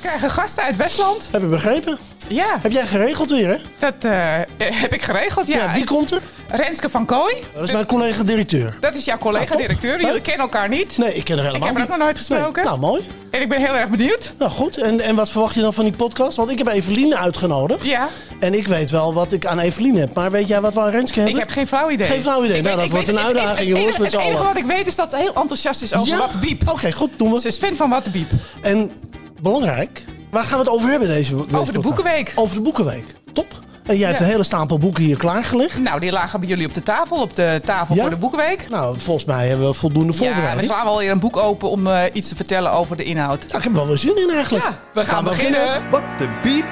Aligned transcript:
krijgen 0.00 0.30
gasten 0.30 0.62
uit 0.62 0.76
Westland. 0.76 1.28
Heb 1.30 1.40
je 1.40 1.46
begrepen? 1.46 1.98
Ja, 2.28 2.58
Heb 2.62 2.72
jij 2.72 2.86
geregeld 2.86 3.30
weer, 3.30 3.48
hè? 3.48 3.56
dat 3.78 3.94
eh, 4.00 4.36
heb 4.58 4.92
ik 4.92 5.02
geregeld. 5.02 5.46
Ja, 5.46 5.56
Ja, 5.56 5.72
wie 5.72 5.84
komt 5.84 6.10
er? 6.12 6.20
Renske 6.48 6.88
van 6.90 7.06
Kooi. 7.06 7.34
Dat 7.54 7.64
is 7.64 7.72
mijn 7.72 7.86
collega-directeur. 7.86 8.76
Dat 8.80 8.94
is 8.94 9.04
jouw 9.04 9.18
collega-directeur. 9.18 9.92
top. 9.98 10.00
Jullie 10.06 10.20
kennen 10.20 10.42
elkaar 10.42 10.68
niet. 10.68 10.98
Nee, 10.98 11.14
ik 11.14 11.24
ken 11.24 11.38
er 11.38 11.44
helemaal 11.44 11.68
Ik 11.68 11.76
heb 11.76 11.76
haar 11.76 11.82
niet. 11.82 11.82
ook 11.82 11.88
nog 11.98 12.06
nooit 12.06 12.16
gesproken. 12.18 12.52
Nee. 12.54 12.64
Nou, 12.64 12.78
mooi. 12.78 13.06
En 13.30 13.40
ik 13.40 13.48
ben 13.48 13.58
heel 13.58 13.74
erg 13.76 13.88
benieuwd. 13.88 14.32
Nou, 14.38 14.50
goed. 14.50 14.76
En, 14.76 15.00
en 15.00 15.14
wat 15.14 15.28
verwacht 15.30 15.54
je 15.54 15.60
dan 15.60 15.74
van 15.74 15.84
die 15.84 15.96
podcast? 15.96 16.36
Want 16.36 16.50
ik 16.50 16.58
heb 16.58 16.66
Eveline 16.68 17.16
uitgenodigd. 17.16 17.84
Ja, 17.84 18.08
En 18.40 18.54
ik 18.54 18.66
weet 18.66 18.90
wel 18.90 19.14
wat 19.14 19.32
ik 19.32 19.46
aan 19.46 19.58
Eveline 19.58 19.98
heb. 20.00 20.14
Maar 20.14 20.30
weet 20.30 20.48
jij 20.48 20.60
wat 20.60 20.74
we 20.74 20.80
aan 20.80 20.90
Renske 20.90 21.14
hebben? 21.20 21.34
ik 21.34 21.40
heb 21.40 21.50
geen 21.50 21.66
flauw 21.66 21.90
idee. 21.90 22.06
Geen 22.06 22.22
flauw 22.22 22.44
idee. 22.44 22.56
Ik 22.56 22.62
Nou, 22.62 22.76
weet- 22.76 22.90
dat 22.90 23.00
ik 23.00 23.06
wordt 23.06 23.06
weet- 23.06 23.16
een 23.16 23.22
ik- 23.22 23.26
uitdaging, 23.46 23.68
ik- 23.68 23.76
jongens, 23.76 23.94
het 23.94 24.02
met 24.02 24.10
z'n 24.10 24.16
enige 24.16 24.32
allen. 24.32 24.46
wat 24.46 24.56
ik 24.56 24.64
weet 24.64 24.86
is 24.86 24.94
dat 24.96 25.10
ze 25.10 25.16
heel 25.16 25.34
enthousiast 25.34 25.82
is 25.82 25.94
over 25.94 26.08
Ja? 26.08 26.18
Wat 26.18 26.40
Biep. 26.40 26.68
Oké, 26.68 26.92
goed. 26.92 27.10
Doen 27.16 27.32
we. 27.32 27.40
Ze 27.40 27.48
is 27.48 27.56
fan 27.56 27.76
van 27.76 27.90
Wat 27.90 28.12
Biep. 28.12 28.30
En 28.60 28.90
belangrijk, 29.42 30.04
waar 30.30 30.42
gaan 30.44 30.58
we 30.58 30.64
het 30.64 30.74
over 30.74 30.88
hebben 30.90 31.08
deze, 31.08 31.36
deze 31.36 31.56
Over 31.56 31.72
de? 31.72 31.78
Boekenweek. 31.80 32.32
Over 32.34 32.56
de 32.56 32.62
Boekenweek. 32.62 33.04
Top. 33.32 33.46
En 33.84 33.96
jij 33.96 34.08
hebt 34.08 34.20
een 34.20 34.26
hele 34.26 34.44
stapel 34.44 34.78
boeken 34.78 35.02
hier 35.04 35.16
klaargelegd. 35.16 35.78
Nou, 35.82 36.00
die 36.00 36.12
lagen 36.12 36.40
bij 36.40 36.48
jullie 36.48 36.66
op 36.66 36.74
de 36.74 36.82
tafel. 36.82 37.20
Op 37.20 37.34
de 37.36 37.60
tafel 37.64 37.94
Ja? 37.94 38.00
voor 38.00 38.10
de 38.10 38.16
Boekenweek. 38.16 38.68
Nou, 38.68 39.00
volgens 39.00 39.24
mij 39.26 39.48
hebben 39.48 39.66
we 39.66 39.74
voldoende 39.74 40.12
Ja, 40.12 40.18
we 40.18 40.24
voorbereiding. 40.24 40.64
slaan 40.66 40.84
wel 40.84 40.98
weer 40.98 41.10
een 41.10 41.18
boek 41.18 41.36
open 41.36 41.70
om 41.70 41.86
eh, 41.86 42.02
iets 42.12 42.28
te 42.28 42.36
vertellen 42.36 42.72
over 42.72 42.96
de 42.96 43.04
inhoud. 43.04 43.44
Ja, 43.48 43.56
ik 43.56 43.62
heb 43.62 43.72
wel 43.74 43.86
weer 43.86 43.98
zin 43.98 44.16
in 44.16 44.30
eigenlijk. 44.30 44.64
Ja, 44.64 44.78
we 44.94 45.04
gaan 45.04 45.24
beginnen. 45.24 45.90
Wat 45.90 46.02
de 46.18 46.28
biep. 46.42 46.64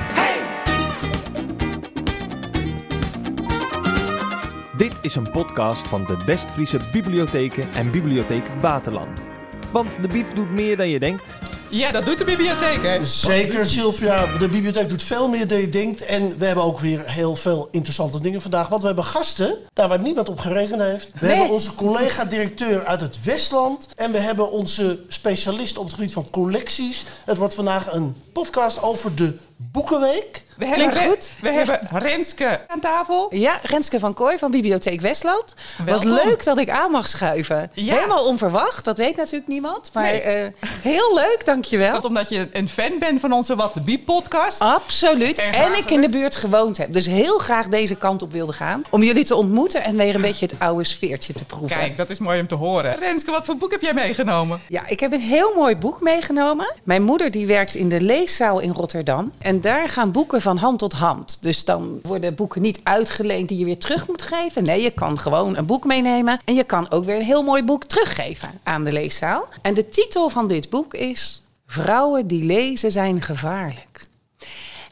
Dit 4.76 4.92
is 5.02 5.14
een 5.14 5.30
podcast 5.30 5.88
van 5.88 6.04
de 6.04 6.16
Westfriese 6.26 6.78
Bibliotheken 6.92 7.68
en 7.74 7.90
Bibliotheek 7.90 8.44
Waterland. 8.60 9.26
Want 9.70 9.96
de 10.00 10.08
biep 10.08 10.34
doet 10.34 10.50
meer 10.50 10.76
dan 10.76 10.88
je 10.88 10.98
denkt. 10.98 11.38
Ja, 11.70 11.90
dat 11.92 12.06
doet 12.06 12.18
de 12.18 12.24
bibliotheek, 12.24 12.82
hè? 12.82 13.04
Zeker, 13.04 13.66
Sylvia. 13.66 14.26
De 14.38 14.48
bibliotheek 14.48 14.88
doet 14.88 15.02
veel 15.02 15.28
meer 15.28 15.46
dan 15.46 15.58
je 15.58 15.68
denkt. 15.68 16.04
En 16.04 16.38
we 16.38 16.44
hebben 16.46 16.64
ook 16.64 16.78
weer 16.80 17.02
heel 17.10 17.36
veel 17.36 17.68
interessante 17.70 18.20
dingen 18.20 18.42
vandaag. 18.42 18.68
Want 18.68 18.80
we 18.80 18.86
hebben 18.86 19.04
gasten, 19.04 19.54
daar 19.72 19.88
waar 19.88 20.00
niemand 20.00 20.28
op 20.28 20.38
gerekend 20.38 20.80
heeft. 20.80 21.08
We 21.20 21.26
Nee. 21.26 21.36
hebben 21.36 21.54
onze 21.54 21.74
collega-directeur 21.74 22.84
uit 22.86 23.00
het 23.00 23.24
Westland. 23.24 23.86
En 23.96 24.12
we 24.12 24.18
hebben 24.18 24.50
onze 24.50 24.98
specialist 25.08 25.78
op 25.78 25.84
het 25.84 25.94
gebied 25.94 26.12
van 26.12 26.30
collecties. 26.30 27.04
Het 27.24 27.36
wordt 27.36 27.54
vandaag 27.54 27.92
een 27.92 28.16
podcast 28.32 28.82
over 28.82 29.14
de 29.14 29.36
Boekenweek. 29.60 30.46
We 30.56 30.66
hebben, 30.66 30.88
Klinkt 30.90 31.08
goed. 31.08 31.30
we 31.40 31.50
hebben 31.52 31.80
Renske 31.92 32.60
aan 32.66 32.80
tafel. 32.80 33.26
Ja, 33.34 33.58
Renske 33.62 33.98
van 33.98 34.14
Kooi 34.14 34.38
van 34.38 34.50
Bibliotheek 34.50 35.00
Westland. 35.00 35.54
Welkom. 35.84 36.10
Wat 36.10 36.24
leuk 36.24 36.44
dat 36.44 36.58
ik 36.58 36.70
aan 36.70 36.90
mag 36.90 37.08
schuiven. 37.08 37.70
Ja. 37.74 37.94
Helemaal 37.94 38.26
onverwacht, 38.26 38.84
dat 38.84 38.96
weet 38.96 39.16
natuurlijk 39.16 39.48
niemand. 39.48 39.90
Maar 39.92 40.02
Nee. 40.02 40.20
eh, 40.20 40.46
heel 40.82 41.14
leuk, 41.14 41.42
dankjewel. 41.44 41.92
Dat 41.92 42.04
omdat 42.04 42.28
je 42.28 42.48
een 42.52 42.68
fan 42.68 42.98
bent 42.98 43.20
van 43.20 43.32
onze 43.32 43.56
Wat 43.56 43.74
de 43.74 43.80
Biep 43.80 44.04
podcast. 44.04 44.60
Absoluut. 44.60 45.38
En 45.38 45.52
En, 45.52 45.76
ik 45.76 45.90
in 45.90 46.00
de 46.00 46.08
buurt 46.08 46.36
gewoond 46.36 46.76
heb. 46.76 46.92
Dus 46.92 47.06
heel 47.06 47.38
graag 47.38 47.68
deze 47.68 47.94
kant 47.94 48.22
op 48.22 48.32
wilde 48.32 48.52
gaan. 48.52 48.82
Om 48.90 49.02
jullie 49.02 49.24
te 49.24 49.34
ontmoeten 49.34 49.82
en 49.82 49.96
weer 49.96 50.14
een 50.14 50.20
beetje 50.20 50.46
het 50.46 50.54
oude 50.58 50.84
sfeertje 50.84 51.32
te 51.32 51.44
proeven. 51.44 51.76
Kijk, 51.78 51.96
dat 51.96 52.10
is 52.10 52.18
mooi 52.18 52.40
om 52.40 52.46
te 52.46 52.54
horen. 52.54 52.96
Renske, 52.98 53.30
wat 53.30 53.44
voor 53.44 53.56
boek 53.56 53.70
heb 53.70 53.82
jij 53.82 53.94
meegenomen? 53.94 54.60
Ja, 54.68 54.86
ik 54.86 55.00
heb 55.00 55.12
een 55.12 55.20
heel 55.20 55.54
mooi 55.54 55.76
boek 55.76 56.00
meegenomen. 56.00 56.74
Mijn 56.84 57.02
moeder 57.02 57.30
die 57.30 57.46
werkt 57.46 57.74
in 57.74 57.88
de 57.88 58.00
leeszaal 58.00 58.58
in 58.60 58.70
Rotterdam. 58.70 59.32
En 59.48 59.60
daar 59.60 59.88
gaan 59.88 60.12
boeken 60.12 60.40
van 60.40 60.56
hand 60.56 60.78
tot 60.78 60.92
hand. 60.92 61.38
Dus 61.40 61.64
dan 61.64 62.00
worden 62.02 62.34
boeken 62.34 62.62
niet 62.62 62.80
uitgeleend 62.82 63.48
die 63.48 63.58
je 63.58 63.64
weer 63.64 63.78
terug 63.78 64.06
moet 64.06 64.22
geven. 64.22 64.64
Nee, 64.64 64.82
je 64.82 64.90
kan 64.90 65.18
gewoon 65.18 65.56
een 65.56 65.66
boek 65.66 65.84
meenemen. 65.84 66.40
En 66.44 66.54
je 66.54 66.64
kan 66.64 66.90
ook 66.90 67.04
weer 67.04 67.16
een 67.16 67.22
heel 67.22 67.42
mooi 67.42 67.64
boek 67.64 67.84
teruggeven 67.84 68.48
aan 68.62 68.84
de 68.84 68.92
leeszaal. 68.92 69.48
En 69.62 69.74
de 69.74 69.88
titel 69.88 70.28
van 70.28 70.48
dit 70.48 70.70
boek 70.70 70.94
is... 70.94 71.42
Vrouwen 71.66 72.26
die 72.26 72.44
lezen 72.44 72.92
zijn 72.92 73.22
gevaarlijk. 73.22 74.07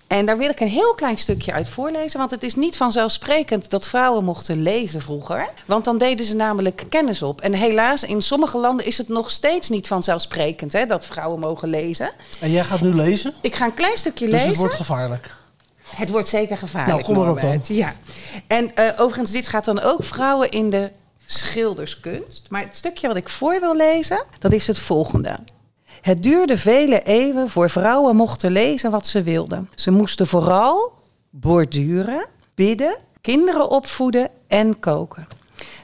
En 0.06 0.26
daar 0.26 0.38
wil 0.38 0.48
ik 0.48 0.60
een 0.60 0.68
heel 0.68 0.94
klein 0.94 1.18
stukje 1.18 1.52
uit 1.52 1.68
voorlezen. 1.68 2.18
Want 2.18 2.30
het 2.30 2.42
is 2.42 2.54
niet 2.54 2.76
vanzelfsprekend 2.76 3.70
dat 3.70 3.86
vrouwen 3.86 4.24
mochten 4.24 4.62
lezen 4.62 5.00
vroeger. 5.00 5.48
Want 5.64 5.84
dan 5.84 5.98
deden 5.98 6.26
ze 6.26 6.34
namelijk 6.34 6.84
kennis 6.88 7.22
op. 7.22 7.40
En 7.40 7.52
helaas, 7.52 8.02
in 8.02 8.22
sommige 8.22 8.58
landen 8.58 8.86
is 8.86 8.98
het 8.98 9.08
nog 9.08 9.30
steeds 9.30 9.68
niet 9.68 9.86
vanzelfsprekend 9.86 10.72
hè, 10.72 10.86
dat 10.86 11.04
vrouwen 11.04 11.40
mogen 11.40 11.68
lezen. 11.68 12.10
En 12.40 12.50
jij 12.50 12.64
gaat 12.64 12.80
nu 12.80 12.94
lezen. 12.94 13.34
Ik 13.40 13.54
ga 13.54 13.64
een 13.64 13.74
klein 13.74 13.96
stukje 13.96 14.24
Dus 14.24 14.34
lezen. 14.34 14.48
het 14.48 14.58
wordt 14.58 14.74
gevaarlijk. 14.74 15.34
Het 15.82 16.10
wordt 16.10 16.28
zeker 16.28 16.56
gevaarlijk. 16.56 16.92
Nou, 16.92 17.04
kom 17.04 17.16
maar 17.24 17.30
op 17.30 17.40
dan. 17.40 17.76
Ja. 17.76 17.94
En 18.46 18.74
eh, 18.76 19.00
overigens, 19.00 19.30
dit 19.30 19.48
gaat 19.48 19.64
dan 19.64 19.80
ook 19.80 20.04
vrouwen 20.04 20.50
in 20.50 20.70
de 20.70 20.90
schilderskunst. 21.26 22.46
Maar 22.48 22.60
het 22.60 22.76
stukje 22.76 23.08
wat 23.08 23.16
ik 23.16 23.28
voor 23.28 23.60
wil 23.60 23.76
lezen, 23.76 24.24
dat 24.38 24.52
is 24.52 24.66
het 24.66 24.78
volgende. 24.78 25.38
Het 26.06 26.22
duurde 26.22 26.56
vele 26.56 27.02
eeuwen 27.02 27.48
voor 27.48 27.70
vrouwen 27.70 28.16
mochten 28.16 28.50
lezen 28.50 28.90
wat 28.90 29.06
ze 29.06 29.22
wilden. 29.22 29.70
Ze 29.74 29.90
moesten 29.90 30.26
vooral 30.26 30.92
borduren, 31.30 32.26
bidden, 32.54 32.96
kinderen 33.20 33.70
opvoeden 33.70 34.30
en 34.46 34.78
koken. 34.78 35.26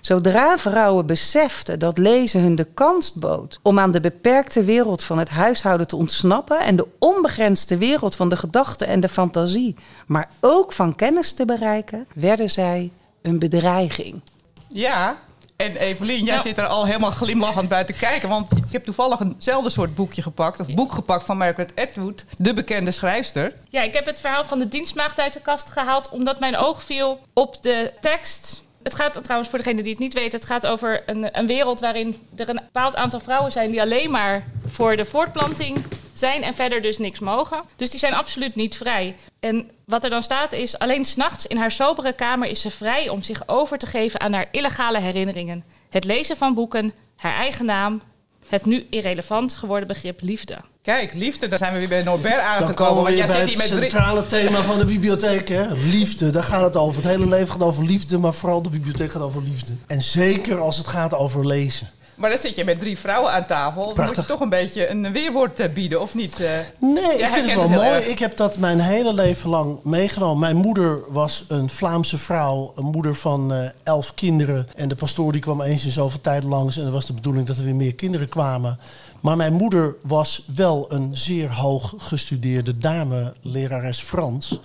Zodra 0.00 0.58
vrouwen 0.58 1.06
beseften 1.06 1.78
dat 1.78 1.98
lezen 1.98 2.40
hun 2.40 2.54
de 2.54 2.64
kans 2.64 3.12
bood 3.12 3.58
om 3.62 3.78
aan 3.78 3.90
de 3.90 4.00
beperkte 4.00 4.64
wereld 4.64 5.04
van 5.04 5.18
het 5.18 5.28
huishouden 5.28 5.86
te 5.86 5.96
ontsnappen 5.96 6.60
en 6.60 6.76
de 6.76 6.86
onbegrensde 6.98 7.78
wereld 7.78 8.16
van 8.16 8.28
de 8.28 8.36
gedachte 8.36 8.84
en 8.84 9.00
de 9.00 9.08
fantasie, 9.08 9.74
maar 10.06 10.30
ook 10.40 10.72
van 10.72 10.94
kennis 10.94 11.32
te 11.32 11.44
bereiken, 11.44 12.06
werden 12.14 12.50
zij 12.50 12.92
een 13.22 13.38
bedreiging. 13.38 14.20
Ja, 14.68 15.18
en 15.62 15.76
Evelien, 15.76 16.24
jij 16.24 16.38
zit 16.38 16.58
er 16.58 16.66
al 16.66 16.86
helemaal 16.86 17.10
glimlachend 17.10 17.68
bij 17.68 17.84
te 17.84 17.92
kijken. 17.92 18.28
Want 18.28 18.56
ik 18.56 18.72
heb 18.72 18.84
toevallig 18.84 19.20
eenzelfde 19.20 19.70
soort 19.70 19.94
boekje 19.94 20.22
gepakt. 20.22 20.60
Of 20.60 20.74
boek 20.74 20.92
gepakt 20.92 21.24
van 21.24 21.36
Margaret 21.36 21.72
Atwood, 21.74 22.24
de 22.38 22.54
bekende 22.54 22.90
schrijfster. 22.90 23.52
Ja, 23.68 23.82
ik 23.82 23.94
heb 23.94 24.06
het 24.06 24.20
verhaal 24.20 24.44
van 24.44 24.58
de 24.58 24.68
dienstmaagd 24.68 25.20
uit 25.20 25.32
de 25.32 25.40
kast 25.40 25.70
gehaald, 25.70 26.08
omdat 26.08 26.40
mijn 26.40 26.56
oog 26.56 26.82
viel 26.82 27.20
op 27.32 27.62
de 27.62 27.92
tekst. 28.00 28.62
Het 28.82 28.94
gaat 28.94 29.22
trouwens, 29.22 29.50
voor 29.50 29.58
degene 29.58 29.82
die 29.82 29.90
het 29.90 30.00
niet 30.00 30.14
weet, 30.14 30.32
het 30.32 30.44
gaat 30.44 30.66
over 30.66 31.02
een, 31.06 31.38
een 31.38 31.46
wereld 31.46 31.80
waarin 31.80 32.16
er 32.36 32.48
een 32.48 32.60
bepaald 32.64 32.96
aantal 32.96 33.20
vrouwen 33.20 33.52
zijn 33.52 33.70
die 33.70 33.80
alleen 33.80 34.10
maar 34.10 34.46
voor 34.66 34.96
de 34.96 35.04
voortplanting 35.04 35.84
zijn 36.22 36.42
en 36.42 36.54
verder 36.54 36.82
dus 36.82 36.98
niks 36.98 37.18
mogen. 37.18 37.62
Dus 37.76 37.90
die 37.90 37.98
zijn 37.98 38.14
absoluut 38.14 38.54
niet 38.54 38.76
vrij. 38.76 39.16
En 39.40 39.70
wat 39.84 40.04
er 40.04 40.10
dan 40.10 40.22
staat 40.22 40.52
is, 40.52 40.78
alleen 40.78 41.04
s'nachts 41.04 41.46
in 41.46 41.56
haar 41.56 41.70
sobere 41.70 42.12
kamer 42.12 42.48
is 42.48 42.60
ze 42.60 42.70
vrij 42.70 43.08
om 43.08 43.22
zich 43.22 43.42
over 43.46 43.78
te 43.78 43.86
geven 43.86 44.20
aan 44.20 44.32
haar 44.32 44.48
illegale 44.50 45.00
herinneringen. 45.00 45.64
Het 45.90 46.04
lezen 46.04 46.36
van 46.36 46.54
boeken, 46.54 46.92
haar 47.16 47.34
eigen 47.34 47.64
naam, 47.64 48.02
het 48.48 48.64
nu 48.64 48.86
irrelevant 48.90 49.54
geworden 49.54 49.88
begrip 49.88 50.20
liefde. 50.20 50.56
Kijk, 50.82 51.14
liefde, 51.14 51.48
daar 51.48 51.58
zijn 51.58 51.72
we 51.72 51.78
weer 51.78 51.88
bij 51.88 52.02
Norbert 52.02 52.34
Dan 52.34 52.44
aangekomen. 52.44 52.74
komen 52.74 52.96
we 52.96 53.02
Want 53.02 53.08
weer 53.08 53.16
jij 53.16 53.26
bij 53.26 53.36
zit 53.36 53.44
het 53.44 53.48
hier 53.48 53.58
met 53.58 53.78
drie... 53.78 53.90
centrale 53.90 54.26
thema 54.26 54.62
van 54.62 54.78
de 54.78 54.84
bibliotheek. 54.84 55.48
Hè? 55.48 55.74
Liefde, 55.74 56.30
daar 56.30 56.42
gaat 56.42 56.62
het 56.62 56.76
over. 56.76 57.02
Het 57.02 57.10
hele 57.10 57.28
leven 57.28 57.52
gaat 57.52 57.62
over 57.62 57.84
liefde, 57.84 58.18
maar 58.18 58.34
vooral 58.34 58.62
de 58.62 58.68
bibliotheek 58.68 59.12
gaat 59.12 59.22
over 59.22 59.42
liefde. 59.42 59.72
En 59.86 60.02
zeker 60.02 60.60
als 60.60 60.76
het 60.76 60.86
gaat 60.86 61.14
over 61.14 61.46
lezen. 61.46 61.90
Maar 62.14 62.30
dan 62.30 62.38
zit 62.38 62.54
je 62.54 62.64
met 62.64 62.80
drie 62.80 62.98
vrouwen 62.98 63.32
aan 63.32 63.46
tafel. 63.46 63.94
Dan 63.94 64.04
moet 64.06 64.16
je 64.16 64.24
toch 64.26 64.40
een 64.40 64.48
beetje 64.48 64.88
een 64.90 65.12
weerwoord 65.12 65.60
eh, 65.60 65.72
bieden, 65.72 66.00
of 66.00 66.14
niet? 66.14 66.40
eh? 66.40 66.50
Nee, 66.78 67.18
ik 67.18 67.24
vind 67.30 67.44
het 67.46 67.54
wel 67.54 67.62
het 67.62 67.70
mooi. 67.70 67.88
erg. 67.88 68.06
Ik 68.06 68.18
heb 68.18 68.36
dat 68.36 68.58
mijn 68.58 68.80
hele 68.80 69.14
leven 69.14 69.50
lang 69.50 69.78
meegenomen. 69.84 70.38
Mijn 70.38 70.56
moeder 70.56 70.98
was 71.08 71.44
een 71.48 71.70
Vlaamse 71.70 72.18
vrouw, 72.18 72.72
een 72.76 72.84
moeder 72.84 73.14
van 73.14 73.52
eh, 73.52 73.68
elf 73.82 74.14
kinderen. 74.14 74.68
En 74.76 74.88
de 74.88 74.94
pastoor 74.94 75.32
die 75.32 75.40
kwam 75.40 75.60
eens 75.60 75.84
in 75.84 75.90
zoveel 75.90 76.20
tijd 76.20 76.42
langs. 76.44 76.76
En 76.76 76.82
dat 76.82 76.92
was 76.92 77.06
de 77.06 77.12
bedoeling 77.12 77.46
dat 77.46 77.56
er 77.56 77.64
weer 77.64 77.74
meer 77.74 77.94
kinderen 77.94 78.28
kwamen. 78.28 78.78
Maar 79.20 79.36
mijn 79.36 79.52
moeder 79.52 79.94
was 80.02 80.44
wel 80.54 80.86
een 80.92 81.10
zeer 81.12 81.52
hoog 81.54 81.94
gestudeerde 81.96 82.78
dame, 82.78 83.32
lerares 83.42 84.00
Frans. 84.00 84.60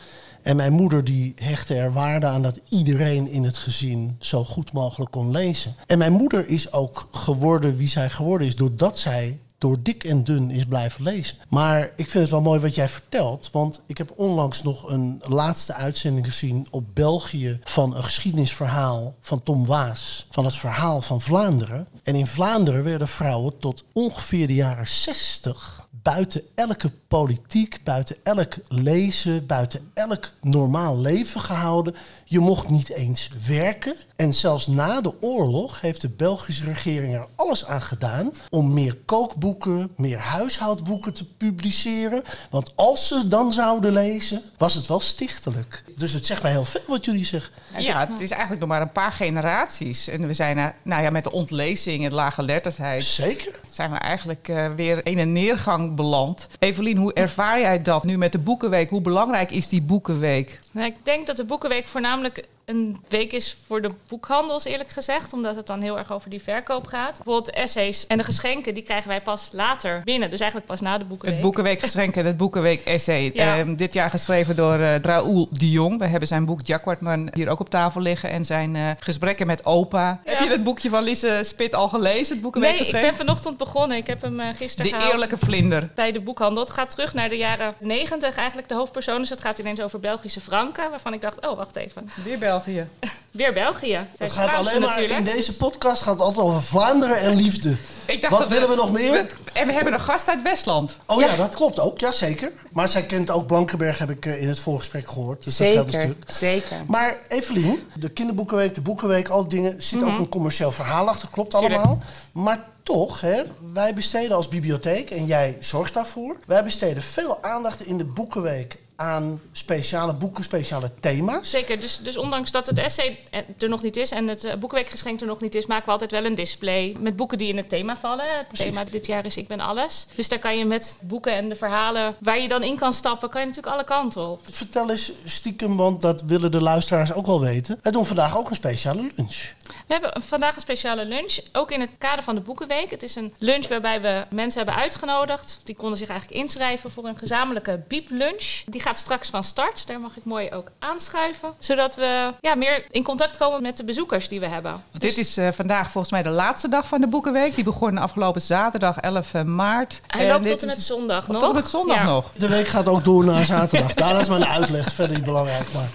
En 0.47 0.55
mijn 0.55 0.73
moeder 0.73 1.03
die 1.03 1.33
hechtte 1.35 1.75
er 1.75 1.93
waarde 1.93 2.25
aan 2.25 2.41
dat 2.41 2.59
iedereen 2.69 3.29
in 3.29 3.43
het 3.43 3.57
gezin 3.57 4.15
zo 4.19 4.43
goed 4.43 4.71
mogelijk 4.73 5.11
kon 5.11 5.31
lezen. 5.31 5.75
En 5.85 5.97
mijn 5.97 6.13
moeder 6.13 6.47
is 6.47 6.71
ook 6.71 7.07
geworden 7.11 7.75
wie 7.75 7.87
zij 7.87 8.09
geworden 8.09 8.47
is 8.47 8.55
doordat 8.55 8.97
zij 8.97 9.39
door 9.57 9.77
dik 9.81 10.03
en 10.03 10.23
dun 10.23 10.51
is 10.51 10.65
blijven 10.65 11.03
lezen. 11.03 11.37
Maar 11.49 11.91
ik 11.95 12.09
vind 12.09 12.23
het 12.23 12.29
wel 12.29 12.41
mooi 12.41 12.59
wat 12.59 12.75
jij 12.75 12.89
vertelt. 12.89 13.49
Want 13.51 13.81
ik 13.85 13.97
heb 13.97 14.13
onlangs 14.15 14.63
nog 14.63 14.89
een 14.89 15.21
laatste 15.27 15.73
uitzending 15.73 16.25
gezien 16.25 16.67
op 16.71 16.83
België 16.93 17.59
van 17.63 17.95
een 17.95 18.03
geschiedenisverhaal 18.03 19.15
van 19.21 19.43
Tom 19.43 19.65
Waas. 19.65 20.27
Van 20.31 20.45
het 20.45 20.55
verhaal 20.55 21.01
van 21.01 21.21
Vlaanderen. 21.21 21.88
En 22.03 22.15
in 22.15 22.27
Vlaanderen 22.27 22.83
werden 22.83 23.07
vrouwen 23.07 23.57
tot 23.57 23.83
ongeveer 23.93 24.47
de 24.47 24.55
jaren 24.55 24.88
60 24.88 25.87
buiten 26.03 26.41
elke 26.55 26.91
politiek, 27.07 27.79
buiten 27.83 28.15
elk 28.23 28.57
lezen, 28.67 29.45
buiten 29.45 29.91
elk 29.94 30.31
normaal 30.41 30.99
leven 30.99 31.41
gehouden. 31.41 31.95
Je 32.29 32.39
mocht 32.39 32.69
niet 32.69 32.89
eens 32.89 33.29
werken. 33.47 33.95
En 34.15 34.33
zelfs 34.33 34.68
na 34.68 35.01
de 35.01 35.13
oorlog 35.21 35.81
heeft 35.81 36.01
de 36.01 36.09
Belgische 36.09 36.63
regering 36.63 37.13
er 37.13 37.25
alles 37.35 37.65
aan 37.65 37.81
gedaan 37.81 38.31
om 38.50 38.74
meer 38.74 38.97
kookboeken, 39.06 39.91
meer 39.95 40.18
huishoudboeken 40.18 41.13
te 41.13 41.25
publiceren. 41.25 42.24
Want 42.50 42.71
als 42.75 43.07
ze 43.07 43.27
dan 43.27 43.51
zouden 43.51 43.94
lezen, 43.94 44.41
was 44.57 44.74
het 44.74 44.88
wel 44.88 45.00
stichtelijk. 45.00 45.83
Dus 45.95 46.13
het 46.13 46.25
zegt 46.25 46.41
mij 46.41 46.51
heel 46.51 46.65
veel 46.65 46.81
wat 46.88 47.06
jullie 47.06 47.25
zeggen. 47.25 47.53
Ja, 47.77 48.07
het 48.09 48.19
is 48.19 48.31
eigenlijk 48.31 48.59
nog 48.59 48.69
maar 48.69 48.81
een 48.81 48.91
paar 48.91 49.12
generaties. 49.12 50.07
En 50.07 50.27
we 50.27 50.33
zijn, 50.33 50.57
eh, 50.57 50.65
nou 50.83 51.03
ja, 51.03 51.09
met 51.09 51.24
de 51.24 51.31
ontlezing 51.31 52.06
en 52.06 52.13
lage 52.13 52.44
letterheid... 52.44 53.03
Zeker. 53.03 53.59
zijn 53.69 53.91
we 53.91 53.97
eigenlijk 53.97 54.47
eh, 54.47 54.74
weer 54.74 55.06
in 55.06 55.18
een 55.18 55.33
neergang 55.33 55.65
gang 55.68 55.95
beland. 55.95 56.47
Evelien, 56.59 56.97
hoe 56.97 57.13
ervaar 57.13 57.59
jij 57.59 57.81
dat 57.81 58.03
nu 58.03 58.18
met 58.18 58.31
de 58.31 58.39
Boekenweek? 58.39 58.89
Hoe 58.89 59.01
belangrijk 59.01 59.51
is 59.51 59.68
die 59.68 59.81
Boekenweek? 59.81 60.59
Nou, 60.71 60.88
ik 60.88 60.95
denk 61.03 61.27
dat 61.27 61.38
de 61.38 61.44
Boekenweek 61.44 61.88
voornamelijk 61.88 62.16
namelijk 62.17 62.47
een 62.67 62.97
week 63.07 63.31
is 63.33 63.57
voor 63.67 63.81
de 63.81 63.91
boekhandels, 64.07 64.65
eerlijk 64.65 64.89
gezegd. 64.89 65.33
Omdat 65.33 65.55
het 65.55 65.67
dan 65.67 65.81
heel 65.81 65.97
erg 65.97 66.11
over 66.11 66.29
die 66.29 66.41
verkoop 66.41 66.87
gaat. 66.87 67.13
Bijvoorbeeld 67.13 67.45
de 67.45 67.51
essays 67.51 68.07
en 68.07 68.17
de 68.17 68.23
geschenken, 68.23 68.73
die 68.73 68.83
krijgen 68.83 69.07
wij 69.07 69.21
pas 69.21 69.49
later 69.51 70.01
binnen. 70.03 70.29
Dus 70.29 70.39
eigenlijk 70.39 70.69
pas 70.71 70.81
na 70.81 70.97
de 70.97 71.05
Boekenweek. 71.05 71.35
Het 71.35 71.43
Boekenweek 71.43 71.79
geschenk 71.79 72.15
en 72.15 72.25
het 72.25 72.37
Boekenweek 72.37 72.85
essay. 72.85 73.31
Ja. 73.33 73.57
Ehm, 73.57 73.75
dit 73.75 73.93
jaar 73.93 74.09
geschreven 74.09 74.55
door 74.55 74.79
eh 74.79 74.95
Raoul 74.95 75.47
de 75.51 75.69
Jong. 75.71 75.99
We 75.99 76.05
hebben 76.05 76.27
zijn 76.27 76.45
boek 76.45 76.59
Jacquardman 76.63 77.29
hier 77.33 77.49
ook 77.49 77.59
op 77.59 77.69
tafel 77.69 78.01
liggen. 78.01 78.29
En 78.29 78.45
zijn 78.45 78.75
eh, 78.75 78.91
gesprekken 78.99 79.47
met 79.47 79.65
opa. 79.65 80.21
Heb 80.25 80.39
je 80.39 80.49
het 80.49 80.63
boekje 80.63 80.89
van 80.89 81.03
Lise 81.03 81.41
Spit 81.43 81.75
al 81.75 81.87
gelezen? 81.87 82.33
Het 82.33 82.41
Boekenweek 82.41 82.71
Nee, 82.71 82.87
ik 82.87 82.91
ben 82.91 83.15
vanochtend 83.15 83.57
begonnen. 83.57 83.97
Ik 83.97 84.07
heb 84.07 84.21
hem 84.21 84.39
eh, 84.39 84.47
gisteren 84.55 84.91
De 84.91 85.07
eerlijke 85.11 85.37
vlinder. 85.37 85.89
bij 85.95 86.11
de 86.11 86.21
boekhandel. 86.21 86.63
Het 86.63 86.73
gaat 86.73 86.89
terug 86.89 87.13
naar 87.13 87.29
de 87.29 87.37
jaren 87.37 87.73
90 87.79 88.35
eigenlijk, 88.37 88.69
de 88.69 88.75
hoofdpersoon. 88.75 89.19
Dus 89.19 89.29
het 89.29 89.41
gaat 89.41 89.59
ineens 89.59 89.81
over 89.81 89.99
Belgische 89.99 90.41
franken. 90.41 90.89
Waarvan 90.89 91.13
ik 91.13 91.21
dacht, 91.21 91.47
oh, 91.47 91.57
wacht 91.57 91.75
even. 91.75 92.09
Weer 92.23 92.39
België. 92.39 92.55
Weer 93.31 93.54
België. 93.54 93.95
Het 94.18 94.30
is 94.30 94.36
gaat 94.36 94.50
Vlaamse 94.50 94.69
alleen 94.69 94.81
maar 94.81 94.89
natuurlijk. 94.89 95.19
in 95.19 95.24
deze 95.36 95.57
podcast 95.57 96.01
gaat 96.01 96.13
het 96.13 96.21
altijd 96.21 96.45
over 96.45 96.63
Vlaanderen 96.63 97.19
en 97.19 97.36
liefde. 97.36 97.77
Ik 98.06 98.21
dacht 98.21 98.33
Wat 98.33 98.42
dat 98.42 98.50
willen 98.50 98.69
we 98.69 98.75
nog 98.75 98.92
meer? 98.92 99.27
En 99.54 99.68
we 99.68 99.74
hebben 99.74 99.94
een 99.94 100.00
gast 100.00 100.30
uit 100.30 100.42
Westland. 100.42 100.98
Oh 101.06 101.21
ja, 101.21 101.36
dat 101.36 101.56
klopt 101.56 101.80
ook. 101.80 102.00
Ja, 102.00 102.12
zeker. 102.12 102.51
Maar 102.71 102.88
zij 102.88 103.04
kent 103.04 103.31
ook 103.31 103.48
Blankenberg, 103.48 103.98
heb 103.98 104.09
ik 104.09 104.25
eh, 104.25 104.42
in 104.42 104.48
het 104.48 104.59
voorgesprek 104.59 105.09
gehoord. 105.09 105.44
Dus 105.44 105.57
dat 105.57 105.68
geldt 105.68 105.94
een 105.94 106.00
Zeker, 106.01 106.15
stuk. 106.25 106.36
zeker. 106.38 106.77
Maar 106.88 107.18
Evelien, 107.27 107.80
de 108.00 108.09
kinderboekenweek, 108.09 108.75
de 108.75 108.81
boekenweek, 108.81 109.30
al 109.30 109.48
die 109.48 109.62
dingen, 109.62 109.81
zit 109.81 110.03
ook 110.03 110.18
een 110.18 110.30
commercieel 110.30 110.71
verhaal 110.71 111.07
achter, 111.07 111.30
klopt 111.30 111.51
Tuurlijk. 111.51 111.74
allemaal. 111.74 112.00
Maar 112.31 112.65
toch, 112.83 113.21
hè, 113.21 113.42
wij 113.74 113.94
besteden 113.94 114.36
als 114.36 114.48
bibliotheek, 114.48 115.10
en 115.10 115.25
jij 115.25 115.57
zorgt 115.60 115.94
daarvoor, 115.94 116.38
wij 116.45 116.63
besteden 116.63 117.03
veel 117.03 117.44
aandacht 117.44 117.86
in 117.86 117.98
de 117.98 118.06
boekenweek 118.06 118.77
aan 118.97 119.41
speciale 119.51 120.13
boeken, 120.13 120.44
speciale 120.44 120.91
thema's. 120.99 121.49
Zeker, 121.49 121.79
dus, 121.79 121.99
dus 122.03 122.17
ondanks 122.17 122.51
dat 122.51 122.67
het 122.67 122.77
essay 122.77 123.19
er 123.57 123.69
nog 123.69 123.81
niet 123.81 123.97
is 123.97 124.11
en 124.11 124.27
het 124.27 124.44
eh, 124.44 124.55
boekenweekgeschenk 124.55 125.21
er 125.21 125.27
nog 125.27 125.41
niet 125.41 125.55
is, 125.55 125.65
maken 125.65 125.85
we 125.85 125.91
altijd 125.91 126.11
wel 126.11 126.25
een 126.25 126.35
display 126.35 126.95
met 126.99 127.15
boeken 127.15 127.38
die 127.38 127.47
in 127.47 127.57
het 127.57 127.69
thema 127.69 127.97
vallen. 127.97 128.25
Het 128.38 128.55
thema 128.55 128.83
dit 128.83 129.05
jaar 129.05 129.25
is 129.25 129.38
Ik 129.38 129.47
ben 129.47 129.59
alles. 129.59 130.07
Dus 130.15 130.29
daar 130.29 130.39
kan 130.39 130.57
je 130.57 130.65
met 130.65 130.97
boeken 131.01 131.33
en 131.33 131.49
de 131.49 131.55
verhalen 131.55 132.15
waar 132.19 132.39
je 132.39 132.47
dan 132.47 132.63
in 132.63 132.77
kan 132.77 132.94
stappen, 132.94 133.29
kan 133.29 133.41
je 133.41 133.47
natuurlijk 133.47 133.75
alle 133.75 133.83
kanten 133.83 134.27
op. 134.27 134.41
Vertel 134.51 134.89
eens 134.89 135.11
stiekem, 135.25 135.77
want 135.77 136.01
dat 136.01 136.21
willen 136.21 136.51
de 136.51 136.61
luisteraars 136.61 137.13
ook 137.13 137.25
wel 137.25 137.41
weten. 137.41 137.79
Wij 137.81 137.91
doen 137.91 138.05
vandaag 138.05 138.38
ook 138.38 138.50
een 138.50 138.55
speciale 138.55 139.09
lunch. 139.15 139.53
We 139.88 139.93
hebben 139.93 140.21
vandaag 140.21 140.55
een 140.55 140.61
speciale 140.61 141.05
lunch, 141.05 141.39
ook 141.51 141.71
in 141.71 141.79
het 141.79 141.91
kader 141.97 142.23
van 142.23 142.35
de 142.35 142.41
Boekenweek. 142.41 142.89
Het 142.89 143.03
is 143.03 143.15
een 143.15 143.33
lunch 143.38 143.67
waarbij 143.67 144.01
we 144.01 144.25
mensen 144.29 144.63
hebben 144.63 144.81
uitgenodigd. 144.81 145.59
Die 145.63 145.75
konden 145.75 145.97
zich 145.97 146.09
eigenlijk 146.09 146.41
inschrijven 146.41 146.91
voor 146.91 147.05
een 147.05 147.17
gezamenlijke 147.17 147.83
bieplunch. 147.88 148.63
Die 148.65 148.81
gaat 148.88 148.98
straks 148.98 149.30
van 149.30 149.44
start. 149.44 149.88
Daar 149.88 150.00
mag 150.00 150.18
ik 150.18 150.25
mooi 150.25 150.51
ook 150.51 150.72
aanschuiven. 150.80 151.54
Zodat 151.60 151.95
we 151.95 152.34
ja, 152.42 152.56
meer 152.56 152.86
in 152.89 153.04
contact 153.04 153.38
komen 153.38 153.62
met 153.62 153.78
de 153.78 153.84
bezoekers 153.84 154.28
die 154.28 154.39
we 154.39 154.48
hebben. 154.48 154.84
Dit 154.92 155.18
is 155.18 155.38
eh, 155.38 155.48
vandaag 155.51 155.92
volgens 155.92 156.13
mij 156.13 156.24
de 156.24 156.30
laatste 156.30 156.68
dag 156.68 156.88
van 156.88 157.01
de 157.01 157.07
Boekenweek. 157.07 157.56
Die 157.56 157.63
begon 157.63 157.98
afgelopen 157.98 158.42
zaterdag 158.42 158.98
11 158.98 159.34
maart. 159.44 160.01
Hij 160.07 160.22
En 160.22 160.28
loopt 160.28 160.44
dit 160.44 160.51
tot 160.51 160.62
en 160.62 160.68
met 160.68 160.81
zondag 160.81 161.28
nog. 161.28 161.39
Tot 161.39 161.50
en 161.50 161.56
met 161.56 161.68
zondag 161.69 161.98
Ja. 161.98 162.04
nog. 162.04 162.31
De 162.36 162.48
week 162.48 162.68
gaat 162.68 162.88
ook 162.88 163.04
door 163.04 163.25
naar 163.25 163.44
zaterdag. 163.44 163.95
Nou, 164.07 164.12
dat 164.13 164.22
is 164.22 164.28
een 164.28 164.45
uitleg, 164.45 164.94
verder 164.94 165.16
niet 165.16 165.25
belangrijk. 165.25 165.74
Maar 165.74 165.89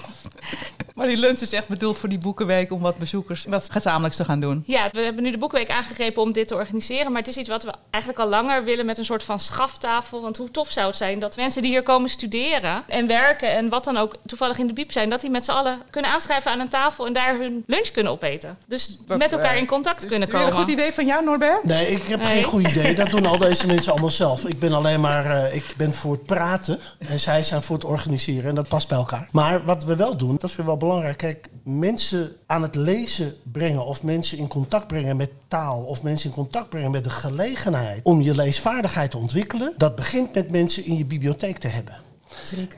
Maar 1.02 1.10
die 1.10 1.20
lunch 1.20 1.38
is 1.40 1.52
echt 1.52 1.68
bedoeld 1.68 1.98
voor 1.98 2.08
die 2.08 2.18
Boekenweek 2.18 2.72
om 2.72 2.80
wat 2.80 2.96
bezoekers 2.96 3.44
wat 3.48 3.68
gezamenlijks 3.72 4.16
te 4.16 4.24
gaan 4.24 4.40
doen. 4.40 4.62
Ja, 4.66 4.88
we 4.92 5.00
hebben 5.00 5.22
nu 5.22 5.30
de 5.30 5.38
Boekenweek 5.38 5.70
aangegrepen 5.70 6.22
om 6.22 6.32
dit 6.32 6.48
te 6.48 6.54
organiseren. 6.54 7.12
Maar 7.12 7.20
het 7.20 7.30
is 7.30 7.36
iets 7.36 7.48
wat 7.48 7.62
we 7.64 7.72
eigenlijk 7.90 8.22
al 8.24 8.28
langer 8.28 8.64
willen 8.64 8.86
met 8.86 8.98
een 8.98 9.04
soort 9.04 9.22
van 9.22 9.40
schaftafel. 9.40 10.22
Want 10.22 10.36
hoe 10.36 10.50
tof 10.50 10.70
zou 10.70 10.86
het 10.86 10.96
zijn 10.96 11.18
dat 11.18 11.36
mensen 11.36 11.62
die 11.62 11.70
hier 11.70 11.82
komen 11.82 12.08
studeren 12.10 12.82
en 12.88 13.06
werken 13.06 13.50
en 13.52 13.68
wat 13.68 13.84
dan 13.84 13.96
ook 13.96 14.16
toevallig 14.26 14.58
in 14.58 14.66
de 14.66 14.72
biep 14.72 14.92
zijn, 14.92 15.10
dat 15.10 15.20
die 15.20 15.30
met 15.30 15.44
z'n 15.44 15.50
allen 15.50 15.78
kunnen 15.90 16.10
aanschrijven 16.10 16.50
aan 16.50 16.60
een 16.60 16.68
tafel 16.68 17.06
en 17.06 17.12
daar 17.12 17.38
hun 17.38 17.64
lunch 17.66 17.90
kunnen 17.90 18.12
opeten. 18.12 18.56
Dus 18.66 18.98
met 19.06 19.32
elkaar 19.32 19.56
in 19.56 19.66
contact 19.66 20.06
kunnen 20.06 20.28
Weer 20.28 20.40
een 20.40 20.46
komen. 20.46 20.62
goed 20.62 20.72
idee 20.72 20.92
van 20.92 21.06
jou, 21.06 21.24
Norbert? 21.24 21.64
nee, 21.64 21.86
ik 21.86 22.02
heb 22.02 22.20
Nee. 22.20 22.32
geen 22.32 22.44
goed 22.44 22.68
idee. 22.68 22.94
Dat 23.02 23.10
doen 23.10 23.26
al 23.26 23.38
deze 23.38 23.66
mensen 23.66 23.92
allemaal 23.92 24.10
zelf. 24.10 24.44
Ik 24.44 24.58
ben 24.58 24.72
alleen 24.72 25.00
maar 25.00 25.26
eh, 25.26 25.54
ik 25.54 25.64
ben 25.76 25.92
voor 25.92 26.12
het 26.12 26.24
praten 26.26 26.80
en 26.98 27.20
zij 27.20 27.42
zijn 27.42 27.62
voor 27.62 27.76
het 27.76 27.84
organiseren. 27.84 28.48
En 28.48 28.54
dat 28.54 28.68
past 28.68 28.88
bij 28.88 28.98
elkaar. 28.98 29.28
Maar 29.32 29.64
wat 29.64 29.84
we 29.84 29.96
wel 29.96 30.16
doen, 30.16 30.30
dat 30.30 30.40
vind 30.40 30.58
ik 30.58 30.64
wel 30.64 30.64
belangrijk. 30.64 30.90
Kijk, 31.00 31.48
mensen 31.64 32.32
aan 32.46 32.62
het 32.62 32.74
lezen 32.74 33.34
brengen 33.52 33.86
of 33.86 34.02
mensen 34.02 34.38
in 34.38 34.48
contact 34.48 34.86
brengen 34.86 35.16
met 35.16 35.30
taal 35.48 35.84
of 35.84 36.02
mensen 36.02 36.28
in 36.28 36.34
contact 36.34 36.68
brengen 36.68 36.90
met 36.90 37.04
de 37.04 37.10
gelegenheid 37.10 38.04
om 38.04 38.20
je 38.20 38.34
leesvaardigheid 38.34 39.10
te 39.10 39.18
ontwikkelen. 39.18 39.74
Dat 39.76 39.96
begint 39.96 40.34
met 40.34 40.50
mensen 40.50 40.84
in 40.84 40.96
je 40.96 41.04
bibliotheek 41.04 41.58
te 41.58 41.68
hebben. 41.68 41.96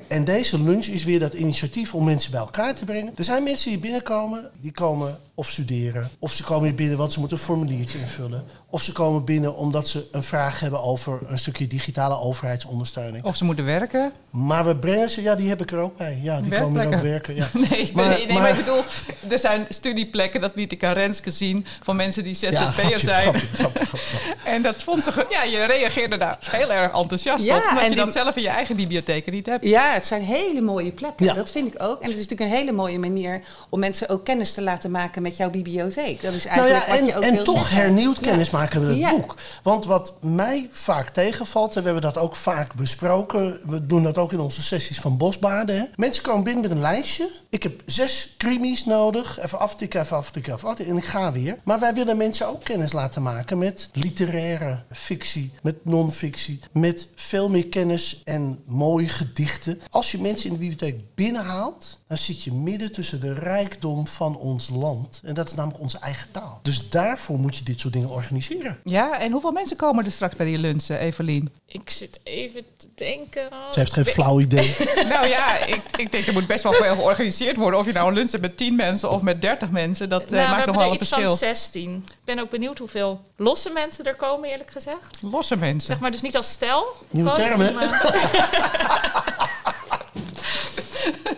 En 0.08 0.24
deze 0.24 0.62
lunch 0.62 0.86
is 0.86 1.04
weer 1.04 1.20
dat 1.20 1.34
initiatief 1.34 1.94
om 1.94 2.04
mensen 2.04 2.30
bij 2.30 2.40
elkaar 2.40 2.74
te 2.74 2.84
brengen. 2.84 3.12
Er 3.16 3.24
zijn 3.24 3.42
mensen 3.42 3.70
die 3.70 3.78
binnenkomen, 3.78 4.50
die 4.60 4.72
komen 4.72 5.18
of 5.34 5.50
studeren. 5.50 6.10
Of 6.18 6.32
ze 6.32 6.42
komen 6.42 6.64
hier 6.64 6.74
binnen 6.74 6.98
want 6.98 7.12
ze 7.12 7.20
moeten 7.20 7.36
een 7.36 7.44
formuliertje 7.44 7.98
invullen. 7.98 8.44
Of 8.74 8.82
ze 8.82 8.92
komen 8.92 9.24
binnen 9.24 9.56
omdat 9.56 9.88
ze 9.88 10.06
een 10.12 10.22
vraag 10.22 10.60
hebben 10.60 10.82
over 10.82 11.20
een 11.26 11.38
stukje 11.38 11.66
digitale 11.66 12.18
overheidsondersteuning. 12.18 13.24
Of 13.24 13.36
ze 13.36 13.44
moeten 13.44 13.64
werken? 13.64 14.12
Maar 14.30 14.66
we 14.66 14.76
brengen 14.76 15.10
ze, 15.10 15.22
ja, 15.22 15.34
die 15.34 15.48
heb 15.48 15.60
ik 15.60 15.70
er 15.72 15.78
ook 15.78 15.96
bij. 15.96 16.18
Ja, 16.22 16.40
die 16.40 16.58
komen 16.60 16.80
er 16.80 16.94
ook 16.96 17.02
werken. 17.02 17.34
Ja. 17.34 17.46
Nee, 17.70 17.90
Maar- 17.94 18.08
nee, 18.08 18.16
nee, 18.26 18.32
maar, 18.32 18.42
maar- 18.42 18.50
ik 18.50 18.56
bedoel, 18.56 18.82
er 19.28 19.38
zijn 19.38 19.66
studieplekken, 19.68 20.40
dat 20.40 20.52
liet 20.54 20.72
ik 20.72 20.84
aan 20.84 20.92
Renske 20.92 21.30
zien, 21.30 21.66
van 21.82 21.96
mensen 21.96 22.22
die 22.24 22.34
ZZP'er 22.34 22.98
zijn. 22.98 23.22
grapje, 23.22 23.46
grapje, 23.52 23.84
grapje. 23.84 23.98
En 24.54 24.62
dat 24.62 24.82
vond 24.82 25.02
ze, 25.02 25.26
ja, 25.30 25.42
je 25.42 25.64
reageerde 25.64 26.16
daar 26.16 26.38
heel 26.40 26.72
erg 26.72 26.92
enthousiast 26.92 27.44
Ja, 27.44 27.56
op, 27.56 27.62
omdat 27.68 27.82
en 27.84 27.90
je 27.90 27.96
dat 27.96 28.04
die- 28.04 28.14
zelf 28.22 28.36
in 28.36 28.42
je 28.42 28.48
eigen 28.48 28.76
bibliotheek 28.76 29.30
niet 29.30 29.46
hebt. 29.46 29.64
Ja, 29.64 29.92
het 29.92 30.06
zijn 30.06 30.22
hele 30.22 30.60
mooie 30.60 30.90
plekken. 30.92 31.26
Ja. 31.26 31.34
Dat 31.34 31.50
vind 31.50 31.74
ik 31.74 31.82
ook. 31.82 32.00
En 32.00 32.08
het 32.10 32.16
is 32.18 32.22
natuurlijk 32.28 32.50
een 32.50 32.56
hele 32.56 32.72
mooie 32.72 32.98
manier 32.98 33.40
om 33.68 33.78
mensen 33.80 34.08
ook 34.08 34.24
kennis 34.24 34.52
te 34.54 34.62
laten 34.62 34.90
maken 34.90 35.22
met 35.22 35.36
jouw 35.36 35.50
bibliotheek. 35.50 36.22
Dat 36.22 36.32
is 36.32 36.44
Nou 36.44 36.58
eigenlijk 36.58 36.86
ja, 36.86 36.90
wat 36.92 37.00
en, 37.00 37.06
je 37.06 37.16
ook 37.16 37.22
en 37.22 37.34
wil 37.34 37.44
toch 37.44 37.58
zeggen. 37.58 37.76
hernieuwd 37.76 38.16
Ja. 38.20 38.22
kennis 38.30 38.50
maken 38.50 38.62
met 38.72 38.88
het 38.88 38.96
Ja. 38.96 39.10
boek. 39.10 39.36
Want 39.62 39.84
wat 39.84 40.12
mij 40.20 40.68
vaak 40.72 41.08
tegenvalt, 41.08 41.68
en 41.76 41.78
we 41.78 41.84
hebben 41.84 42.12
dat 42.12 42.18
ook 42.22 42.36
vaak 42.36 42.74
besproken, 42.74 43.60
we 43.64 43.86
doen 43.86 44.02
dat 44.02 44.18
ook 44.18 44.32
in 44.32 44.40
onze 44.40 44.62
sessies 44.62 45.00
van 45.00 45.16
Bosbaden. 45.16 45.76
Hè. 45.76 45.84
Mensen 45.96 46.22
komen 46.22 46.44
binnen 46.44 46.62
met 46.62 46.70
een 46.70 46.80
lijstje. 46.80 47.30
Ik 47.48 47.62
heb 47.62 47.82
zes 47.86 48.34
krimis 48.36 48.84
nodig. 48.84 49.38
Even 49.40 49.58
aftikken, 49.58 50.00
even 50.00 50.16
aftikken, 50.16 50.54
even 50.54 50.68
aftikken. 50.68 50.94
En 50.94 51.00
ik 51.00 51.06
ga 51.08 51.32
weer. 51.32 51.58
Maar 51.64 51.78
wij 51.80 51.94
willen 51.94 52.16
mensen 52.16 52.48
ook 52.48 52.64
kennis 52.64 52.92
laten 52.92 53.22
maken 53.22 53.58
met 53.58 53.88
literaire 53.92 54.82
fictie, 54.90 55.52
met 55.62 55.84
non-fictie, 55.84 56.60
met 56.72 57.08
veel 57.14 57.48
meer 57.50 57.66
kennis 57.66 58.20
en 58.24 58.58
mooie 58.66 59.08
gedichten. 59.08 59.80
Als 59.90 60.10
je 60.12 60.20
mensen 60.20 60.46
in 60.46 60.52
de 60.52 60.58
bibliotheek 60.58 61.00
binnenhaalt, 61.14 61.98
dan 62.14 62.24
zit 62.24 62.42
je 62.42 62.52
midden 62.52 62.92
tussen 62.92 63.20
de 63.20 63.32
rijkdom 63.34 64.06
van 64.06 64.36
ons 64.36 64.68
land. 64.68 65.20
En 65.24 65.34
dat 65.34 65.48
is 65.48 65.54
namelijk 65.54 65.80
onze 65.82 65.98
eigen 65.98 66.30
taal. 66.30 66.58
Dus 66.62 66.88
daarvoor 66.88 67.38
moet 67.38 67.56
je 67.56 67.64
dit 67.64 67.80
soort 67.80 67.92
dingen 67.92 68.08
organiseren. 68.08 68.78
Ja, 68.84 69.20
en 69.20 69.32
hoeveel 69.32 69.52
mensen 69.52 69.76
komen 69.76 70.04
er 70.04 70.12
straks 70.12 70.36
bij 70.36 70.46
die 70.46 70.58
lunch, 70.58 70.88
eh, 70.88 71.00
Evelien? 71.00 71.52
Ik 71.66 71.90
zit 71.90 72.20
even 72.22 72.64
te 72.76 72.86
denken. 72.94 73.48
Ze 73.70 73.78
heeft 73.78 73.92
geen 73.92 74.04
flauw 74.04 74.40
idee. 74.40 74.76
nou 75.08 75.26
ja, 75.26 75.64
ik, 75.64 75.82
ik 75.96 76.12
denk 76.12 76.26
er 76.26 76.32
moet 76.32 76.46
best 76.46 76.62
wel 76.62 76.72
veel 76.72 76.94
georganiseerd 76.94 77.56
worden. 77.56 77.80
Of 77.80 77.86
je 77.86 77.92
nou 77.92 78.08
een 78.08 78.14
lunch 78.14 78.30
hebt 78.30 78.42
met 78.42 78.56
10 78.56 78.76
mensen 78.76 79.10
of 79.10 79.22
met 79.22 79.42
30 79.42 79.70
mensen, 79.70 80.08
dat 80.08 80.22
eh, 80.22 80.30
nou, 80.30 80.42
we 80.42 80.48
maakt 80.48 80.56
nog 80.56 80.64
hebben 80.64 80.82
wel 80.82 80.92
een 80.92 81.00
iets 81.00 81.08
verschil. 81.08 81.28
van 81.28 81.38
16. 81.38 82.04
Ik 82.08 82.24
ben 82.24 82.38
ook 82.38 82.50
benieuwd 82.50 82.78
hoeveel 82.78 83.20
losse 83.36 83.70
mensen 83.70 84.04
er 84.04 84.16
komen, 84.16 84.48
eerlijk 84.50 84.70
gezegd. 84.70 85.22
Losse 85.22 85.56
mensen. 85.56 85.88
Zeg 85.88 85.98
maar 85.98 86.10
dus 86.10 86.22
niet 86.22 86.36
als 86.36 86.50
stel. 86.50 86.86
Nieuwe 87.10 87.30
Gewoon 87.30 87.46
term, 87.48 87.60
hè? 87.60 87.70
om, 87.70 87.78
eh, 87.78 87.92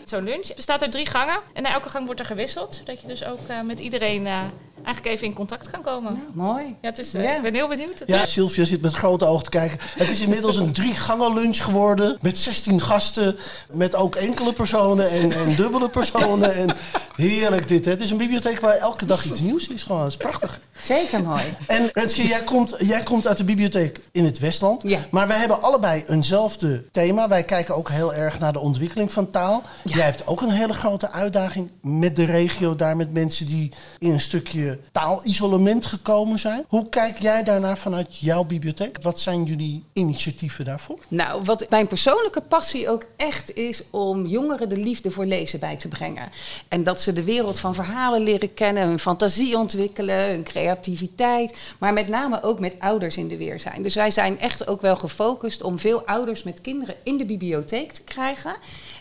Zo'n 0.06 0.24
lunch 0.24 0.54
bestaat 0.54 0.82
uit 0.82 0.92
drie 0.92 1.06
gangen. 1.06 1.38
En 1.52 1.62
na 1.62 1.72
elke 1.72 1.88
gang 1.88 2.04
wordt 2.04 2.20
er 2.20 2.26
gewisseld. 2.26 2.74
Zodat 2.74 3.00
je 3.00 3.06
dus 3.06 3.24
ook 3.24 3.38
eh, 3.46 3.60
met 3.60 3.80
iedereen 3.80 4.26
eh, 4.26 4.40
eigenlijk 4.86 5.14
even 5.16 5.26
in 5.26 5.34
contact 5.34 5.70
kan 5.70 5.82
komen. 5.82 6.22
Mooi. 6.34 6.64
Ja, 6.64 6.88
het 6.88 6.98
is, 6.98 7.14
eh, 7.14 7.22
Ja. 7.22 7.36
ik 7.36 7.42
ben 7.42 7.54
heel 7.54 7.68
benieuwd. 7.68 8.02
Ja, 8.06 8.22
is- 8.22 8.32
Sylvia 8.32 8.64
zit 8.64 8.80
met 8.82 8.92
grote 8.92 9.24
ogen 9.24 9.44
te 9.44 9.50
kijken. 9.50 9.78
Het 9.96 10.08
is 10.10 10.20
inmiddels 10.20 10.56
een 10.56 10.72
drie 10.72 10.94
gangen 10.94 11.34
lunch 11.34 11.64
geworden. 11.64 12.18
Met 12.20 12.38
16 12.38 12.80
gasten. 12.80 13.36
Met 13.72 13.94
ook 13.94 14.14
enkele 14.14 14.52
personen 14.52 15.10
en, 15.10 15.32
en 15.32 15.54
dubbele 15.54 15.88
personen. 15.88 16.54
En 16.54 16.76
heerlijk 17.16 17.68
dit. 17.68 17.84
Hè. 17.84 17.90
Het 17.90 18.00
is 18.00 18.10
een 18.10 18.16
bibliotheek 18.16 18.60
waar 18.60 18.76
elke 18.76 19.04
dag 19.04 19.24
iets 19.24 19.40
nieuws 19.40 19.68
is. 19.68 19.82
Gewoon, 19.82 20.00
dat 20.00 20.10
is 20.10 20.16
prachtig. 20.16 20.60
Zeker 20.82 21.22
mooi. 21.22 21.42
En 21.66 21.88
Renske, 21.92 22.26
jij 22.26 22.42
komt, 22.44 22.74
jij 22.78 23.02
komt 23.02 23.26
uit 23.26 23.36
de 23.36 23.44
bibliotheek 23.44 24.00
in 24.12 24.24
het 24.24 24.38
Westland. 24.38 24.82
Ja. 24.82 25.06
Maar 25.10 25.26
wij 25.28 25.38
hebben 25.38 25.62
allebei 25.62 26.04
eenzelfde 26.08 26.84
thema. 26.92 27.28
Wij 27.28 27.42
kijken 27.44 27.74
ook 27.76 27.88
heel 27.90 28.14
erg 28.14 28.38
naar 28.38 28.52
de 28.52 28.58
ontwikkeling 28.60 29.12
van 29.12 29.30
taal. 29.30 29.62
Jij 29.84 30.04
hebt 30.04 30.26
ook 30.26 30.40
een 30.40 30.50
hele 30.50 30.72
grote 30.74 31.10
uitdaging 31.10 31.70
met 31.80 32.16
de 32.16 32.24
regio 32.24 32.74
daar. 32.76 32.96
Met 32.96 33.12
mensen 33.12 33.46
die 33.46 33.72
in 33.98 34.10
een 34.12 34.20
stukje 34.20 34.75
taalisolement 34.92 35.86
gekomen 35.86 36.38
zijn. 36.38 36.64
Hoe 36.68 36.88
kijk 36.88 37.18
jij 37.18 37.42
daarnaar 37.42 37.78
vanuit 37.78 38.18
jouw 38.18 38.44
bibliotheek? 38.44 39.02
Wat 39.02 39.20
zijn 39.20 39.44
jullie 39.44 39.84
initiatieven 39.92 40.64
daarvoor? 40.64 40.98
Nou, 41.08 41.42
wat 41.44 41.66
mijn 41.70 41.86
persoonlijke 41.86 42.40
passie 42.40 42.90
ook 42.90 43.04
echt 43.16 43.56
is 43.56 43.82
om 43.90 44.26
jongeren 44.26 44.68
de 44.68 44.76
liefde 44.76 45.10
voor 45.10 45.24
lezen 45.24 45.60
bij 45.60 45.76
te 45.76 45.88
brengen. 45.88 46.28
En 46.68 46.84
dat 46.84 47.00
ze 47.00 47.12
de 47.12 47.24
wereld 47.24 47.58
van 47.58 47.74
verhalen 47.74 48.22
leren 48.22 48.54
kennen, 48.54 48.86
hun 48.86 48.98
fantasie 48.98 49.58
ontwikkelen, 49.58 50.28
hun 50.28 50.44
creativiteit. 50.44 51.58
Maar 51.78 51.92
met 51.92 52.08
name 52.08 52.42
ook 52.42 52.58
met 52.58 52.74
ouders 52.78 53.16
in 53.16 53.28
de 53.28 53.36
weer 53.36 53.60
zijn. 53.60 53.82
Dus 53.82 53.94
wij 53.94 54.10
zijn 54.10 54.40
echt 54.40 54.66
ook 54.66 54.80
wel 54.80 54.96
gefocust 54.96 55.62
om 55.62 55.78
veel 55.78 56.06
ouders 56.06 56.42
met 56.42 56.60
kinderen 56.60 56.94
in 57.02 57.16
de 57.16 57.24
bibliotheek 57.24 57.92
te 57.92 58.02
krijgen. 58.02 58.56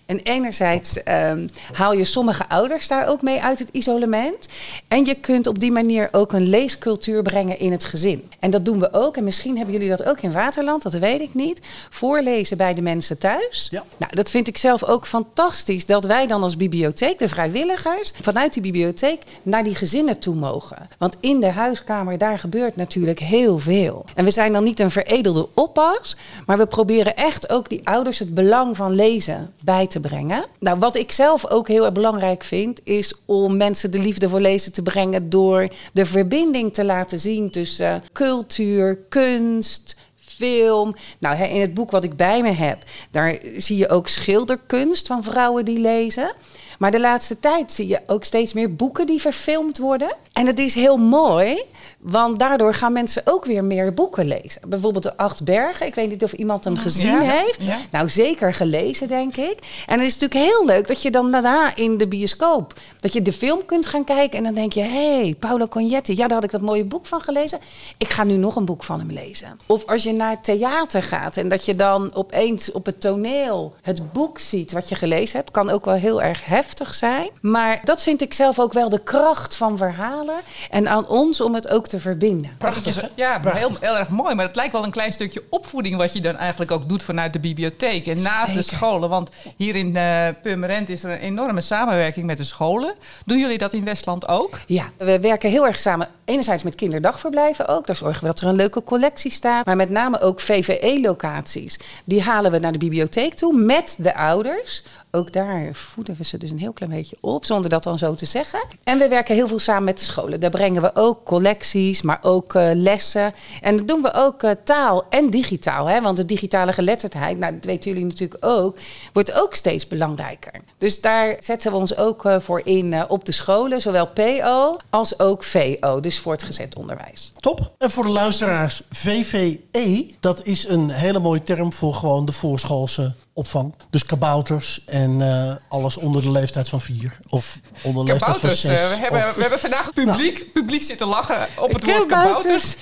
En 0.06 0.20
enerzijds 0.20 1.04
ehm, 1.04 1.48
haal 1.72 1.94
je 1.94 2.04
sommige 2.04 2.50
ouders 2.50 2.88
daar 2.88 3.08
ook 3.08 3.22
mee 3.22 3.42
uit 3.42 3.60
het 3.60 3.70
isolement. 3.72 4.48
En 4.88 5.06
je 5.06 5.16
kunt 5.16 5.48
op 5.48 5.60
manier 5.72 6.10
ook 6.12 6.34
een 6.34 6.50
leescultuur 6.50 7.22
brengen 7.22 7.60
in 7.60 7.72
het 7.72 7.86
gezin. 7.86 8.30
En 8.40 8.50
dat 8.50 8.66
doen 8.66 8.80
we 8.80 8.94
ook. 8.94 9.18
En 9.18 9.24
misschien 9.24 9.56
hebben 9.56 9.74
jullie 9.74 9.90
dat 9.90 10.04
ook 10.04 10.22
in 10.22 10.32
Waterland, 10.32 10.84
dat 10.84 10.94
weet 10.94 11.22
ik 11.22 11.34
niet. 11.34 11.60
Voorlezen 11.90 12.58
bij 12.58 12.74
de 12.74 12.82
mensen 12.82 13.18
thuis. 13.18 13.68
Ja. 13.72 13.84
Nou, 13.98 14.16
dat 14.16 14.30
vind 14.30 14.48
ik 14.48 14.58
zelf 14.58 14.84
ook 14.84 15.08
fantastisch. 15.08 15.86
Dat 15.86 16.06
wij 16.06 16.28
dan 16.28 16.44
als 16.44 16.58
bibliotheek, 16.58 17.20
de 17.20 17.28
vrijwilligers, 17.28 18.14
vanuit 18.22 18.54
die 18.54 18.62
bibliotheek 18.62 19.22
naar 19.44 19.64
die 19.64 19.76
gezinnen 19.76 20.20
toe 20.20 20.36
mogen. 20.36 20.90
Want 20.98 21.18
in 21.20 21.40
de 21.40 21.50
huiskamer, 21.50 22.18
daar 22.18 22.40
gebeurt 22.40 22.76
natuurlijk 22.76 23.20
heel 23.20 23.60
veel. 23.60 24.06
En 24.16 24.26
we 24.26 24.32
zijn 24.32 24.54
dan 24.54 24.64
niet 24.64 24.80
een 24.80 24.92
veredelde 24.92 25.48
oppas. 25.54 26.16
Maar 26.46 26.58
we 26.58 26.68
proberen 26.68 27.16
echt 27.16 27.50
ook 27.50 27.70
die 27.70 27.82
ouders 27.84 28.20
het 28.20 28.34
belang 28.34 28.78
van 28.78 28.92
lezen 28.92 29.54
bij 29.62 29.88
te 29.88 30.00
brengen. 30.00 30.46
Nou, 30.60 30.80
wat 30.80 30.96
ik 30.96 31.12
zelf 31.12 31.50
ook 31.50 31.68
heel 31.68 31.84
erg 31.84 31.94
belangrijk 31.94 32.44
vind, 32.44 32.80
is 32.84 33.14
om 33.26 33.58
mensen 33.58 33.92
de 33.92 34.00
liefde 34.00 34.30
voor 34.30 34.40
lezen 34.40 34.72
te 34.72 34.82
brengen 34.82 35.30
door 35.30 35.45
de 35.94 36.06
verbinding 36.06 36.74
te 36.74 36.86
laten 36.86 37.20
zien 37.20 37.52
tussen 37.52 38.04
cultuur, 38.14 38.98
kunst, 39.10 39.96
film. 40.16 40.96
Nou, 41.20 41.44
in 41.44 41.62
het 41.62 41.74
boek 41.74 41.92
wat 41.92 42.04
ik 42.04 42.16
bij 42.16 42.42
me 42.42 42.52
heb, 42.52 42.84
daar 43.12 43.38
zie 43.56 43.78
je 43.78 43.90
ook 43.90 44.08
schilderkunst 44.08 45.08
van 45.08 45.24
vrouwen 45.24 45.66
die 45.66 45.80
lezen. 45.80 46.34
Maar 46.80 46.92
de 46.92 47.00
laatste 47.00 47.40
tijd 47.40 47.72
zie 47.72 47.88
je 47.88 48.02
ook 48.08 48.24
steeds 48.24 48.54
meer 48.54 48.76
boeken 48.76 49.06
die 49.06 49.22
verfilmd 49.22 49.78
worden. 49.78 50.16
En 50.36 50.48
het 50.48 50.60
is 50.60 50.74
heel 50.74 50.98
mooi, 50.98 51.64
want 52.00 52.40
daardoor 52.40 52.74
gaan 52.74 52.94
mensen 52.94 53.22
ook 53.26 53.46
weer 53.46 53.64
meer 53.64 53.94
boeken 53.94 54.28
lezen. 54.28 54.62
Bijvoorbeeld 54.68 55.04
de 55.04 55.18
Acht 55.18 55.44
Bergen. 55.44 55.86
Ik 55.86 55.96
weet 55.96 56.10
niet 56.10 56.24
of 56.24 56.34
iemand 56.34 56.64
hem 56.64 56.78
gezien 56.78 57.12
Ja, 57.12 57.20
heeft. 57.20 57.62
ja. 57.62 57.78
Nou, 57.92 58.10
zeker 58.10 58.54
gelezen, 58.54 59.08
denk 59.08 59.38
ik. 59.38 59.58
En 59.88 60.00
het 60.00 60.08
is 60.08 60.18
natuurlijk 60.18 60.52
heel 60.52 60.66
leuk 60.66 60.88
dat 60.88 61.02
je 61.02 61.12
dan 61.12 61.32
daarna 61.32 61.76
in 61.76 61.98
de 61.98 62.08
bioscoop... 62.08 62.74
dat 63.00 63.14
je 63.14 63.22
de 63.22 63.34
film 63.34 63.66
kunt 63.66 63.86
gaan 63.86 64.04
kijken 64.04 64.38
en 64.38 64.44
dan 64.44 64.54
denk 64.54 64.74
je... 64.74 64.82
hé, 64.82 65.22
hey, 65.22 65.36
Paolo 65.40 65.68
Cognetti, 65.68 66.16
ja, 66.16 66.28
daar 66.28 66.36
had 66.36 66.44
ik 66.44 66.52
dat 66.52 66.62
mooie 66.62 66.86
boek 66.86 67.06
van 67.06 67.22
gelezen. 67.22 67.60
Ik 67.98 68.10
ga 68.10 68.24
nu 68.24 68.36
nog 68.36 68.56
een 68.56 68.66
boek 68.66 68.84
van 68.84 69.00
hem 69.00 69.12
lezen. 69.12 69.60
Of 69.66 69.86
als 69.86 70.04
je 70.04 70.14
naar 70.14 70.30
het 70.30 70.44
theater 70.44 71.04
gaat 71.04 71.38
en 71.38 71.48
dat 71.48 71.66
je 71.66 71.76
dan 71.76 72.14
opeens 72.16 72.72
op 72.72 72.86
het 72.86 73.02
toneel... 73.02 73.74
het 73.82 74.12
boek 74.12 74.40
ziet 74.40 74.72
wat 74.72 74.90
je 74.90 74.96
gelezen 74.96 75.38
hebt, 75.38 75.52
kan 75.52 75.70
ook 75.70 75.86
wel 75.86 75.94
heel 75.94 76.22
erg 76.22 76.46
heftig 76.46 76.94
zijn. 76.94 77.30
Maar 77.42 77.82
dat 77.84 78.04
vind 78.04 78.22
ik 78.22 78.34
zelf 78.34 78.60
ook 78.60 78.74
wel 78.74 78.90
de 78.90 79.04
kracht 79.04 79.56
van 79.56 79.78
verhalen... 79.78 80.24
en 80.70 80.88
aan 80.88 81.08
ons 81.08 81.42
om 81.42 81.54
het 81.54 81.68
ook 81.68 81.88
te 81.88 82.00
verbinden. 82.00 82.52
Prachtig, 82.58 83.02
hè? 83.02 83.08
Ja, 83.16 83.40
Prachtig. 83.40 83.68
heel, 83.68 83.78
heel 83.80 83.98
erg 83.98 84.10
mooi. 84.10 84.36
Maar 84.36 84.46
het 84.46 84.56
lijkt 84.56 84.72
wel 84.72 84.84
een 84.84 84.92
klein 84.92 85.12
stukje 85.12 85.44
opvoeding 85.50 85.96
wat 85.96 86.14
je 86.14 86.22
dan 86.22 86.36
eigenlijk 86.36 86.72
ook 86.72 86.90
doet 86.90 87.04
vanuit 87.04 87.34
de 87.34 87.40
bibliotheek. 87.40 88.08
En 88.08 88.22
naast 88.22 88.56
de 88.56 88.62
scholen. 88.62 89.10
Want 89.10 89.30
hier 89.58 89.76
in 89.76 89.96
eh 89.96 90.28
Purmerend 90.42 90.90
is 90.90 91.04
er 91.04 91.12
een 91.12 91.18
enorme 91.18 91.62
samenwerking 91.62 92.26
met 92.26 92.38
de 92.38 92.44
scholen. 92.44 92.96
Doen 93.26 93.38
jullie 93.40 93.58
dat 93.58 93.74
in 93.74 93.84
Westland 93.84 94.28
ook? 94.28 94.60
Ja, 94.68 94.84
we 94.98 95.20
werken 95.20 95.50
heel 95.50 95.66
erg 95.66 95.80
samen. 95.80 96.08
Enerzijds 96.26 96.64
met 96.64 96.76
kinderdagverblijven 96.76 97.68
ook. 97.68 97.88
Daar 97.88 97.96
zorgen 97.96 98.22
we 98.22 98.28
dat 98.28 98.40
er 98.42 98.48
een 98.48 98.56
leuke 98.56 98.84
collectie 98.84 99.32
staat. 99.32 99.66
Maar 99.66 99.76
met 99.76 99.90
name 99.90 100.22
ook 100.22 100.40
VVE-locaties. 100.40 101.80
Die 102.06 102.22
halen 102.22 102.52
we 102.52 102.60
naar 102.60 102.72
de 102.72 102.78
bibliotheek 102.78 103.34
toe 103.34 103.54
met 103.58 103.96
de 103.98 104.16
ouders. 104.16 104.84
Ook 105.16 105.32
daar 105.32 105.70
voeden 105.74 106.16
we 106.18 106.24
ze 106.24 106.38
dus 106.38 106.50
een 106.50 106.60
heel 106.60 106.74
klein 106.74 106.92
beetje 106.92 107.18
op, 107.22 107.46
zonder 107.46 107.70
dat 107.70 107.84
dan 107.84 107.98
zo 107.98 108.14
te 108.14 108.26
zeggen. 108.26 108.60
En 108.84 108.98
we 108.98 109.08
werken 109.08 109.36
heel 109.36 109.48
veel 109.48 109.60
samen 109.60 109.84
met 109.84 109.98
de 109.98 110.06
scholen. 110.06 110.40
Daar 110.40 110.50
brengen 110.50 110.82
we 110.82 110.92
ook 110.94 111.24
collecties, 111.24 112.02
maar 112.02 112.20
ook 112.22 112.54
eh, 112.54 112.70
lessen. 112.74 113.34
En 113.62 113.78
dat 113.78 113.88
doen 113.88 114.02
we 114.02 114.14
ook 114.14 114.44
eh, 114.44 114.52
taal 114.64 115.06
en 115.10 115.30
digitaal. 115.30 115.86
Hè? 115.86 116.02
Want 116.02 116.18
de 116.18 116.26
digitale 116.26 116.74
geletterdheid, 116.74 117.38
nou, 117.38 117.54
dat 117.54 117.66
weten 117.66 117.92
jullie 117.92 118.06
natuurlijk 118.06 118.46
ook, 118.46 118.78
wordt 119.14 119.42
ook 119.42 119.54
steeds 119.54 119.88
belangrijker. 119.88 120.54
Dus 120.78 121.02
daar 121.02 121.36
zetten 121.40 121.72
we 121.72 121.78
ons 121.78 121.98
ook 121.98 122.26
eh, 122.26 122.40
voor 122.40 122.62
in 122.64 123.10
op 123.10 123.26
de 123.26 123.32
scholen, 123.32 123.82
zowel 123.82 124.08
PO 124.08 124.78
als 124.90 125.20
ook 125.20 125.44
VO, 125.44 126.00
dus 126.00 126.20
voortgezet 126.20 126.76
onderwijs. 126.76 127.32
Top. 127.40 127.74
En 127.78 127.92
voor 127.92 128.04
de 128.04 128.10
luisteraars, 128.10 128.82
VVE, 128.90 130.08
dat 130.20 130.46
is 130.46 130.68
een 130.68 130.90
hele 130.90 131.20
mooie 131.20 131.44
term 131.44 131.74
voor 131.74 131.94
gewoon 131.94 132.26
de 132.26 132.32
voorschoolse 132.32 133.14
opvang. 133.36 133.74
Dus 133.90 134.06
kabouters 134.06 134.84
en 134.86 135.22
eh, 135.22 135.56
alles 135.70 135.98
onder 135.98 136.22
de 136.22 136.32
leeftijd 136.32 136.70
van 136.70 136.82
vier. 136.82 137.20
Of 137.30 137.58
onder 137.82 138.06
de 138.06 138.12
leeftijd 138.12 138.38
van 138.38 138.50
Kabouters. 138.50 138.62
zes. 138.62 138.80
eh, 138.82 138.90
we, 138.90 138.96
hebben, 138.96 139.20
of- 139.30 139.36
we 139.36 139.42
hebben 139.42 139.60
vandaag 139.60 139.94
publiek, 139.94 140.54
publiek 140.54 140.84
zitten 140.84 141.08
lachen 141.08 141.48
op 141.58 141.74
het 141.74 141.84
woord 141.86 142.06
Kabouters. 142.06 142.76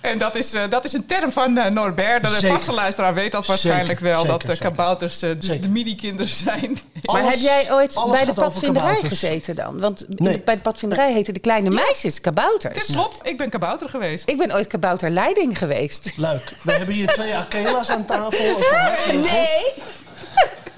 En 0.00 0.18
dat 0.18 0.34
is, 0.36 0.52
eh, 0.54 0.62
dat 0.70 0.84
is 0.84 0.92
een 0.92 1.06
term 1.06 1.32
van 1.32 1.52
Norbert. 1.74 2.22
De 2.22 2.28
Zeker. 2.28 2.50
vaste 2.50 2.72
luisteraar 2.72 3.14
weet 3.14 3.32
dat 3.32 3.46
waarschijnlijk 3.46 3.98
Zeker, 3.98 4.04
wel. 4.04 4.24
zeker, 4.24 4.46
dat 4.46 4.58
kabouters 4.58 5.18
de, 5.18 5.58
midi-kinderen 5.68 6.28
zijn. 6.44 6.78
maar 7.02 7.22
heb 7.22 7.38
jij 7.38 7.72
ooit 7.72 7.98
bij 8.10 8.24
de 8.24 8.32
padvinderij 8.32 9.00
gezeten 9.02 9.56
dan? 9.56 9.80
Want 9.80 10.04
Nee. 10.08 10.40
bij 10.42 10.54
de 10.54 10.60
padvinderij 10.60 11.12
heten 11.12 11.34
de 11.34 11.40
kleine 11.40 11.70
meisjes 11.70 12.20
kabouters. 12.20 12.86
Dit 12.86 12.96
klopt, 12.96 13.18
ik 13.22 13.36
ben 13.38 13.50
kabouter 13.50 13.88
geweest. 13.88 14.28
Ik 14.28 14.38
ben 14.38 14.52
ooit 14.54 14.66
kabouterleiding 14.66 15.58
geweest. 15.58 16.12
Leuk. 16.16 16.52
We 16.62 16.72
hebben 16.72 16.94
hier 16.94 17.06
twee 17.08 17.34
Akela's 17.36 17.90
aan 17.90 18.04
tafel. 18.04 18.54
Goed. 19.08 19.28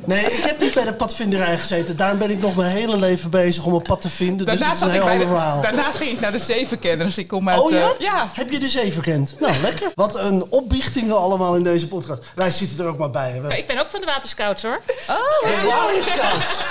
Nee, 0.04 0.25
ik 0.25 0.42
heb 0.45 0.61
niet 0.61 0.75
bij 0.75 0.85
de 0.85 0.95
padvinderij 0.95 1.59
gezeten. 1.59 1.97
Daarom 1.97 2.19
ben 2.19 2.30
ik 2.30 2.40
nog 2.40 2.57
mijn 2.57 2.71
hele 2.73 2.97
leven 2.97 3.30
bezig 3.30 3.64
om 3.64 3.75
een 3.75 3.83
pad 3.83 4.00
te 4.00 4.09
vinden. 4.09 4.47
Dus 4.47 4.59
Daarna, 4.59 4.64
dat 4.66 4.75
is 4.75 4.80
een 4.80 4.87
zat 4.87 4.88
ik 4.88 4.95
heel 4.95 5.04
bij 5.04 5.12
ander 5.12 5.26
de- 5.28 5.35
verhaal. 5.35 5.62
daarna 5.62 5.90
ging 5.92 6.11
ik 6.11 6.21
naar 6.21 6.33
de 6.33 6.38
zevenkenners. 6.38 7.19
Ik 7.19 7.28
kom 7.28 7.49
uit... 7.49 7.61
Oh 7.61 7.71
ja? 7.71 7.76
eh, 7.78 7.88
ja. 7.99 8.28
Heb 8.33 8.50
je 8.50 8.59
de 8.59 8.69
zeven 8.69 9.02
kent? 9.02 9.35
Nou, 9.40 9.54
lekker. 9.62 9.90
Wat 9.95 10.19
een 10.19 10.45
opbiechtingen 10.50 11.19
allemaal 11.19 11.54
in 11.57 11.62
deze 11.62 11.88
podcast. 11.88 12.23
Wij 12.35 12.50
zitten 12.50 12.78
er 12.78 12.87
ook 12.90 12.99
maar 12.99 13.11
bij. 13.11 13.40
hè. 13.42 13.57
Ik 13.57 13.66
ben 13.66 13.78
ook 13.80 13.90
van 13.90 14.00
de 14.00 14.07
waterscouts 14.07 14.62
hoor. 14.62 14.80
De 14.87 15.62
Water 15.66 16.04
Scouts. 16.04 16.61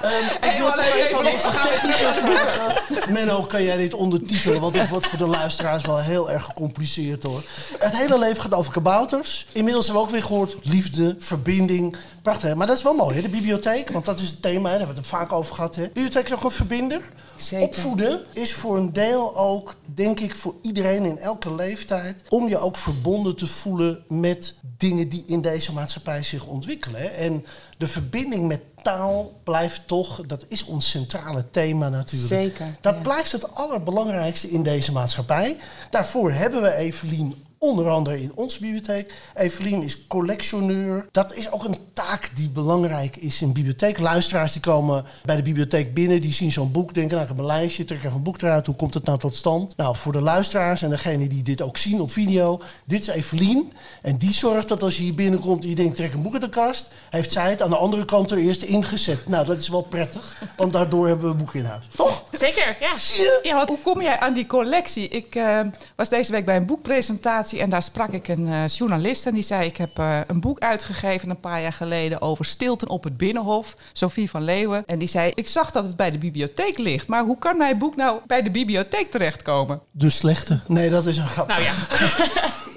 Ehm, 0.00 0.12
ik 0.24 0.36
Hey, 0.40 0.58
wil 0.58 0.66
toch 0.70 0.84
even 0.94 1.18
aan 1.18 1.26
onze 1.26 1.50
we 1.50 1.56
gaan 1.56 1.68
techniker 1.68 2.14
vragen. 2.14 3.12
Menno, 3.12 3.42
kan 3.42 3.62
jij 3.62 3.76
dit 3.76 3.94
ondertitelen? 3.94 4.60
Want 4.60 4.74
het 4.74 4.88
wordt 4.88 5.06
voor 5.06 5.18
de 5.18 5.26
luisteraars 5.26 5.84
wel 5.84 5.98
heel 5.98 6.30
erg 6.30 6.44
gecompliceerd 6.44 7.22
hoor. 7.22 7.42
Het 7.78 7.96
hele 7.96 8.18
leven 8.18 8.42
gaat 8.42 8.54
over 8.54 8.72
kabouters. 8.72 9.46
Inmiddels 9.52 9.84
hebben 9.86 10.02
we 10.02 10.08
ook 10.08 10.14
weer 10.14 10.24
gehoord 10.24 10.56
liefde, 10.62 11.16
verbinding. 11.18 11.96
Prachtig, 12.22 12.54
maar 12.54 12.66
dat 12.66 12.76
is 12.76 12.82
wel 12.82 12.94
mooi, 12.94 13.16
hè? 13.16 13.22
de 13.22 13.28
bibliotheek. 13.28 13.90
Want 13.90 14.04
dat 14.04 14.20
is 14.20 14.30
het 14.30 14.42
thema, 14.42 14.70
hè? 14.70 14.78
daar 14.78 14.86
hebben 14.86 14.94
we 14.96 15.00
het 15.00 15.10
vaak 15.10 15.32
over 15.32 15.54
gehad. 15.54 15.74
Hè? 15.74 15.82
De 15.82 15.88
bibliotheek 15.88 16.24
is 16.24 16.32
ook 16.34 16.44
een 16.44 16.50
verbinder. 16.50 17.00
Zeker. 17.36 17.66
Opvoeden 17.66 18.20
is 18.32 18.52
voor 18.52 18.76
een 18.76 18.92
deel 18.92 19.36
ook, 19.36 19.74
denk 19.84 20.20
ik, 20.20 20.34
voor 20.34 20.54
iedereen 20.62 21.04
in 21.04 21.18
elke 21.18 21.54
leeftijd... 21.54 22.22
om 22.28 22.48
je 22.48 22.58
ook 22.58 22.76
verbonden 22.76 23.36
te 23.36 23.46
voelen 23.46 24.04
met 24.08 24.54
dingen 24.76 25.08
die 25.08 25.24
in 25.26 25.40
deze 25.40 25.72
maatschappij 25.72 26.22
zich 26.22 26.46
ontwikkelen. 26.46 27.00
hè. 27.00 27.06
En 27.06 27.46
de 27.78 27.88
verbinding 27.88 28.48
met 28.48 28.60
taal 28.82 29.32
blijft 29.44 29.86
toch, 29.86 30.22
dat 30.26 30.44
is 30.48 30.64
ons 30.64 30.90
centrale 30.90 31.50
thema 31.50 31.88
natuurlijk. 31.88 32.28
Zeker, 32.28 32.66
Dat 32.80 32.94
ja. 32.94 33.00
blijft 33.00 33.32
het 33.32 33.54
allerbelangrijkste 33.54 34.50
in 34.50 34.62
deze 34.62 34.92
maatschappij. 34.92 35.56
Daarvoor 35.90 36.32
hebben 36.32 36.62
we 36.62 36.74
Evelien 36.74 37.46
onder 37.58 37.88
andere 37.88 38.22
in 38.22 38.32
onze 38.34 38.60
bibliotheek. 38.60 39.14
Evelien 39.34 39.82
is 39.82 40.06
collectioneur. 40.06 41.08
Dat 41.12 41.34
is 41.34 41.52
ook 41.52 41.64
een 41.64 41.78
taak 41.92 42.30
die 42.34 42.48
belangrijk 42.48 43.16
is 43.16 43.42
in 43.42 43.52
bibliotheek. 43.52 43.98
Luisteraars 43.98 44.52
die 44.52 44.62
komen 44.62 45.04
bij 45.24 45.36
de 45.36 45.42
bibliotheek 45.42 45.94
binnen, 45.94 46.20
die 46.20 46.32
zien 46.32 46.52
zo'n 46.52 46.72
boek, 46.72 46.94
denken, 46.94 47.12
nou, 47.12 47.22
ik 47.22 47.28
heb 47.28 47.38
een 47.38 47.46
lijstje, 47.46 47.84
trek 47.84 47.98
even 47.98 48.12
een 48.12 48.22
boek 48.22 48.42
eruit, 48.42 48.66
hoe 48.66 48.76
komt 48.76 48.94
het 48.94 49.04
nou 49.04 49.18
tot 49.18 49.36
stand? 49.36 49.76
Nou, 49.76 49.96
voor 49.96 50.12
de 50.12 50.20
luisteraars 50.20 50.82
en 50.82 50.90
degenen 50.90 51.28
die 51.28 51.42
dit 51.42 51.62
ook 51.62 51.76
zien 51.76 52.00
op 52.00 52.10
video, 52.10 52.60
dit 52.84 53.00
is 53.00 53.06
Evelien. 53.06 53.72
En 54.02 54.16
die 54.16 54.32
zorgt 54.32 54.68
dat 54.68 54.82
als 54.82 54.96
je 54.96 55.02
hier 55.02 55.14
binnenkomt 55.14 55.62
en 55.62 55.68
je 55.68 55.74
denkt, 55.74 55.96
trek 55.96 56.14
een 56.14 56.22
boek 56.22 56.32
uit 56.32 56.42
de 56.42 56.48
kast, 56.48 56.90
heeft 57.10 57.32
zij 57.32 57.50
het 57.50 57.62
aan 57.62 57.70
de 57.70 57.76
andere 57.76 58.04
kant 58.04 58.30
er 58.30 58.38
eerst 58.38 58.62
ingezet. 58.62 59.28
Nou, 59.28 59.46
dat 59.46 59.60
is 59.60 59.68
wel 59.68 59.82
prettig, 59.82 60.36
want 60.56 60.72
daardoor 60.72 61.06
hebben 61.06 61.26
we 61.26 61.32
een 61.32 61.38
boek 61.38 61.54
in 61.54 61.64
huis. 61.64 61.84
Toch? 61.96 62.24
Zeker, 62.38 62.76
ja. 62.80 62.98
Zie 62.98 63.20
je? 63.20 63.40
Ja, 63.42 63.54
want 63.54 63.68
hoe 63.68 63.78
kom 63.82 64.02
jij 64.02 64.18
aan 64.18 64.32
die 64.32 64.46
collectie? 64.46 65.08
Ik 65.08 65.34
eh, 65.34 65.60
was 65.96 66.08
deze 66.08 66.32
week 66.32 66.44
bij 66.44 66.56
een 66.56 66.66
boekpresentatie 66.66 67.60
en 67.60 67.70
daar 67.70 67.82
sprak 67.82 68.12
ik 68.12 68.28
een 68.28 68.48
eh, 68.48 68.66
journalist 68.66 69.26
en 69.26 69.34
die 69.34 69.42
zei: 69.42 69.66
Ik 69.66 69.76
heb 69.76 69.98
eh, 69.98 70.20
een 70.26 70.40
boek 70.40 70.58
uitgegeven 70.58 71.30
een 71.30 71.40
paar 71.40 71.60
jaar 71.60 71.72
geleden 71.72 72.20
over 72.20 72.44
stilten 72.44 72.88
op 72.88 73.04
het 73.04 73.16
Binnenhof, 73.16 73.76
Sophie 73.92 74.30
van 74.30 74.42
Leeuwen. 74.42 74.82
En 74.86 74.98
die 74.98 75.08
zei: 75.08 75.32
Ik 75.34 75.48
zag 75.48 75.70
dat 75.70 75.84
het 75.84 75.96
bij 75.96 76.10
de 76.10 76.18
bibliotheek 76.18 76.78
ligt, 76.78 77.08
maar 77.08 77.24
hoe 77.24 77.38
kan 77.38 77.56
mijn 77.56 77.78
boek 77.78 77.96
nou 77.96 78.20
bij 78.26 78.42
de 78.42 78.50
bibliotheek 78.50 79.10
terechtkomen? 79.10 79.80
De 79.90 80.10
slechte. 80.10 80.60
Nee, 80.66 80.90
dat 80.90 81.06
is 81.06 81.16
een 81.16 81.28
grap. 81.28 81.48
Nou 81.48 81.62
ja. 81.62 81.72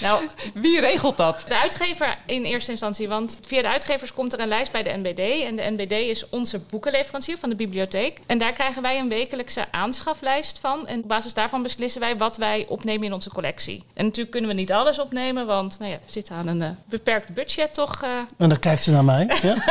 nou, 0.00 0.28
Wie 0.54 0.80
regelt 0.80 1.16
dat? 1.16 1.44
de 1.48 1.58
uitgever 1.60 2.16
in 2.26 2.44
eerste 2.44 2.70
instantie, 2.70 3.08
want 3.08 3.38
via 3.46 3.62
de 3.62 3.68
uitgevers 3.68 4.12
komt 4.12 4.32
er 4.32 4.40
een 4.40 4.48
lijst 4.48 4.72
bij 4.72 4.82
de 4.82 4.90
NBD. 4.96 5.42
En 5.44 5.56
de 5.56 5.70
NBD 5.76 5.92
is 5.92 6.28
onze 6.28 6.58
boekenleverancier 6.58 7.38
van 7.38 7.48
de 7.48 7.54
bibliotheek. 7.54 8.18
En 8.26 8.38
daar 8.38 8.52
krijgen 8.52 8.82
wij 8.82 8.98
een 8.98 9.08
wekelijkse 9.08 9.64
aanschaflijst 9.70 10.58
van. 10.58 10.86
En 10.86 11.02
op 11.02 11.08
basis 11.08 11.34
daarvan 11.34 11.62
beslissen 11.62 12.00
wij 12.00 12.16
wat 12.16 12.36
wij 12.36 12.66
opnemen 12.68 13.06
in 13.06 13.12
onze 13.12 13.30
collectie. 13.30 13.82
En 13.94 14.04
natuurlijk 14.04 14.30
kunnen 14.30 14.50
we 14.50 14.56
niet 14.56 14.72
alles 14.72 14.98
opnemen, 14.98 15.46
want 15.46 15.78
nou 15.78 15.90
ja, 15.90 15.96
we 16.06 16.12
zitten 16.12 16.34
aan 16.36 16.46
een 16.46 16.62
eh, 16.62 16.70
beperkt 16.84 17.34
budget 17.34 17.74
toch. 17.74 18.02
eh. 18.02 18.08
En 18.38 18.48
dan 18.48 18.58
kijkt 18.58 18.82
ze 18.82 18.90
naar 18.90 19.04
mij. 19.04 19.30
Ja? 19.42 19.56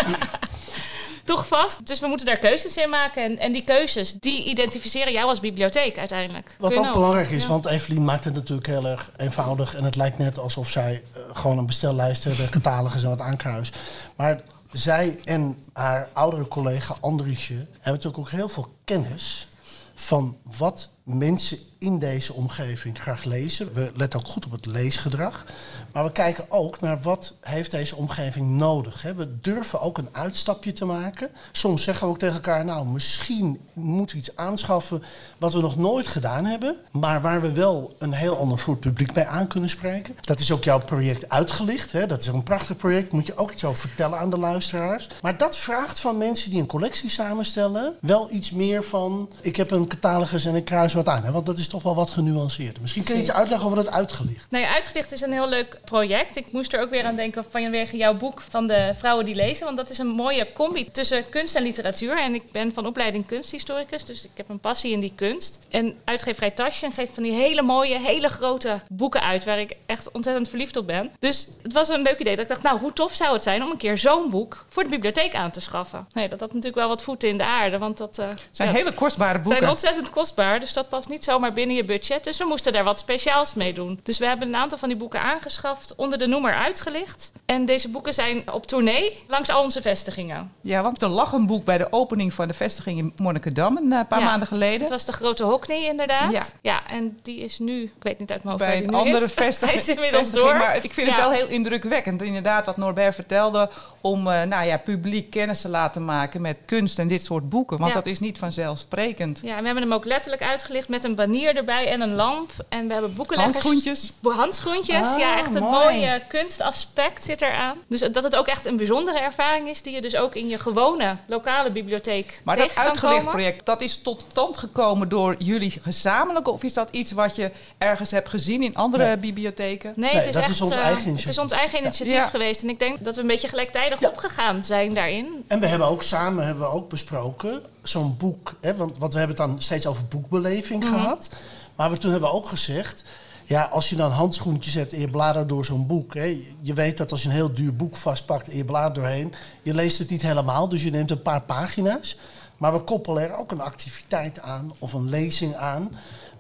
toch 1.28 1.48
vast. 1.48 1.86
Dus 1.86 2.00
we 2.00 2.08
moeten 2.08 2.26
daar 2.26 2.38
keuzes 2.38 2.78
in 2.78 2.90
maken. 2.90 3.24
En, 3.24 3.38
en 3.38 3.52
die 3.52 3.64
keuzes, 3.64 4.14
die 4.14 4.44
identificeren 4.44 5.14
jou 5.14 5.30
als 5.30 5.40
bibliotheek 5.40 5.98
uiteindelijk. 5.98 6.56
Wat 6.60 6.76
ook 6.78 6.94
belangrijk 6.94 7.30
is, 7.30 7.44
Ja. 7.44 7.50
want 7.50 7.66
Evelien 7.66 8.04
maakt 8.06 8.24
het 8.24 8.34
natuurlijk 8.34 8.68
heel 8.68 8.86
erg 8.86 9.12
eenvoudig. 9.18 9.76
En 9.76 9.84
het 9.84 9.96
lijkt 9.96 10.18
net 10.18 10.40
alsof 10.40 10.70
zij 10.70 11.04
eh, 11.14 11.22
gewoon 11.34 11.58
een 11.58 11.66
bestellijst 11.66 12.24
hebben, 12.24 12.50
catalogus 12.50 13.04
en 13.04 13.10
wat 13.10 13.22
aankruist. 13.22 13.78
Maar 14.16 14.42
zij 14.72 15.20
en 15.24 15.64
haar 15.74 16.10
oudere 16.14 16.48
collega 16.48 16.96
Andriesje 17.00 17.54
hebben 17.54 17.68
natuurlijk 17.84 18.18
ook 18.18 18.30
heel 18.30 18.50
veel 18.50 18.74
kennis 18.84 19.48
van 19.96 20.38
wat 20.58 20.90
mensen 21.04 21.58
in 21.80 22.00
deze 22.00 22.34
omgeving 22.34 23.02
graag 23.02 23.24
lezen. 23.24 23.74
We 23.74 23.92
letten 23.96 24.20
ook 24.20 24.28
goed 24.28 24.46
op 24.46 24.52
het 24.52 24.66
leesgedrag. 24.66 25.46
Maar 25.92 26.04
we 26.04 26.12
kijken 26.12 26.46
ook 26.50 26.80
naar 26.80 27.02
wat 27.02 27.34
heeft 27.42 27.72
deze 27.72 27.96
omgeving 27.96 28.50
nodig. 28.50 29.02
Hè? 29.02 29.14
We 29.14 29.40
durven 29.42 29.82
ook 29.82 29.98
een 29.98 30.10
uitstapje 30.12 30.72
te 30.72 30.86
maken. 30.86 31.30
Soms 31.52 31.84
zeggen 31.84 32.06
we 32.06 32.14
ook 32.14 32.20
tegen 32.20 32.36
elkaar, 32.36 32.66
nou 32.66 32.88
misschien 32.88 33.60
moeten 33.74 34.16
we 34.16 34.22
iets 34.22 34.36
aanschaffen 34.36 35.04
wat 35.38 35.54
we 35.54 35.62
nog 35.62 35.78
nooit 35.78 36.08
gedaan 36.08 36.46
hebben. 36.46 36.76
Maar 36.92 37.22
waar 37.22 37.42
we 37.42 37.52
wel 37.52 37.96
een 37.98 38.14
heel 38.14 38.38
ander 38.38 38.60
soort 38.60 38.80
publiek 38.80 39.14
bij 39.14 39.28
aan 39.28 39.48
kunnen 39.48 39.70
spreken. 39.70 40.16
Dat 40.22 40.40
is 40.40 40.52
ook 40.52 40.64
jouw 40.64 40.80
project 40.80 41.30
uitgelicht. 41.30 41.92
Hè? 41.92 42.06
Dat 42.06 42.22
is 42.22 42.28
een 42.28 42.44
prachtig 42.44 42.78
project. 42.78 43.12
Moet 43.12 43.28
je 43.28 43.38
ook 43.38 43.52
iets 43.52 43.64
over 43.64 43.88
vertellen 43.88 44.20
aan 44.20 44.30
de 44.30 44.40
luisteraars. 44.40 45.10
Maar 45.22 45.38
dat 45.38 45.58
vraagt 45.58 46.00
van 46.00 46.18
mensen 46.18 46.50
die 46.50 46.60
een 46.60 46.68
collectie 46.68 47.10
samenstellen 47.10 47.96
wel 48.02 48.32
iets 48.32 48.52
meer 48.52 48.84
van... 48.84 49.30
ik 49.42 49.56
heb 49.56 49.72
een 49.72 49.88
catalogus 49.88 50.46
en 50.46 50.56
ik 50.56 50.66
kruis 50.66 50.94
wat 50.94 51.08
aan. 51.08 51.24
Hè? 51.24 51.32
Want 51.32 51.46
dat 51.46 51.58
is 51.58 51.67
toch 51.68 51.84
wel 51.84 51.96
wat 51.96 52.10
genuanceerder. 52.10 52.82
Misschien 52.82 53.04
kun 53.04 53.16
je 53.16 53.22
iets 53.22 53.32
uitleggen 53.32 53.66
over 53.70 53.84
dat 53.84 53.94
uitgelicht. 53.94 54.52
Nou 54.52 54.64
ja, 54.64 54.74
Uitgelicht 54.74 55.12
is 55.12 55.22
een 55.22 55.32
heel 55.32 55.50
leuk 55.50 55.80
project. 55.86 56.36
Ik 56.36 56.46
moest 56.52 56.74
er 56.74 56.82
ook 56.82 56.90
weer 56.90 57.04
aan 57.06 57.16
denken 57.16 57.46
vanwege 57.50 57.98
jouw 57.98 58.14
boek 58.14 58.42
van 58.50 58.68
de 58.68 58.92
vrouwen 58.98 59.26
die 59.26 59.36
lezen. 59.36 59.66
Want 59.66 59.78
dat 59.78 59.90
is 59.90 59.98
een 59.98 60.08
mooie 60.08 60.54
combi 60.54 60.92
tussen 60.92 61.30
kunst 61.30 61.56
en 61.56 61.64
literatuur. 61.64 62.18
En 62.18 62.34
ik 62.34 62.52
ben 62.52 62.74
van 62.74 62.86
opleiding 62.86 63.26
kunsthistoricus, 63.26 64.06
dus 64.06 64.24
ik 64.24 64.30
heb 64.34 64.50
een 64.50 64.60
passie 64.60 64.92
in 64.92 65.00
die 65.00 65.14
kunst. 65.16 65.60
En 65.70 65.96
uitgeverij 66.04 66.52
Taschen 66.52 66.92
geeft 66.92 67.14
van 67.14 67.24
die 67.24 67.32
hele 67.32 67.62
mooie, 67.62 68.00
hele 68.00 68.30
grote 68.30 68.82
boeken 68.90 69.22
uit... 69.22 69.46
waar 69.46 69.60
ik 69.60 69.76
echt 69.86 70.12
ontzettend 70.12 70.50
verliefd 70.50 70.78
op 70.78 70.88
ben. 70.88 71.12
Dus 71.20 71.50
het 71.64 71.74
was 71.74 71.90
een 71.90 72.02
leuk 72.02 72.20
idee 72.20 72.36
dat 72.36 72.44
ik 72.44 72.52
dacht, 72.52 72.64
nou, 72.64 72.80
hoe 72.80 72.94
tof 72.94 73.14
zou 73.14 73.34
het 73.34 73.44
zijn... 73.44 73.64
om 73.64 73.72
een 73.72 73.78
keer 73.78 73.98
zo'n 73.98 74.30
boek 74.30 74.66
voor 74.70 74.84
de 74.84 74.90
bibliotheek 74.90 75.36
aan 75.36 75.52
te 75.52 75.62
schaffen. 75.62 76.08
Nee, 76.12 76.30
dat 76.30 76.40
had 76.40 76.50
natuurlijk 76.50 76.76
wel 76.76 76.88
wat 76.88 77.02
voeten 77.02 77.30
in 77.30 77.38
de 77.38 77.46
aarde, 77.46 77.78
want 77.78 77.98
dat... 77.98 78.18
eh, 78.20 78.30
zijn 78.52 78.70
ja, 78.70 78.76
hele 78.76 78.94
kostbare 78.94 79.40
boeken. 79.40 79.58
zijn 79.58 79.70
ontzettend 79.70 80.10
kostbaar, 80.10 80.60
dus 80.60 80.74
dat 80.74 80.90
past 80.90 81.10
niet 81.10 81.24
zomaar 81.24 81.54
binnen 81.58 81.76
je 81.76 81.84
budget. 81.84 82.24
Dus 82.24 82.38
we 82.38 82.46
moesten 82.46 82.74
daar 82.74 82.84
wat 82.84 83.00
speciaals 83.00 83.54
mee 83.54 83.74
doen. 83.74 84.00
Dus 84.04 84.18
we 84.18 84.26
hebben 84.26 84.48
een 84.48 84.56
aantal 84.56 84.78
van 84.78 84.90
die 84.90 84.98
boeken 84.98 85.22
aangeschaft, 85.22 85.96
onder 85.96 86.18
de 86.18 86.28
noemer 86.28 86.54
uitgelicht. 86.54 87.32
En 87.46 87.66
deze 87.66 87.90
boeken 87.90 88.14
zijn 88.14 88.52
op 88.52 88.66
tournee 88.66 89.24
langs 89.28 89.50
al 89.50 89.64
onze 89.64 89.82
vestigingen. 89.82 90.52
Ja, 90.62 90.82
want 90.82 91.02
er 91.02 91.10
lag 91.10 91.32
een 91.32 91.46
boek 91.48 91.66
bij 91.66 91.78
de 91.78 91.88
opening 91.92 92.34
van 92.34 92.48
de 92.48 92.54
vestiging 92.54 92.98
in 93.00 93.14
Monnikendam 93.16 93.78
een 93.78 93.94
eh, 93.94 94.00
paar 94.08 94.20
Ja. 94.20 94.26
maanden 94.26 94.48
geleden. 94.48 94.80
Het 94.80 94.90
was 94.90 95.06
de 95.06 95.12
grote 95.12 95.44
Hockney 95.44 95.86
inderdaad. 95.86 96.56
Ja. 96.62 96.88
en 96.88 97.18
die 97.22 97.40
is 97.40 97.60
nu, 97.60 97.82
ik 97.84 97.92
weet 98.04 98.20
niet 98.20 98.32
uit 98.32 98.44
mijn 98.44 98.58
hoofd 98.60 98.72
bij 98.72 98.84
een 98.84 98.94
andere 98.94 99.26
is. 99.26 99.34
Vestiging. 99.34 99.80
is 99.80 99.90
inmiddels 99.90 100.22
vestiging, 100.22 100.50
door. 100.50 100.58
Maar 100.58 100.76
ik 100.84 100.94
vind 100.94 101.08
het 101.08 101.18
wel 101.18 101.32
heel 101.32 101.48
indrukwekkend. 101.48 102.22
Inderdaad, 102.22 102.66
wat 102.66 102.78
Norbert 102.78 103.16
vertelde. 103.16 103.70
Om 104.02 104.28
eh, 104.28 104.42
nou 104.44 104.66
ja, 104.66 104.78
publiek 104.78 105.30
kennis 105.30 105.62
te 105.62 105.70
laten 105.70 106.06
maken 106.06 106.42
met 106.42 106.58
kunst 106.66 107.00
en 107.00 107.08
dit 107.08 107.26
soort 107.26 107.50
boeken. 107.50 107.78
Want 107.78 107.94
dat 107.94 108.06
is 108.06 108.20
niet 108.20 108.38
vanzelfsprekend. 108.38 109.40
Ja, 109.44 109.56
en 109.56 109.60
we 109.60 109.66
hebben 109.66 109.84
hem 109.84 109.94
ook 109.94 110.06
letterlijk 110.06 110.44
uitgelicht 110.44 110.90
met 110.90 111.04
een 111.04 111.16
banier 111.16 111.47
erbij 111.56 111.88
en 111.88 112.02
een 112.02 112.16
lamp. 112.16 112.52
En 112.70 112.88
we 112.88 112.94
hebben 112.94 113.14
boekenleggers. 113.16 113.56
Handschoentjes. 113.64 114.14
Handschoentjes, 114.24 115.08
Ah, 115.08 115.20
ja, 115.20 115.38
echt 115.38 115.54
het 115.54 115.64
mooi. 115.64 115.74
mooie 116.00 116.22
kunstaspect 116.28 117.24
zit 117.24 117.42
eraan. 117.42 117.78
Dus 117.88 118.00
dat 118.00 118.24
het 118.24 118.36
ook 118.36 118.48
echt 118.48 118.66
een 118.66 118.78
bijzondere 118.78 119.20
ervaring 119.20 119.68
is 119.70 119.82
die 119.82 119.94
je 119.94 120.02
dus 120.02 120.16
ook 120.16 120.36
in 120.36 120.48
je 120.48 120.60
gewone 120.60 121.18
lokale 121.28 121.72
bibliotheek 121.72 122.42
Maar 122.44 122.58
dat 122.58 123.00
komen. 123.00 123.24
project, 123.26 123.66
dat 123.66 123.82
is 123.82 124.02
tot 124.02 124.26
stand 124.32 124.58
gekomen 124.58 125.10
door 125.10 125.36
jullie 125.38 125.74
gezamenlijk? 125.82 126.48
Of 126.48 126.64
is 126.64 126.74
dat 126.74 126.88
iets 126.92 127.12
wat 127.12 127.36
je 127.36 127.52
ergens 127.78 128.12
hebt 128.12 128.30
gezien 128.30 128.64
in 128.64 128.76
andere 128.76 129.06
Nee. 129.06 129.18
bibliotheken? 129.18 129.94
Nee, 129.96 130.10
Nee, 130.14 130.20
het 130.20 130.28
is 130.36 130.42
dat 130.42 130.50
is 130.50 130.62
ons 130.62 130.72
eh, 130.72 130.78
eigen 130.78 130.92
Het 130.96 131.04
is 131.06 131.08
initiatief. 131.12 131.42
ons 131.42 131.52
eigen 131.52 131.80
initiatief 131.80 132.14
Ja. 132.14 132.28
geweest. 132.28 132.62
En 132.62 132.70
ik 132.70 132.80
denk 132.80 133.04
dat 133.06 133.16
we 133.16 133.22
een 133.22 133.28
beetje 133.28 133.48
gelijktijdig 133.48 134.00
Ja. 134.00 134.08
opgegaan 134.10 134.64
zijn 134.64 134.94
daarin. 134.94 135.44
En 135.48 135.60
we 135.60 135.66
hebben 135.68 135.88
ook 135.88 136.04
samen 136.04 136.46
hebben 136.46 136.64
we 136.64 136.74
ook 136.74 136.90
besproken, 136.90 137.64
zo'n 137.88 138.16
boek, 138.18 138.54
hè, 138.62 138.76
want, 138.76 138.98
want 138.98 139.14
we 139.14 139.20
hebben 139.20 139.38
het 139.38 139.48
dan 139.48 139.62
steeds 139.62 139.86
over 139.86 140.06
boekbeleving 140.06 140.84
Mhm. 140.84 140.94
gehad. 140.94 141.30
Maar 141.76 141.90
we, 141.90 141.98
toen 141.98 142.12
hebben 142.12 142.30
we 142.30 142.36
ook 142.36 142.48
gezegd, 142.48 143.04
ja, 143.46 143.64
als 143.64 143.90
je 143.90 143.96
dan 143.96 144.12
handschoentjes 144.12 144.74
hebt 144.74 144.94
en 144.94 145.00
je 145.00 145.08
bladert 145.08 145.50
door 145.50 145.66
zo'n 145.66 145.88
boek. 145.88 146.14
Hè, 146.14 146.42
je 146.62 146.74
weet 146.74 146.98
dat 146.98 147.12
als 147.12 147.22
je 147.24 147.30
een 147.30 147.36
heel 147.36 147.54
duur 147.54 147.76
boek 147.76 147.96
vastpakt 147.96 148.50
en 148.50 148.58
je 148.58 148.66
bladert 148.66 148.96
doorheen, 148.96 149.34
je 149.62 149.74
leest 149.74 149.98
het 149.98 150.10
niet 150.10 150.22
helemaal, 150.22 150.70
dus 150.70 150.84
je 150.84 150.92
neemt 150.92 151.12
een 151.12 151.22
paar 151.22 151.44
pagina's. 151.44 152.18
Maar 152.58 152.74
we 152.74 152.80
koppelen 152.80 153.24
er 153.24 153.36
ook 153.36 153.52
een 153.52 153.62
activiteit 153.62 154.40
aan 154.42 154.72
of 154.80 154.94
een 154.94 155.10
lezing 155.10 155.56
aan. 155.56 155.90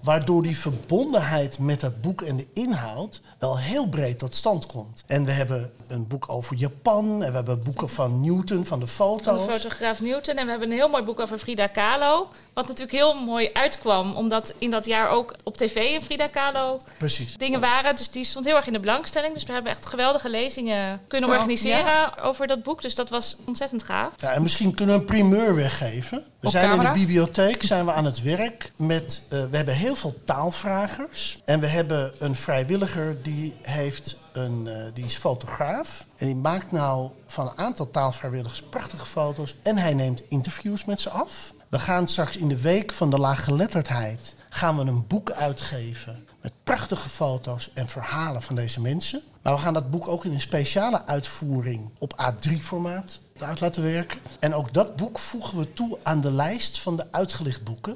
Waardoor 0.01 0.43
die 0.43 0.57
verbondenheid 0.57 1.59
met 1.59 1.81
het 1.81 2.01
boek 2.01 2.21
en 2.21 2.37
de 2.37 2.47
inhoud 2.53 3.21
wel 3.39 3.57
heel 3.59 3.87
breed 3.87 4.19
tot 4.19 4.35
stand 4.35 4.65
komt. 4.65 5.03
En 5.07 5.25
we 5.25 5.31
hebben 5.31 5.71
een 5.87 6.07
boek 6.07 6.25
over 6.29 6.55
Japan. 6.55 7.23
En 7.23 7.29
we 7.29 7.35
hebben 7.35 7.63
boeken 7.63 7.89
van 7.89 8.21
Newton, 8.21 8.65
van 8.65 8.79
de 8.79 8.87
Van 8.87 9.05
foto's. 9.07 9.45
de 9.45 9.51
fotograaf 9.51 10.01
Newton. 10.01 10.35
En 10.35 10.43
we 10.45 10.49
hebben 10.51 10.69
een 10.71 10.77
heel 10.77 10.89
mooi 10.89 11.03
boek 11.03 11.19
over 11.19 11.37
Frida 11.37 11.67
Kahlo. 11.67 12.27
Wat 12.53 12.67
natuurlijk 12.67 12.97
heel 12.97 13.13
mooi 13.13 13.49
uitkwam. 13.53 14.15
Omdat 14.15 14.53
in 14.57 14.71
dat 14.71 14.85
jaar 14.85 15.09
ook 15.09 15.35
op 15.43 15.57
tv 15.57 15.75
een 15.95 16.03
Frida 16.03 16.27
Kahlo 16.27 16.79
Precies. 16.97 17.37
dingen 17.37 17.59
waren. 17.59 17.95
Dus 17.95 18.09
die 18.09 18.23
stond 18.23 18.45
heel 18.45 18.55
erg 18.55 18.67
in 18.67 18.73
de 18.73 18.79
belangstelling. 18.79 19.33
Dus 19.33 19.43
we 19.43 19.53
hebben 19.53 19.71
echt 19.71 19.85
geweldige 19.85 20.29
lezingen 20.29 21.01
kunnen 21.07 21.29
organiseren 21.29 22.17
over 22.21 22.47
dat 22.47 22.63
boek. 22.63 22.81
Dus 22.81 22.95
dat 22.95 23.09
was 23.09 23.37
ontzettend 23.45 23.83
gaaf. 23.83 24.11
Ja, 24.17 24.31
en 24.31 24.41
misschien 24.41 24.73
kunnen 24.75 24.95
we 24.95 25.01
een 25.01 25.07
primeur 25.07 25.55
weggeven. 25.55 26.23
We 26.39 26.45
Op 26.47 26.51
zijn 26.53 26.69
camera? 26.69 26.87
in 26.87 26.93
de 26.93 26.99
bibliotheek 27.05 27.63
zijn 27.63 27.85
we 27.85 27.91
aan 27.91 28.05
het 28.05 28.21
werk 28.21 28.71
met. 28.75 29.21
eh, 29.29 29.39
we 29.49 29.55
hebben 29.57 29.73
heel 29.75 29.86
veel 29.95 30.23
taalvragers. 30.25 31.41
En 31.45 31.59
we 31.59 31.67
hebben 31.67 32.11
een 32.19 32.35
vrijwilliger 32.35 33.21
die 33.21 33.55
heeft 33.61 34.17
een, 34.33 34.67
eh, 34.67 34.93
die 34.93 35.05
is 35.05 35.15
fotograaf. 35.15 36.05
En 36.15 36.25
die 36.25 36.35
maakt 36.35 36.71
nou 36.71 37.09
van 37.27 37.47
een 37.47 37.57
aantal 37.57 37.91
taalvrijwilligers 37.91 38.61
prachtige 38.61 39.05
foto's. 39.05 39.55
En 39.63 39.77
hij 39.77 39.93
neemt 39.93 40.23
interviews 40.29 40.85
met 40.85 41.01
ze 41.01 41.09
af. 41.09 41.53
We 41.69 41.79
gaan 41.79 42.07
straks 42.07 42.37
in 42.37 42.47
de 42.47 42.61
week 42.61 42.91
van 42.91 43.09
de 43.09 43.17
laaggeletterdheid 43.17 44.35
gaan 44.49 44.77
we 44.77 44.81
een 44.81 45.07
boek 45.07 45.31
uitgeven 45.31 46.27
met 46.41 46.53
prachtige 46.63 47.09
foto's 47.09 47.71
en 47.73 47.87
verhalen 47.87 48.41
van 48.41 48.55
deze 48.55 48.81
mensen. 48.81 49.21
Maar 49.47 49.55
we 49.55 49.61
gaan 49.61 49.73
dat 49.73 49.91
boek 49.91 50.07
ook 50.07 50.25
in 50.25 50.31
een 50.33 50.41
speciale 50.41 51.05
uitvoering 51.05 51.89
op 51.99 52.13
A3-formaat 52.21 53.19
uit 53.39 53.59
laten 53.59 53.83
werken. 53.83 54.19
En 54.39 54.53
ook 54.53 54.73
dat 54.73 54.95
boek 54.95 55.19
voegen 55.19 55.57
we 55.57 55.73
toe 55.73 55.97
aan 56.03 56.21
de 56.21 56.31
lijst 56.31 56.79
van 56.79 56.95
de 56.95 57.05
uitgelicht 57.11 57.63
boeken. 57.63 57.95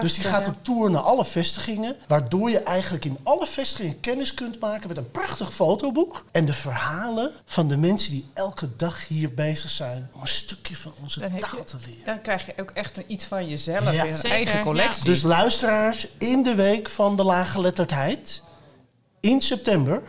dus 0.00 0.14
die 0.14 0.24
gaat 0.24 0.46
op 0.48 0.54
tour 0.62 0.90
naar 0.90 1.00
alle 1.00 1.24
vestigingen. 1.24 1.96
Waardoor 2.06 2.50
je 2.50 2.58
eigenlijk 2.62 3.04
in 3.04 3.18
alle 3.22 3.46
vestigingen 3.46 4.00
kennis 4.00 4.34
kunt 4.34 4.60
maken 4.60 4.88
met 4.88 4.96
een 4.96 5.10
prachtig 5.10 5.52
fotoboek. 5.54 6.24
En 6.32 6.44
de 6.44 6.52
verhalen 6.52 7.30
van 7.44 7.68
de 7.68 7.76
mensen 7.76 8.10
die 8.12 8.26
elke 8.34 8.76
dag 8.76 9.08
hier 9.08 9.34
bezig 9.34 9.70
zijn. 9.70 10.08
Om 10.14 10.20
een 10.20 10.28
stukje 10.28 10.76
van 10.76 10.92
onze 11.02 11.20
Dan 11.20 11.38
taal 11.38 11.56
je- 11.58 11.64
te 11.64 11.76
leren. 11.86 12.04
Dan 12.04 12.20
krijg 12.20 12.46
je 12.46 12.52
ook 12.60 12.70
echt 12.70 12.96
een- 12.96 13.04
iets 13.06 13.24
van 13.24 13.48
jezelf, 13.48 13.92
Ja. 13.92 14.06
een 14.06 14.14
Zeker, 14.14 14.30
eigen 14.30 14.56
ja. 14.56 14.62
collectie. 14.62 15.04
Dus 15.04 15.22
luisteraars, 15.22 16.08
in 16.18 16.42
de 16.42 16.54
week 16.54 16.88
van 16.88 17.16
de 17.16 17.24
laaggeletterdheid, 17.24 18.42
in 19.20 19.40
september, 19.40 20.02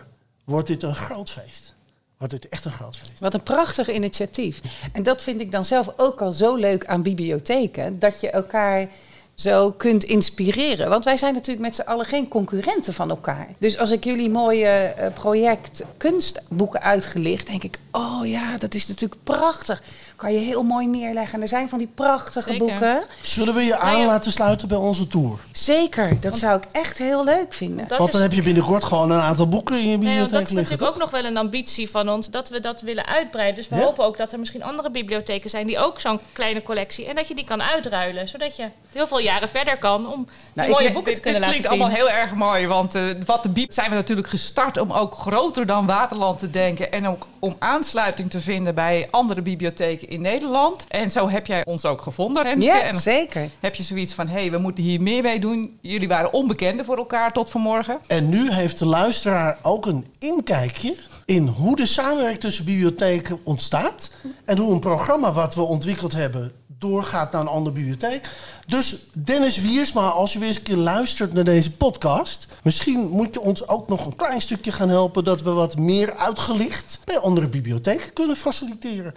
wordt 0.44 0.68
dit 0.68 0.84
een 0.84 0.96
groot 0.96 1.30
feest. 1.30 1.74
Wordt 2.18 2.34
dit 2.34 2.50
echt 2.50 2.66
een 2.66 2.72
groot 2.72 2.98
feest. 2.98 3.20
Wat 3.20 3.34
een 3.34 3.44
prachtig 3.44 3.90
initiatief. 3.90 4.62
En 4.94 5.04
dat 5.04 5.24
vind 5.24 5.42
ik 5.42 5.52
dan 5.52 5.66
zelf 5.66 5.94
ook 5.98 6.22
al 6.22 6.32
zo 6.32 6.56
leuk 6.56 6.86
aan 6.86 7.02
bibliotheken. 7.02 8.00
Dat 8.00 8.22
je 8.22 8.30
elkaar 8.30 8.88
zo 9.36 9.72
kunt 9.72 10.04
inspireren. 10.04 10.90
Want 10.90 11.06
wij 11.06 11.18
zijn 11.18 11.34
natuurlijk 11.34 11.66
met 11.66 11.76
z'n 11.76 11.82
allen 11.82 12.06
geen 12.06 12.28
concurrenten 12.28 12.94
van 12.94 13.10
elkaar. 13.10 13.48
Dus 13.58 13.78
als 13.78 13.92
ik 13.92 14.04
jullie 14.04 14.30
mooie 14.30 14.68
eh, 14.68 15.14
project 15.14 15.84
kunstboeken 15.98 16.82
uitgelicht, 16.82 17.48
denk 17.48 17.64
ik, 17.64 17.78
oh 17.92 18.20
ja, 18.24 18.58
dat 18.58 18.74
is 18.74 18.88
natuurlijk 18.88 19.24
prachtig. 19.24 19.84
Kan 20.24 20.34
je 20.34 20.40
heel 20.40 20.64
mooi 20.64 20.88
neerleggen. 20.88 21.34
En 21.36 21.42
er 21.42 21.48
zijn 21.48 21.70
van 21.70 21.78
die 21.78 21.88
prachtige 21.96 22.50
Zeker. 22.52 22.68
boeken. 22.68 23.04
Zullen 23.22 23.54
we 23.54 23.62
je 23.62 23.78
aan 23.78 23.88
Nou 23.92 24.02
ja. 24.02 24.08
laten 24.08 24.32
sluiten 24.32 24.68
bij 24.68 24.78
onze 24.78 25.08
tour? 25.08 25.40
Zeker, 25.52 26.20
dat 26.20 26.38
zou 26.38 26.58
ik 26.58 26.64
echt 26.72 26.98
heel 26.98 27.24
leuk 27.24 27.54
vinden. 27.54 27.88
Dat 27.88 27.98
Want 27.98 28.12
dan 28.12 28.22
is- 28.22 28.28
heb 28.28 28.36
je 28.36 28.44
binnenkort 28.44 28.84
gewoon 28.84 29.12
een 29.12 29.20
aantal 29.20 29.48
boeken 29.48 29.76
in 29.76 29.82
je 29.82 29.88
Nee, 29.88 29.98
bibliotheek 29.98 30.32
dat 30.32 30.42
is 30.42 30.48
liggen. 30.50 30.56
natuurlijk 30.64 30.92
ook 30.92 30.98
nog 31.00 31.10
wel 31.22 31.26
een 31.26 31.38
ambitie 31.38 31.90
van 31.90 32.10
ons, 32.10 32.30
dat 32.30 32.50
we 32.50 32.60
dat 32.60 32.82
willen 32.82 33.06
uitbreiden. 33.06 33.56
Dus 33.56 33.68
we 33.70 33.76
Ja. 33.76 33.82
hopen 33.84 34.04
ook 34.06 34.18
dat 34.18 34.32
er 34.32 34.40
misschien 34.40 34.64
andere 34.64 34.92
bibliotheken 34.92 35.50
zijn 35.50 35.68
die 35.68 35.80
ook 35.80 36.00
zo'n 36.00 36.20
kleine 36.34 36.64
collectie 36.64 37.06
en 37.08 37.16
dat 37.16 37.28
je 37.28 37.36
die 37.36 37.46
kan 37.46 37.62
uitruilen, 37.64 38.28
zodat 38.28 38.56
je 38.56 38.66
heel 38.92 39.08
veel 39.08 39.20
jaren 39.20 39.50
verder 39.50 39.78
kan 39.78 40.08
om 40.14 40.28
Nou, 40.54 40.70
mooie 40.70 40.88
ik- 40.88 40.94
boeken 40.94 41.14
te 41.14 41.22
Dit, 41.22 41.32
kunnen 41.32 41.42
dit 41.42 41.50
laten 41.50 41.62
klinkt 41.62 41.68
zien. 41.68 41.82
allemaal 41.82 41.98
heel 41.98 42.22
erg 42.22 42.34
mooi, 42.36 42.68
want 42.68 42.96
eh, 42.96 43.04
wat 43.26 43.44
de 43.44 43.50
biep 43.50 43.72
zijn 43.74 43.90
we 43.90 43.96
natuurlijk 43.96 44.28
gestart 44.28 44.78
om 44.78 44.92
ook 44.92 45.14
groter 45.16 45.66
dan 45.66 45.86
Waterland 45.86 46.40
te 46.40 46.50
denken 46.50 46.92
en 46.92 47.08
ook 47.08 47.28
om 47.40 47.56
aansluiting 47.60 48.30
te 48.30 48.40
vinden 48.40 48.76
bij 48.76 49.08
andere 49.12 49.42
bibliotheken 49.42 50.08
in 50.14 50.22
Nederland. 50.22 50.86
En 50.88 51.12
zo 51.12 51.30
heb 51.30 51.46
jij 51.48 51.66
ons 51.66 51.86
ook 51.86 52.02
gevonden, 52.02 52.44
Renske. 52.44 52.72
Ja, 52.72 52.82
en 52.82 53.00
zeker. 53.00 53.50
heb 53.60 53.76
je 53.76 53.84
zoiets 53.84 54.14
van, 54.14 54.28
hé, 54.28 54.40
hey, 54.40 54.52
we 54.52 54.58
moeten 54.58 54.84
hier 54.84 55.02
meer 55.02 55.22
mee 55.22 55.40
doen. 55.40 55.78
Jullie 55.82 56.08
waren 56.08 56.34
onbekenden 56.34 56.86
voor 56.86 56.98
elkaar 56.98 57.34
tot 57.34 57.50
vanmorgen. 57.50 58.00
En 58.08 58.30
nu 58.30 58.52
heeft 58.52 58.80
de 58.80 58.86
luisteraar 58.86 59.58
ook 59.62 59.86
een 59.86 60.08
inkijkje 60.20 60.96
in 61.26 61.48
hoe 61.48 61.76
de 61.76 61.86
samenwerking 61.86 62.40
tussen 62.40 62.66
bibliotheken 62.66 63.40
ontstaat. 63.44 64.12
En 64.46 64.58
hoe 64.58 64.72
een 64.74 64.80
programma 64.80 65.34
wat 65.34 65.56
we 65.56 65.62
ontwikkeld 65.62 66.14
hebben 66.14 66.52
doorgaat 66.84 67.32
naar 67.32 67.42
een 67.42 67.48
andere 67.48 67.76
bibliotheek. 67.76 68.30
Dus 68.68 69.08
Dennis 69.14 69.62
Wiersma, 69.62 70.08
als 70.08 70.34
je 70.34 70.40
weer 70.40 70.48
eens 70.48 70.58
een 70.58 70.64
keer 70.64 70.76
luistert 70.76 71.34
naar 71.34 71.44
deze 71.44 71.72
podcast... 71.72 72.48
misschien 72.64 73.10
moet 73.10 73.34
je 73.34 73.42
ons 73.42 73.68
ook 73.68 73.88
nog 73.88 74.06
een 74.06 74.16
klein 74.16 74.42
stukje 74.42 74.72
gaan 74.72 74.90
helpen... 74.90 75.24
dat 75.24 75.42
we 75.42 75.50
wat 75.50 75.78
meer 75.78 76.16
uitgelicht 76.16 77.00
bij 77.06 77.20
andere 77.20 77.48
bibliotheken 77.48 78.14
kunnen 78.14 78.38
faciliteren. 78.38 79.14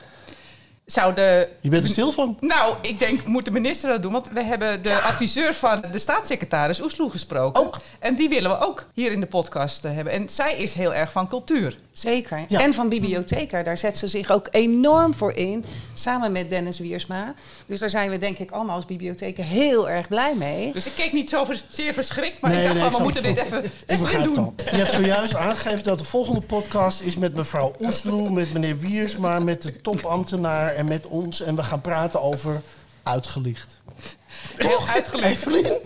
Zou 0.87 1.15
de 1.15 1.49
Je 1.61 1.69
bent 1.69 1.83
er 1.83 1.89
stil 1.89 2.13
van. 2.13 2.37
Nou, 2.41 2.75
ik 2.83 2.99
denk, 2.99 3.25
moet 3.27 3.45
de 3.45 3.51
minister 3.51 3.91
dat 3.91 4.03
doen? 4.03 4.13
Want 4.13 4.27
we 4.33 4.43
hebben 4.45 4.83
de 4.83 5.01
adviseur 5.01 5.55
van 5.55 5.85
de 5.93 5.99
staatssecretaris 5.99 6.81
Oesloe 6.81 7.11
gesproken. 7.11 7.63
Ook. 7.63 7.77
En 7.99 8.15
die 8.15 8.29
willen 8.29 8.51
we 8.51 8.59
ook 8.67 8.87
hier 8.95 9.13
in 9.13 9.21
de 9.21 9.27
podcast 9.27 9.85
eh, 9.85 9.95
hebben. 9.95 10.13
En 10.13 10.29
zij 10.29 10.57
is 10.57 10.73
heel 10.75 10.95
erg 10.95 11.13
van 11.13 11.29
cultuur. 11.29 11.79
Zeker. 11.93 12.45
Ja. 12.49 12.61
En 12.61 12.75
van 12.75 12.89
bibliotheca, 12.89 13.63
daar 13.63 13.79
zet 13.79 13.99
ze 13.99 14.09
zich 14.09 14.31
ook 14.31 14.49
enorm 14.51 15.15
voor 15.15 15.33
in. 15.33 15.65
Samen 15.95 16.33
met 16.33 16.51
Dennis 16.51 16.79
Wiersma. 16.79 17.35
Dus 17.67 17.81
daar 17.81 17.91
zijn 17.91 18.11
we 18.11 18.19
denk 18.19 18.39
ik 18.39 18.51
allemaal 18.51 18.77
als 18.77 18.85
bibliotheken 18.85 19.45
heel 19.45 19.91
erg 19.91 20.09
blij 20.09 20.35
mee. 20.35 20.73
Dus 20.73 20.87
ik 20.87 20.93
keek 20.97 21.13
niet 21.13 21.31
zo 21.31 21.45
ver- 21.45 21.63
zeer 21.69 21.95
verschrikt, 21.95 22.41
maar 22.41 22.53
ik 22.53 22.65
dacht 22.65 22.79
van, 22.79 22.93
we 22.93 23.03
moeten 23.03 23.23
dit 23.23 23.37
even, 23.37 23.65
Ik 23.65 23.99
begrijp 23.99 24.35
doen. 24.35 24.55
Je 24.71 24.77
hebt 24.77 24.93
zojuist 24.93 25.35
aangegeven 25.35 25.83
dat 25.83 25.99
de 25.99 26.05
volgende 26.05 26.41
podcast 26.41 27.01
is 27.01 27.17
met 27.17 27.35
mevrouw 27.35 27.75
Oesloe, 27.81 28.31
met 28.31 28.53
meneer 28.53 28.79
Wiersma, 28.79 29.39
met 29.39 29.63
de 29.63 29.81
topambtenaar 29.81 30.75
en 30.77 30.87
met 30.87 31.07
ons. 31.07 31.41
En 31.41 31.57
we 31.57 31.63
gaan 31.63 31.81
praten 31.81 32.23
over 32.23 32.63
uitgelicht. 33.03 33.81
Heel 34.57 34.89
uitgelegd. 34.89 35.31
Evelien? 35.35 35.79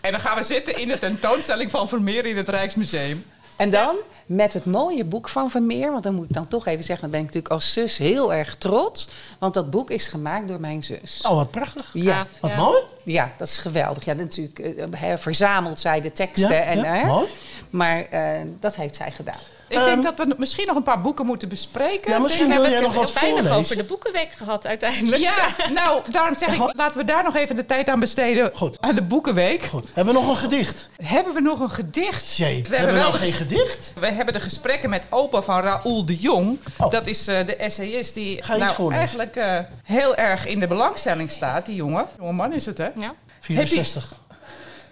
En 0.00 0.12
dan 0.12 0.20
gaan 0.20 0.36
we 0.36 0.42
zitten 0.42 0.78
in 0.78 0.88
de 0.88 0.98
tentoonstelling 0.98 1.70
van 1.70 1.88
Vermeer 1.88 2.26
in 2.26 2.36
het 2.36 2.48
Rijksmuseum. 2.48 3.24
En 3.56 3.70
dan 3.70 3.96
met 4.26 4.52
het 4.52 4.64
mooie 4.64 5.04
boek 5.04 5.28
van 5.28 5.50
Vermeer. 5.50 5.90
Want 5.92 6.02
dan 6.02 6.14
moet 6.14 6.24
ik 6.24 6.34
dan 6.34 6.48
toch 6.48 6.66
even 6.66 6.84
zeggen, 6.84 7.00
dan 7.00 7.10
ben 7.10 7.20
ik 7.20 7.26
natuurlijk 7.26 7.52
als 7.52 7.72
zus 7.72 7.98
heel 7.98 8.34
erg 8.34 8.56
trots. 8.56 9.08
Want 9.38 9.54
dat 9.54 9.70
boek 9.70 9.90
is 9.90 10.08
gemaakt 10.08 10.48
door 10.48 10.60
mijn 10.60 10.82
zus. 10.82 11.20
Oh, 11.26 11.34
wat 11.34 11.50
prachtig. 11.50 11.90
Ja. 11.92 12.26
Wat 12.40 12.50
ja. 12.50 12.56
mooi. 12.56 12.78
Ja, 13.04 13.32
dat 13.36 13.48
is 13.48 13.58
geweldig. 13.58 14.04
Ja, 14.04 14.12
natuurlijk 14.12 14.58
eh, 14.58 14.84
hè, 14.90 15.18
verzamelt 15.18 15.80
zij 15.80 16.00
de 16.00 16.12
teksten. 16.12 16.54
Ja, 16.54 16.62
en, 16.62 16.78
ja, 16.78 16.84
hè, 16.84 17.06
mooi. 17.06 17.26
Maar 17.70 18.04
eh, 18.04 18.40
dat 18.60 18.76
heeft 18.76 18.96
zij 18.96 19.10
gedaan. 19.10 19.40
Ik 19.68 19.76
Ehm, 19.76 19.84
denk 19.84 20.02
dat 20.16 20.26
we 20.26 20.34
misschien 20.38 20.66
nog 20.66 20.76
een 20.76 20.82
paar 20.82 21.00
boeken 21.00 21.26
moeten 21.26 21.48
bespreken. 21.48 22.10
Ja, 22.10 22.16
We 22.16 22.22
misschien 22.22 22.46
wil 22.48 22.54
hebben 22.54 22.70
jij 22.72 22.80
het 22.80 22.88
nog 22.88 22.96
wat 23.04 23.10
heel 23.10 23.20
weinig 23.20 23.40
over 23.40 23.48
voorlezen. 23.52 23.76
de 23.76 23.84
boekenweek 23.84 24.32
gehad 24.36 24.66
uiteindelijk. 24.66 25.22
Ja, 25.22 25.34
nou, 25.80 26.02
daarom 26.10 26.34
zeg 26.36 26.54
ik, 26.54 26.72
laten 26.76 26.98
we 26.98 27.04
daar 27.04 27.22
nog 27.24 27.36
even 27.36 27.56
de 27.56 27.66
tijd 27.66 27.88
aan 27.88 28.00
besteden. 28.00 28.50
Goed. 28.54 28.80
Aan 28.80 28.94
de 28.94 29.02
Boekenweek. 29.02 29.64
Goed. 29.64 29.88
Hebben 29.92 30.14
we 30.14 30.20
nog 30.20 30.28
een 30.28 30.36
gedicht? 30.36 30.88
Hebben 31.02 31.34
we 31.34 31.40
nog 31.40 31.60
een 31.60 31.70
gedicht? 31.70 32.36
Jee, 32.36 32.62
We 32.68 32.76
hebben 32.76 32.94
we 32.94 33.00
wel 33.00 33.10
nog 33.10 33.20
geen 33.20 33.32
gedicht? 33.32 33.92
We 33.94 34.06
hebben 34.12 34.34
de 34.34 34.40
gesprekken 34.40 34.90
met 34.90 35.06
opa 35.10 35.42
van 35.42 35.60
Raoul 35.60 36.06
de 36.06 36.16
Jong. 36.16 36.58
Oh. 36.78 36.90
Dat 36.90 37.06
is 37.06 37.26
eh, 37.28 37.46
de 37.46 37.56
essayist 37.56 38.14
die 38.14 38.42
nou, 38.48 38.74
voorlezen? 38.74 38.98
eigenlijk 38.98 39.36
eh, 39.36 39.58
heel 39.84 40.14
erg 40.16 40.46
in 40.46 40.58
de 40.58 40.66
belangstelling 40.66 41.30
staat, 41.30 41.66
die 41.66 41.74
jongen. 41.74 42.06
Jonge 42.18 42.32
man 42.32 42.52
is 42.52 42.66
het, 42.66 42.78
hè? 42.78 42.88
Ja. 42.94 43.14
64. 43.40 44.18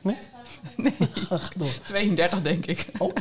Niet? 0.01 0.29
Nee, 0.77 0.95
door. 1.57 1.69
32 1.87 2.43
denk 2.43 2.67
ik. 2.67 2.87
Oh. 2.99 3.13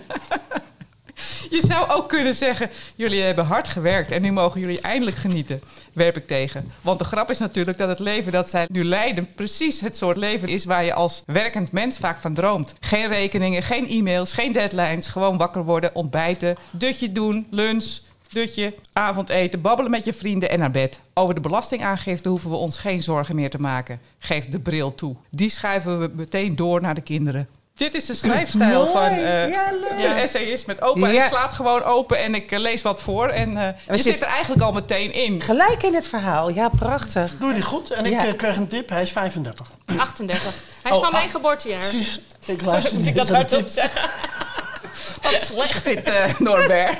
Je 1.49 1.61
zou 1.65 1.89
ook 1.89 2.09
kunnen 2.09 2.33
zeggen, 2.33 2.69
jullie 2.95 3.21
hebben 3.21 3.45
hard 3.45 3.67
gewerkt 3.67 4.11
en 4.11 4.21
nu 4.21 4.31
mogen 4.31 4.61
jullie 4.61 4.81
eindelijk 4.81 5.17
genieten, 5.17 5.61
werp 5.93 6.17
ik 6.17 6.27
tegen. 6.27 6.71
Want 6.81 6.99
de 6.99 7.05
grap 7.05 7.29
is 7.29 7.39
natuurlijk 7.39 7.77
dat 7.77 7.89
het 7.89 7.99
leven 7.99 8.31
dat 8.31 8.49
zij 8.49 8.67
nu 8.71 8.83
leiden 8.83 9.29
precies 9.35 9.79
het 9.79 9.97
soort 9.97 10.17
leven 10.17 10.47
is 10.47 10.65
waar 10.65 10.83
je 10.83 10.93
als 10.93 11.23
werkend 11.25 11.71
mens 11.71 11.97
vaak 11.97 12.19
van 12.19 12.33
droomt. 12.33 12.73
Geen 12.79 13.07
rekeningen, 13.07 13.63
geen 13.63 13.89
e-mails, 13.89 14.33
geen 14.33 14.51
deadlines, 14.51 15.07
gewoon 15.07 15.37
wakker 15.37 15.63
worden, 15.63 15.95
ontbijten, 15.95 16.55
dutje 16.71 17.11
doen, 17.11 17.47
lunch, 17.49 17.99
dutje, 18.29 18.73
avondeten, 18.93 19.61
babbelen 19.61 19.91
met 19.91 20.05
je 20.05 20.13
vrienden 20.13 20.49
en 20.49 20.59
naar 20.59 20.71
bed. 20.71 20.99
Over 21.13 21.35
de 21.35 21.41
belastingaangifte 21.41 22.29
hoeven 22.29 22.49
we 22.49 22.55
ons 22.55 22.77
geen 22.77 23.03
zorgen 23.03 23.35
meer 23.35 23.49
te 23.49 23.57
maken. 23.57 23.99
Geef 24.19 24.45
de 24.45 24.59
bril 24.59 24.95
toe. 24.95 25.15
Die 25.29 25.49
schuiven 25.49 25.99
we 25.99 26.11
meteen 26.13 26.55
door 26.55 26.81
naar 26.81 26.95
de 26.95 27.01
kinderen. 27.01 27.47
Dit 27.75 27.95
is 27.95 28.05
de 28.05 28.13
schrijfstijl 28.15 28.79
Mooi. 28.79 28.91
van 28.91 29.09
eh 29.17 29.49
Ja, 29.49 29.71
leuk. 29.71 29.97
de 29.97 30.07
essayist 30.21 30.65
met. 30.67 30.77
Ja. 30.95 31.07
Ik 31.09 31.23
sla 31.23 31.43
het 31.45 31.53
gewoon 31.53 31.83
open 31.83 32.17
en 32.17 32.35
ik 32.35 32.51
eh, 32.51 32.59
lees 32.59 32.81
wat 32.81 33.01
voor. 33.01 33.27
En 33.27 33.57
eh, 33.57 33.95
je 33.95 34.01
zit- 34.01 34.21
er 34.21 34.27
eigenlijk 34.27 34.61
al 34.61 34.71
meteen 34.71 35.13
in. 35.13 35.41
Gelijk 35.41 35.83
in 35.83 35.93
het 35.95 36.07
verhaal. 36.07 36.49
Ja, 36.49 36.69
prachtig. 36.69 37.31
Doe 37.37 37.47
je 37.47 37.53
die 37.53 37.63
goed? 37.63 37.89
En 37.91 38.05
ik 38.05 38.11
Ja. 38.21 38.33
krijg 38.33 38.55
een 38.57 38.67
tip. 38.67 38.89
Hij 38.89 39.01
is 39.01 39.11
35. 39.11 39.67
38. 39.97 40.41
Hij 40.81 40.91
is 40.91 40.97
Oh, 40.97 41.03
van 41.03 41.11
mijn 41.11 41.29
geboortejaar. 41.29 41.83
Ik 42.45 42.61
luister 42.61 42.93
Moet 42.93 42.99
niet 43.01 43.07
ik 43.09 43.15
dat 43.15 43.29
hardop 43.29 43.59
tip. 43.59 43.67
zeggen? 43.67 44.09
Wat 45.21 45.41
slecht 45.41 45.85
dit, 45.85 46.09
eh 46.09 46.23
Norbert. 46.39 46.97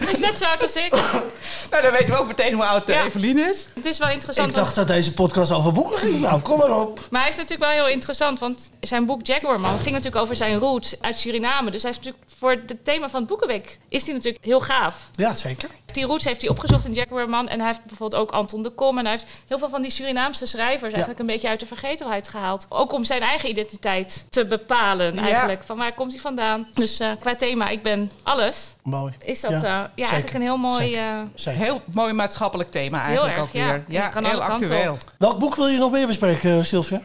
Hij 0.00 0.12
is 0.12 0.18
net 0.18 0.38
zo 0.38 0.44
oud 0.44 0.62
als 0.62 0.74
ik. 0.76 0.92
nou, 1.70 1.82
dan 1.82 1.92
weten 1.92 2.14
we 2.14 2.20
ook 2.20 2.26
meteen 2.26 2.54
hoe 2.54 2.64
oud 2.64 2.86
de 2.86 2.92
Ja. 2.92 3.04
Evelien 3.04 3.38
is. 3.48 3.66
Het 3.74 3.84
is 3.84 3.98
wel 3.98 4.08
interessant. 4.08 4.48
Ik 4.48 4.54
want- 4.54 4.64
dacht 4.66 4.76
dat 4.76 4.88
deze 4.96 5.12
podcast 5.12 5.52
over 5.52 5.72
boeken 5.72 5.98
ging. 5.98 6.20
Nou, 6.20 6.40
kom 6.40 6.58
maar 6.58 6.80
op. 6.80 7.00
Maar 7.10 7.20
hij 7.20 7.30
is 7.30 7.36
natuurlijk 7.36 7.70
wel 7.72 7.84
heel 7.84 7.88
interessant, 7.94 8.38
want 8.38 8.68
zijn 8.80 9.06
boek 9.06 9.26
Jaguarman 9.26 9.78
ging 9.78 9.90
natuurlijk 9.90 10.22
over 10.22 10.36
zijn 10.36 10.58
roots 10.58 10.96
uit 11.00 11.18
Suriname. 11.18 11.70
Dus 11.70 11.82
hij 11.82 11.90
is 11.90 11.96
natuurlijk 11.96 12.24
voor 12.38 12.50
het 12.50 12.84
thema 12.84 13.08
van 13.08 13.20
het 13.20 13.28
Boekenweek 13.28 13.78
is 13.88 14.04
hij 14.06 14.14
natuurlijk 14.14 14.44
heel 14.44 14.60
gaaf. 14.60 14.96
Ja, 15.12 15.34
zeker. 15.34 15.68
Die 15.92 16.04
roots 16.04 16.24
heeft 16.24 16.40
hij 16.40 16.50
opgezocht 16.50 16.84
in 16.84 16.94
Jaguarman 16.94 17.48
en 17.48 17.58
hij 17.58 17.66
heeft 17.66 17.84
bijvoorbeeld 17.84 18.22
ook 18.22 18.30
Anton 18.30 18.62
de 18.62 18.70
Kom 18.70 18.98
en 18.98 19.04
hij 19.04 19.12
heeft 19.12 19.26
heel 19.46 19.58
veel 19.58 19.68
van 19.68 19.82
die 19.82 19.90
Surinaamse 19.90 20.46
schrijvers 20.46 20.90
eigenlijk 20.90 21.18
een 21.20 21.26
beetje 21.26 21.48
uit 21.48 21.60
de 21.60 21.66
vergetelheid 21.66 22.28
gehaald. 22.28 22.66
Ook 22.68 22.92
om 22.92 23.04
zijn 23.04 23.22
eigen 23.22 23.48
identiteit 23.48 24.24
te 24.30 24.44
bepalen 24.46 25.18
eigenlijk. 25.18 25.62
Van 25.66 25.76
waar 25.76 25.94
komt 25.94 26.12
hij 26.12 26.20
vandaan? 26.20 26.68
Dus 26.74 27.00
eh, 27.00 27.08
qua 27.20 27.34
thema, 27.34 27.68
ik 27.68 27.82
ben 27.82 28.10
alles. 28.22 28.74
Mooi. 28.82 29.12
Is 29.18 29.40
dat 29.40 29.50
Ja, 29.50 29.56
eh, 29.56 29.62
ja, 29.94 30.04
eigenlijk 30.08 30.34
een 30.34 30.40
heel 30.42 30.56
mooi... 30.56 30.84
Zeker. 30.86 30.98
eh, 31.00 31.18
Zeker. 31.34 31.59
Heel 31.60 31.82
mooi 31.92 32.12
maatschappelijk 32.12 32.70
thema 32.70 33.02
eigenlijk 33.02 33.34
erg, 33.36 33.42
ook 33.46 33.52
weer. 33.52 33.62
ja. 33.64 33.80
Ja, 33.88 34.04
Je 34.04 34.10
kan 34.10 34.24
heel 34.24 34.42
actueel. 34.42 34.92
op. 34.92 35.12
Welk 35.18 35.38
boek 35.38 35.56
wil 35.56 35.66
je 35.68 35.78
nog 35.78 35.90
meer 35.92 36.06
bespreken, 36.06 36.64
Sylvia? 36.66 37.00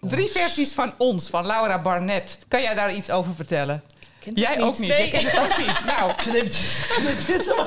Drie 0.00 0.28
versies 0.28 0.72
van 0.72 0.92
ons, 0.96 1.28
van 1.28 1.46
Laura 1.46 1.78
Barnett. 1.82 2.38
Kan 2.48 2.62
jij 2.62 2.74
daar 2.74 2.94
iets 2.94 3.10
over 3.10 3.34
vertellen? 3.34 3.82
ken 4.20 4.32
Jij 4.34 4.62
ook 4.62 4.78
niet. 4.78 4.88
Nee. 4.90 4.98
Jij 4.98 5.20
kent 5.20 5.32
het 5.32 5.40
ook 5.40 5.56
niet. 5.58 5.84
Nou, 5.86 6.12
Knip, 6.22 6.52
knip 6.88 7.26
dit 7.26 7.46
er 7.46 7.64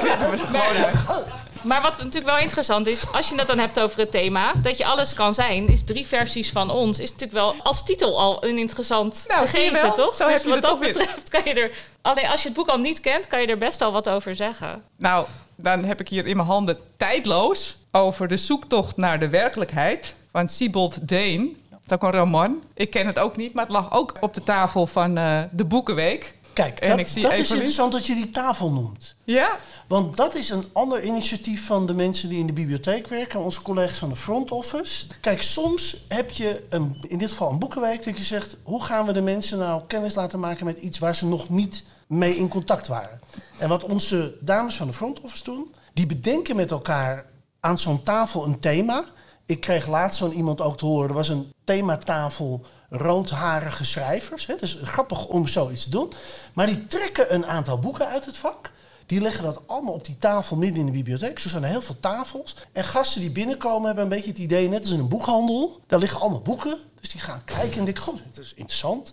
maar 0.51 0.61
uit. 0.61 1.25
Maar 1.61 1.81
wat 1.81 1.97
natuurlijk 1.97 2.25
wel 2.25 2.37
interessant 2.37 2.87
is, 2.87 3.11
als 3.11 3.29
je 3.29 3.35
het 3.35 3.47
dan 3.47 3.59
hebt 3.59 3.79
over 3.79 3.99
het 3.99 4.11
thema, 4.11 4.51
dat 4.61 4.77
je 4.77 4.85
alles 4.85 5.13
kan 5.13 5.33
zijn, 5.33 5.67
is 5.67 5.83
drie 5.83 6.07
versies 6.07 6.51
van 6.51 6.69
ons, 6.69 6.99
is 6.99 7.11
natuurlijk 7.11 7.39
wel 7.39 7.55
als 7.63 7.85
titel 7.85 8.19
al 8.19 8.45
een 8.45 8.57
interessant 8.57 9.25
Nou, 9.27 9.47
gegeven, 9.47 9.93
toch? 9.93 10.13
Zo 10.13 10.23
dus 10.23 10.33
heb 10.33 10.43
je 10.43 10.49
wat 10.49 10.55
het 10.57 10.63
dat 10.63 10.79
betreft 10.79 11.29
kan 11.29 11.41
je 11.45 11.53
er, 11.53 11.71
alleen 12.01 12.27
als 12.27 12.41
je 12.41 12.47
het 12.47 12.57
boek 12.57 12.67
al 12.67 12.77
niet 12.77 12.99
kent, 12.99 13.27
kan 13.27 13.41
je 13.41 13.47
er 13.47 13.57
best 13.57 13.81
al 13.81 13.91
wat 13.91 14.09
over 14.09 14.35
zeggen. 14.35 14.83
Nou, 14.97 15.25
dan 15.55 15.83
heb 15.83 15.99
ik 15.99 16.09
hier 16.09 16.25
in 16.25 16.35
mijn 16.35 16.47
handen 16.47 16.79
Tijdloos 16.97 17.77
over 17.91 18.27
de 18.27 18.37
zoektocht 18.37 18.97
naar 18.97 19.19
de 19.19 19.29
werkelijkheid 19.29 20.13
van 20.31 20.49
Siebold 20.49 21.07
Deen. 21.07 21.57
Dat 21.69 21.79
is 21.85 21.91
ook 21.91 22.03
een 22.03 22.19
roman. 22.19 22.63
Ik 22.73 22.89
ken 22.89 23.07
het 23.07 23.19
ook 23.19 23.35
niet, 23.35 23.53
maar 23.53 23.63
het 23.65 23.73
lag 23.73 23.91
ook 23.93 24.15
op 24.19 24.33
de 24.33 24.43
tafel 24.43 24.87
van 24.87 25.17
eh, 25.17 25.41
de 25.51 25.65
Boekenweek. 25.65 26.33
Kijk, 26.53 26.79
En 26.79 26.89
dat, 26.89 26.99
ik 26.99 27.07
zie 27.07 27.21
dat 27.21 27.31
is 27.31 27.51
interessant 27.51 27.91
dat 27.91 28.05
je 28.05 28.15
die 28.15 28.29
tafel 28.29 28.71
noemt. 28.71 29.15
Ja? 29.23 29.59
Want 29.87 30.17
dat 30.17 30.35
is 30.35 30.49
een 30.49 30.65
ander 30.73 31.03
initiatief 31.03 31.65
van 31.65 31.85
de 31.85 31.93
mensen 31.93 32.29
die 32.29 32.39
in 32.39 32.47
de 32.47 32.53
bibliotheek 32.53 33.07
werken, 33.07 33.39
onze 33.39 33.61
collega's 33.61 33.97
van 33.97 34.09
de 34.09 34.15
front 34.15 34.51
office. 34.51 35.07
Kijk, 35.21 35.41
soms 35.41 36.05
heb 36.07 36.31
je 36.31 36.63
een, 36.69 36.97
in 37.07 37.17
dit 37.17 37.29
geval 37.29 37.51
een 37.51 37.59
boekenweek 37.59 38.03
dat 38.03 38.17
je 38.17 38.23
zegt: 38.23 38.55
hoe 38.63 38.83
gaan 38.83 39.05
we 39.05 39.13
de 39.13 39.21
mensen 39.21 39.57
nou 39.57 39.81
kennis 39.87 40.15
laten 40.15 40.39
maken 40.39 40.65
met 40.65 40.77
iets 40.77 40.99
waar 40.99 41.15
ze 41.15 41.25
nog 41.25 41.49
niet 41.49 41.83
mee 42.07 42.35
in 42.35 42.47
contact 42.47 42.87
waren? 42.87 43.19
En 43.57 43.69
wat 43.69 43.83
onze 43.83 44.37
dames 44.41 44.75
van 44.75 44.87
de 44.87 44.93
front 44.93 45.21
office 45.21 45.43
doen, 45.43 45.73
die 45.93 46.05
bedenken 46.05 46.55
met 46.55 46.71
elkaar 46.71 47.25
aan 47.59 47.79
zo'n 47.79 48.03
tafel 48.03 48.45
een 48.45 48.59
thema. 48.59 49.05
Ik 49.45 49.59
kreeg 49.59 49.87
laatst 49.87 50.19
van 50.19 50.31
iemand 50.31 50.61
ook 50.61 50.77
te 50.77 50.85
horen, 50.85 51.09
er 51.09 51.15
was 51.15 51.29
een 51.29 51.53
thematafel 51.63 52.65
roodharige 52.89 53.85
schrijvers. 53.85 54.45
Hè? 54.45 54.53
Het 54.53 54.61
is 54.63 54.77
grappig 54.83 55.25
om 55.25 55.47
zoiets 55.47 55.83
te 55.83 55.89
doen. 55.89 56.11
Maar 56.53 56.65
die 56.67 56.87
trekken 56.87 57.33
een 57.33 57.45
aantal 57.45 57.79
boeken 57.79 58.07
uit 58.07 58.25
het 58.25 58.37
vak. 58.37 58.71
Die 59.05 59.21
leggen 59.21 59.43
dat 59.43 59.61
allemaal 59.67 59.93
op 59.93 60.05
die 60.05 60.17
tafel 60.17 60.55
midden 60.57 60.79
in 60.79 60.85
de 60.85 60.91
bibliotheek. 60.91 61.39
Zo 61.39 61.49
zijn 61.49 61.63
er 61.63 61.69
heel 61.69 61.81
veel 61.81 61.99
tafels. 61.99 62.55
En 62.73 62.83
gasten 62.83 63.21
die 63.21 63.29
binnenkomen 63.31 63.85
hebben 63.85 64.03
een 64.03 64.09
beetje 64.09 64.29
het 64.29 64.37
idee, 64.39 64.69
net 64.69 64.79
als 64.81 64.89
in 64.91 64.99
een 64.99 65.07
boekhandel. 65.07 65.79
Daar 65.87 65.99
liggen 65.99 66.19
allemaal 66.21 66.41
boeken. 66.41 66.77
Dus 66.99 67.09
die 67.11 67.21
gaan 67.21 67.41
kijken 67.45 67.79
en 67.79 67.85
denken, 67.85 68.03
goh, 68.03 68.15
dat 68.31 68.43
is 68.43 68.53
interessant. 68.55 69.11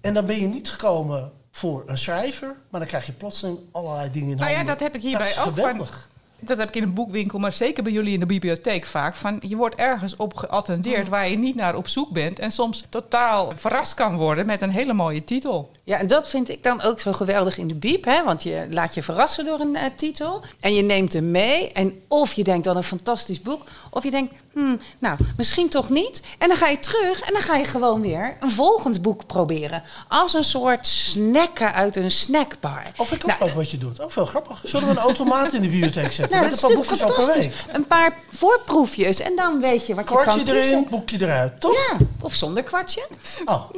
En 0.00 0.14
dan 0.14 0.26
ben 0.26 0.40
je 0.40 0.46
niet 0.46 0.70
gekomen 0.70 1.32
voor 1.50 1.82
een 1.86 1.98
schrijver. 1.98 2.56
Maar 2.70 2.80
dan 2.80 2.88
krijg 2.88 3.06
je 3.06 3.12
plotseling 3.12 3.58
allerlei 3.72 4.10
dingen 4.10 4.30
in 4.30 4.36
Nou 4.36 4.50
ja, 4.50 4.56
handen. 4.56 4.74
dat 4.78 4.82
heb 4.86 4.94
ik 4.94 5.02
hierbij 5.02 5.28
is 5.30 5.38
ook 5.38 5.44
van- 5.44 5.54
geweldig. 5.54 6.08
Dat 6.48 6.58
heb 6.58 6.68
ik 6.68 6.76
in 6.76 6.82
een 6.82 6.94
boekwinkel, 6.94 7.38
maar 7.38 7.52
zeker 7.52 7.82
bij 7.82 7.92
jullie 7.92 8.12
in 8.12 8.20
de 8.20 8.26
bibliotheek 8.26 8.86
vaak, 8.86 9.14
van 9.14 9.36
je 9.46 9.56
wordt 9.56 9.74
ergens 9.74 10.16
op 10.16 10.34
geattendeerd 10.34 11.08
waar 11.08 11.28
je 11.28 11.38
niet 11.38 11.56
naar 11.56 11.76
op 11.76 11.88
zoek 11.88 12.10
bent 12.10 12.38
en 12.38 12.50
soms 12.50 12.84
totaal 12.88 13.52
verrast 13.56 13.94
kan 13.94 14.16
worden 14.16 14.46
met 14.46 14.60
een 14.62 14.70
hele 14.70 14.92
mooie 14.92 15.24
titel. 15.24 15.70
Ja, 15.86 15.98
en 15.98 16.06
dat 16.06 16.28
vind 16.28 16.48
ik 16.48 16.62
dan 16.62 16.82
ook 16.82 17.00
zo 17.00 17.12
geweldig 17.12 17.58
in 17.58 17.68
de 17.68 17.74
biep. 17.74 18.04
Hè? 18.04 18.24
Want 18.24 18.42
je 18.42 18.66
laat 18.70 18.94
je 18.94 19.02
verrassen 19.02 19.44
door 19.44 19.60
een 19.60 19.76
eh, 19.76 19.90
titel. 19.96 20.42
En 20.60 20.74
je 20.74 20.82
neemt 20.82 21.12
hem 21.12 21.30
mee. 21.30 21.72
En 21.72 22.02
of 22.08 22.32
je 22.32 22.44
denkt, 22.44 22.66
wat 22.66 22.76
een 22.76 22.82
fantastisch 22.82 23.40
boek. 23.40 23.62
Of 23.90 24.02
je 24.02 24.10
denkt, 24.10 24.34
hmm, 24.52 24.80
nou, 24.98 25.18
misschien 25.36 25.68
toch 25.68 25.90
niet. 25.90 26.22
En 26.38 26.48
dan 26.48 26.56
ga 26.56 26.68
je 26.68 26.78
terug 26.78 27.20
en 27.20 27.32
dan 27.32 27.42
ga 27.42 27.56
je 27.56 27.64
gewoon 27.64 28.00
weer 28.00 28.36
een 28.40 28.50
volgend 28.50 29.02
boek 29.02 29.26
proberen. 29.26 29.82
Als 30.08 30.34
een 30.34 30.44
soort 30.44 30.86
snacken 30.86 31.74
uit 31.74 31.96
een 31.96 32.10
snackbar. 32.10 32.82
Of 32.96 33.12
ik 33.12 33.26
Nou, 33.26 33.40
ook 33.40 33.54
wat 33.54 33.70
je 33.70 33.78
doet. 33.78 34.02
Ook 34.02 34.12
veel 34.12 34.26
grappig. 34.26 34.60
Zullen 34.62 34.86
we 34.86 34.92
een 34.92 34.98
automaat 34.98 35.52
in 35.52 35.62
de 35.62 35.68
bibliotheek 35.68 36.12
zetten? 36.12 36.38
Nou, 36.38 36.50
met 36.50 36.62
een 36.62 36.68
paar 36.68 36.76
boekjes 36.76 37.34
week? 37.36 37.64
Een 37.72 37.86
paar 37.86 38.18
voorproefjes 38.28 39.20
en 39.20 39.36
dan 39.36 39.60
weet 39.60 39.86
je 39.86 39.94
wat 39.94 40.08
je 40.08 40.14
kan 40.14 40.22
Kwartje 40.22 40.62
erin, 40.62 40.86
boekje 40.90 41.16
eruit, 41.20 41.60
toch? 41.60 41.72
Ja, 41.72 41.96
of 42.20 42.34
zonder 42.34 42.62
kwartje. 42.62 43.06
Oh, 43.44 43.70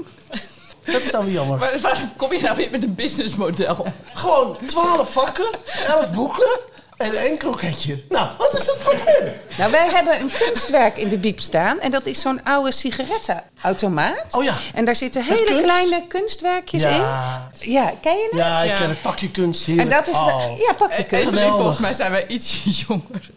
dat 0.87 1.03
is 1.03 1.11
dan 1.11 1.25
weer 1.25 1.35
jammer. 1.35 1.59
Maar 1.59 1.79
waarom 1.81 2.13
kom 2.17 2.33
je 2.33 2.41
nou 2.41 2.57
weer 2.57 2.71
met 2.71 2.83
een 2.83 2.95
businessmodel? 2.95 3.87
Gewoon 4.13 4.57
twaalf 4.67 5.13
vakken, 5.13 5.47
elf 5.87 6.11
boeken 6.11 6.59
en 6.97 7.15
één 7.15 7.37
kroketje. 7.39 8.03
Nou, 8.09 8.29
wat 8.39 8.55
is 8.55 8.67
het 8.67 8.79
probleem? 8.79 9.33
Nou, 9.59 9.71
wij 9.71 9.89
hebben 9.89 10.21
een 10.21 10.31
kunstwerk 10.39 10.97
in 10.97 11.09
de 11.09 11.19
biep 11.19 11.41
staan. 11.41 11.81
En 11.81 11.91
dat 11.91 12.07
is 12.07 12.21
zo'n 12.21 12.41
oude 12.45 12.73
sigarettenautomaat. 12.73 14.25
Oh 14.31 14.45
ja. 14.45 14.55
En 14.75 14.85
daar 14.85 14.97
zitten 14.97 15.25
hele 15.25 15.45
kunst? 15.45 15.63
kleine 15.63 16.07
kunstwerkjes 16.07 16.83
in. 16.83 16.89
Ja, 16.89 17.51
Ja, 17.61 17.93
ken 18.01 18.13
je 18.17 18.29
het? 18.31 18.39
ja 18.39 18.61
ik 18.63 18.69
Ja. 18.69 18.75
ken 18.77 18.89
het 18.89 19.03
pakje 19.03 19.31
kunst 19.31 19.67
En 19.67 19.73
hier. 19.73 19.89
dat 19.89 20.07
is 20.07 20.13
de, 20.13 20.19
oh. 20.21 20.59
ja, 20.59 20.73
pak 20.73 20.93
je 20.93 21.05
kunst. 21.05 21.25
Geweldig. 21.25 21.55
volgens 21.55 21.79
mij 21.79 21.93
zijn 21.95 22.11
wij 22.11 22.27
ietsje 22.27 22.71
jonger. 22.87 23.31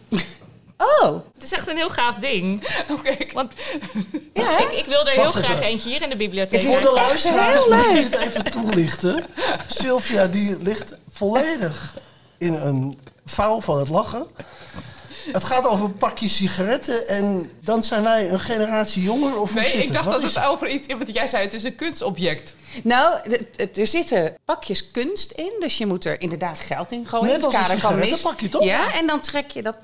Oh, 0.82 1.12
Het 1.34 1.42
is 1.42 1.52
echt 1.52 1.68
een 1.68 1.76
heel 1.76 1.90
gaaf 1.90 2.14
ding. 2.16 2.62
Oké, 2.98 3.16
Want 3.32 3.52
ja. 4.34 4.58
ik, 4.58 4.70
ik 4.70 4.84
wil 4.86 5.06
er 5.06 5.12
heel 5.12 5.30
graag 5.30 5.60
eentje 5.60 5.88
hier 5.88 6.02
in 6.02 6.10
de 6.10 6.16
bibliotheek. 6.16 6.60
Het 6.60 6.68
is 6.70 6.74
Voor 6.76 6.82
de 6.86 6.92
luisteraars 6.92 7.52
heel 7.52 7.68
moet 7.76 7.84
leuk. 7.86 8.04
ik 8.04 8.12
het 8.12 8.20
even 8.20 8.44
toelichten. 8.50 9.26
Sylvia 9.66 10.26
die 10.26 10.62
ligt 10.62 10.96
volledig 11.10 11.98
in 12.38 12.54
een 12.54 12.98
vouw 13.26 13.60
van 13.60 13.78
het 13.78 13.88
lachen. 13.88 14.26
Het 15.32 15.44
gaat 15.44 15.66
over 15.66 15.84
een 15.84 15.96
pakje 15.96 16.28
sigaretten 16.28 17.08
en 17.08 17.50
dan 17.62 17.82
zijn 17.82 18.02
wij 18.02 18.30
een 18.30 18.40
generatie 18.40 19.02
jonger 19.02 19.40
of 19.40 19.54
Nee, 19.54 19.72
ik 19.72 19.82
het? 19.84 19.92
dacht 19.92 20.04
Wat 20.04 20.14
dat 20.14 20.22
is 20.22 20.34
het 20.34 20.44
over 20.44 20.68
iets... 20.68 20.86
Want 20.86 21.14
jij 21.14 21.26
zei 21.26 21.44
het 21.44 21.54
is 21.54 21.62
een 21.62 21.76
kunstobject. 21.76 22.54
Nou, 22.82 23.18
er 23.74 23.86
zitten 23.86 24.36
pakjes 24.44 24.90
kunst 24.90 25.30
in. 25.30 25.52
Dus 25.60 25.78
je 25.78 25.86
moet 25.86 26.04
er 26.04 26.20
inderdaad 26.20 26.60
geld 26.60 26.90
in 26.92 27.06
gooien. 27.06 27.26
Net 27.26 27.34
Het 27.36 27.44
als 27.44 27.54
kader 27.54 27.70
mis. 27.70 27.80
sigarettenpakje, 27.80 28.48
toch? 28.48 28.64
Ja, 28.64 28.94
en 28.94 29.06
dan 29.06 29.20
trek 29.20 29.50
je 29.50 29.62
dat 29.62 29.76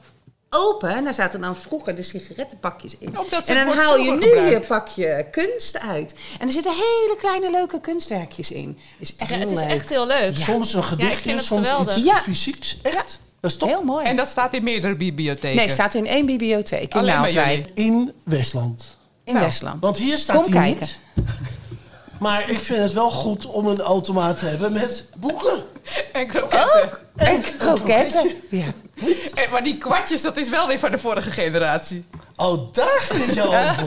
open. 0.57 0.89
En 0.95 1.05
daar 1.05 1.15
zaten 1.15 1.41
dan 1.41 1.57
vroeger 1.57 1.95
de 1.97 2.03
sigarettenpakjes 2.03 2.97
in. 2.99 3.17
En 3.47 3.67
dan 3.67 3.77
haal 3.77 3.97
je 3.99 4.13
nu 4.13 4.27
je 4.51 4.61
pakje 4.69 5.27
kunst 5.31 5.79
uit. 5.79 6.15
En 6.39 6.47
er 6.47 6.53
zitten 6.53 6.73
hele 6.73 7.17
kleine 7.19 7.51
leuke 7.51 7.81
kunstwerkjes 7.81 8.51
in. 8.51 8.79
Is 8.99 9.17
echt 9.17 9.31
Ja, 9.31 9.39
het 9.39 9.51
is 9.53 9.59
leuk. 9.61 9.69
echt 9.69 9.89
heel 9.89 10.07
leuk. 10.07 10.37
Soms 10.37 10.75
een 10.75 10.83
gedichtje, 10.83 11.31
soms 11.43 11.69
geweldig. 11.69 11.97
iets 11.97 12.07
Ja. 12.07 12.17
fysieks. 12.21 12.79
Echt? 12.83 13.19
Dat 13.41 13.51
is 13.51 13.57
top. 13.57 13.69
Heel 13.69 13.83
mooi. 13.83 14.07
En 14.07 14.17
dat 14.17 14.29
staat 14.29 14.55
in 14.55 14.65
meerdere 14.65 14.95
bibliotheken. 14.97 15.57
nee, 15.57 15.65
het 15.65 15.75
staat 15.75 15.95
in 15.95 16.07
één 16.07 16.27
bibliotheek 16.27 16.93
in 16.95 17.01
Alleen 17.01 17.15
Naaldwijk. 17.15 17.69
In 17.75 18.13
Westland. 18.25 18.97
In 19.25 19.33
Nou, 19.35 19.45
Westland. 19.47 19.81
Want 19.81 19.97
hier 19.97 20.19
staat 20.19 20.43
Kom 20.43 20.53
hij 20.53 20.63
kijken. 20.63 20.81
niet. 20.81 20.99
Maar 22.21 22.51
ik 22.51 22.61
vind 22.63 22.79
het 22.83 22.93
wel 22.93 23.11
goed 23.11 23.47
om 23.47 23.67
een 23.67 23.81
automaat 23.81 24.39
te 24.39 24.45
hebben 24.45 24.73
met 24.73 25.05
boeken. 25.17 25.63
En 26.13 26.27
kroketten. 26.27 26.91
En 27.17 27.41
kroketten. 27.59 28.31
Ja. 28.51 28.65
En, 29.35 29.51
maar 29.51 29.63
die 29.63 29.79
kwartjes, 29.79 30.23
dat 30.23 30.37
is 30.37 30.49
wel 30.49 30.67
weer 30.67 30.79
van 30.79 30.91
de 30.91 30.99
vorige 30.99 31.31
generatie. 31.31 32.05
Oh, 32.37 32.73
daar 32.73 33.01
ging 33.01 33.27
het 33.27 33.35
jou 33.35 33.49
over. 33.49 33.87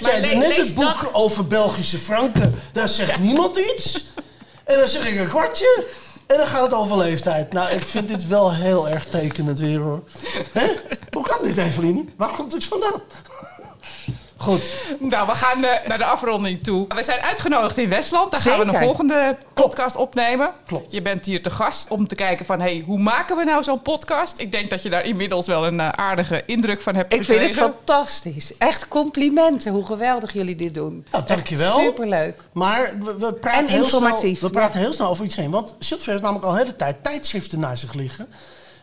Jij 0.00 0.20
le- 0.20 0.34
net 0.34 0.56
het 0.56 0.74
boek 0.74 1.08
over 1.12 1.46
Belgische 1.46 1.98
franken. 1.98 2.60
Daar 2.72 2.88
zegt 2.88 3.18
niemand 3.18 3.56
iets. 3.56 4.04
En 4.64 4.78
dan 4.78 4.88
zeg 4.88 5.08
ik 5.08 5.18
een 5.18 5.28
kwartje. 5.28 5.86
En 6.26 6.36
dan 6.36 6.46
gaat 6.46 6.62
het 6.62 6.72
over 6.72 6.96
leeftijd. 6.98 7.52
Nou, 7.52 7.70
ik 7.70 7.86
vind 7.86 8.08
dit 8.08 8.26
wel 8.26 8.52
heel 8.54 8.88
erg 8.88 9.04
tekenend 9.04 9.58
weer, 9.58 9.78
hoor. 9.78 10.02
Hè? 10.52 10.66
Hoe 11.10 11.22
kan 11.26 11.42
dit, 11.42 11.56
Evelien? 11.56 12.12
Waar 12.16 12.30
komt 12.36 12.52
het 12.52 12.64
vandaan? 12.64 13.00
Goed. 14.40 14.62
Nou, 14.98 15.26
we 15.26 15.32
gaan 15.32 15.64
eh, 15.64 15.88
naar 15.88 15.98
de 15.98 16.04
afronding 16.04 16.62
toe. 16.62 16.86
We 16.94 17.02
zijn 17.02 17.20
uitgenodigd 17.20 17.78
in 17.78 17.88
Westland. 17.88 18.30
Daar 18.30 18.40
gaan 18.40 18.58
we 18.58 18.64
een 18.64 18.84
volgende 18.84 19.36
podcast 19.54 19.96
opnemen. 19.96 20.50
Klopt. 20.66 20.92
Je 20.92 21.02
bent 21.02 21.24
hier 21.24 21.42
te 21.42 21.50
gast 21.50 21.88
om 21.88 22.06
te 22.06 22.14
kijken 22.14 22.46
van... 22.46 22.60
Hey, 22.60 22.82
hoe 22.86 22.98
maken 22.98 23.36
we 23.36 23.44
nou 23.44 23.62
zo'n 23.62 23.82
podcast? 23.82 24.38
Ik 24.38 24.52
denk 24.52 24.70
dat 24.70 24.82
je 24.82 24.88
daar 24.88 25.04
inmiddels 25.04 25.46
wel 25.46 25.66
een 25.66 25.80
eh, 25.80 25.88
aardige 25.88 26.42
indruk 26.46 26.82
van 26.82 26.94
hebt 26.94 27.14
Ik 27.14 27.24
vind 27.24 27.40
het 27.40 27.54
fantastisch. 27.54 28.52
Echt 28.58 28.88
complimenten 28.88 29.72
hoe 29.72 29.86
geweldig 29.86 30.32
jullie 30.32 30.54
dit 30.54 30.74
doen. 30.74 31.06
Nou, 31.10 31.24
dankjewel. 31.26 31.78
Superleuk. 31.78 32.40
Maar 32.52 32.92
we, 32.98 33.16
we 33.18 33.32
praten, 33.32 33.64
En 33.64 33.70
heel 33.70 33.84
informatief, 33.84 34.38
snel, 34.38 34.50
we 34.50 34.56
praten 34.56 34.80
heel 34.80 34.92
snel 34.92 35.08
over 35.08 35.24
iets 35.24 35.36
heen. 35.36 35.50
Want 35.50 35.74
Sylvia 35.78 36.10
heeft 36.10 36.22
namelijk 36.22 36.46
al 36.46 36.52
de 36.52 36.58
hele 36.58 36.76
tijd 36.76 37.02
tijdschriften 37.02 37.60
naar 37.60 37.76
zich 37.76 37.94
liggen. 37.94 38.28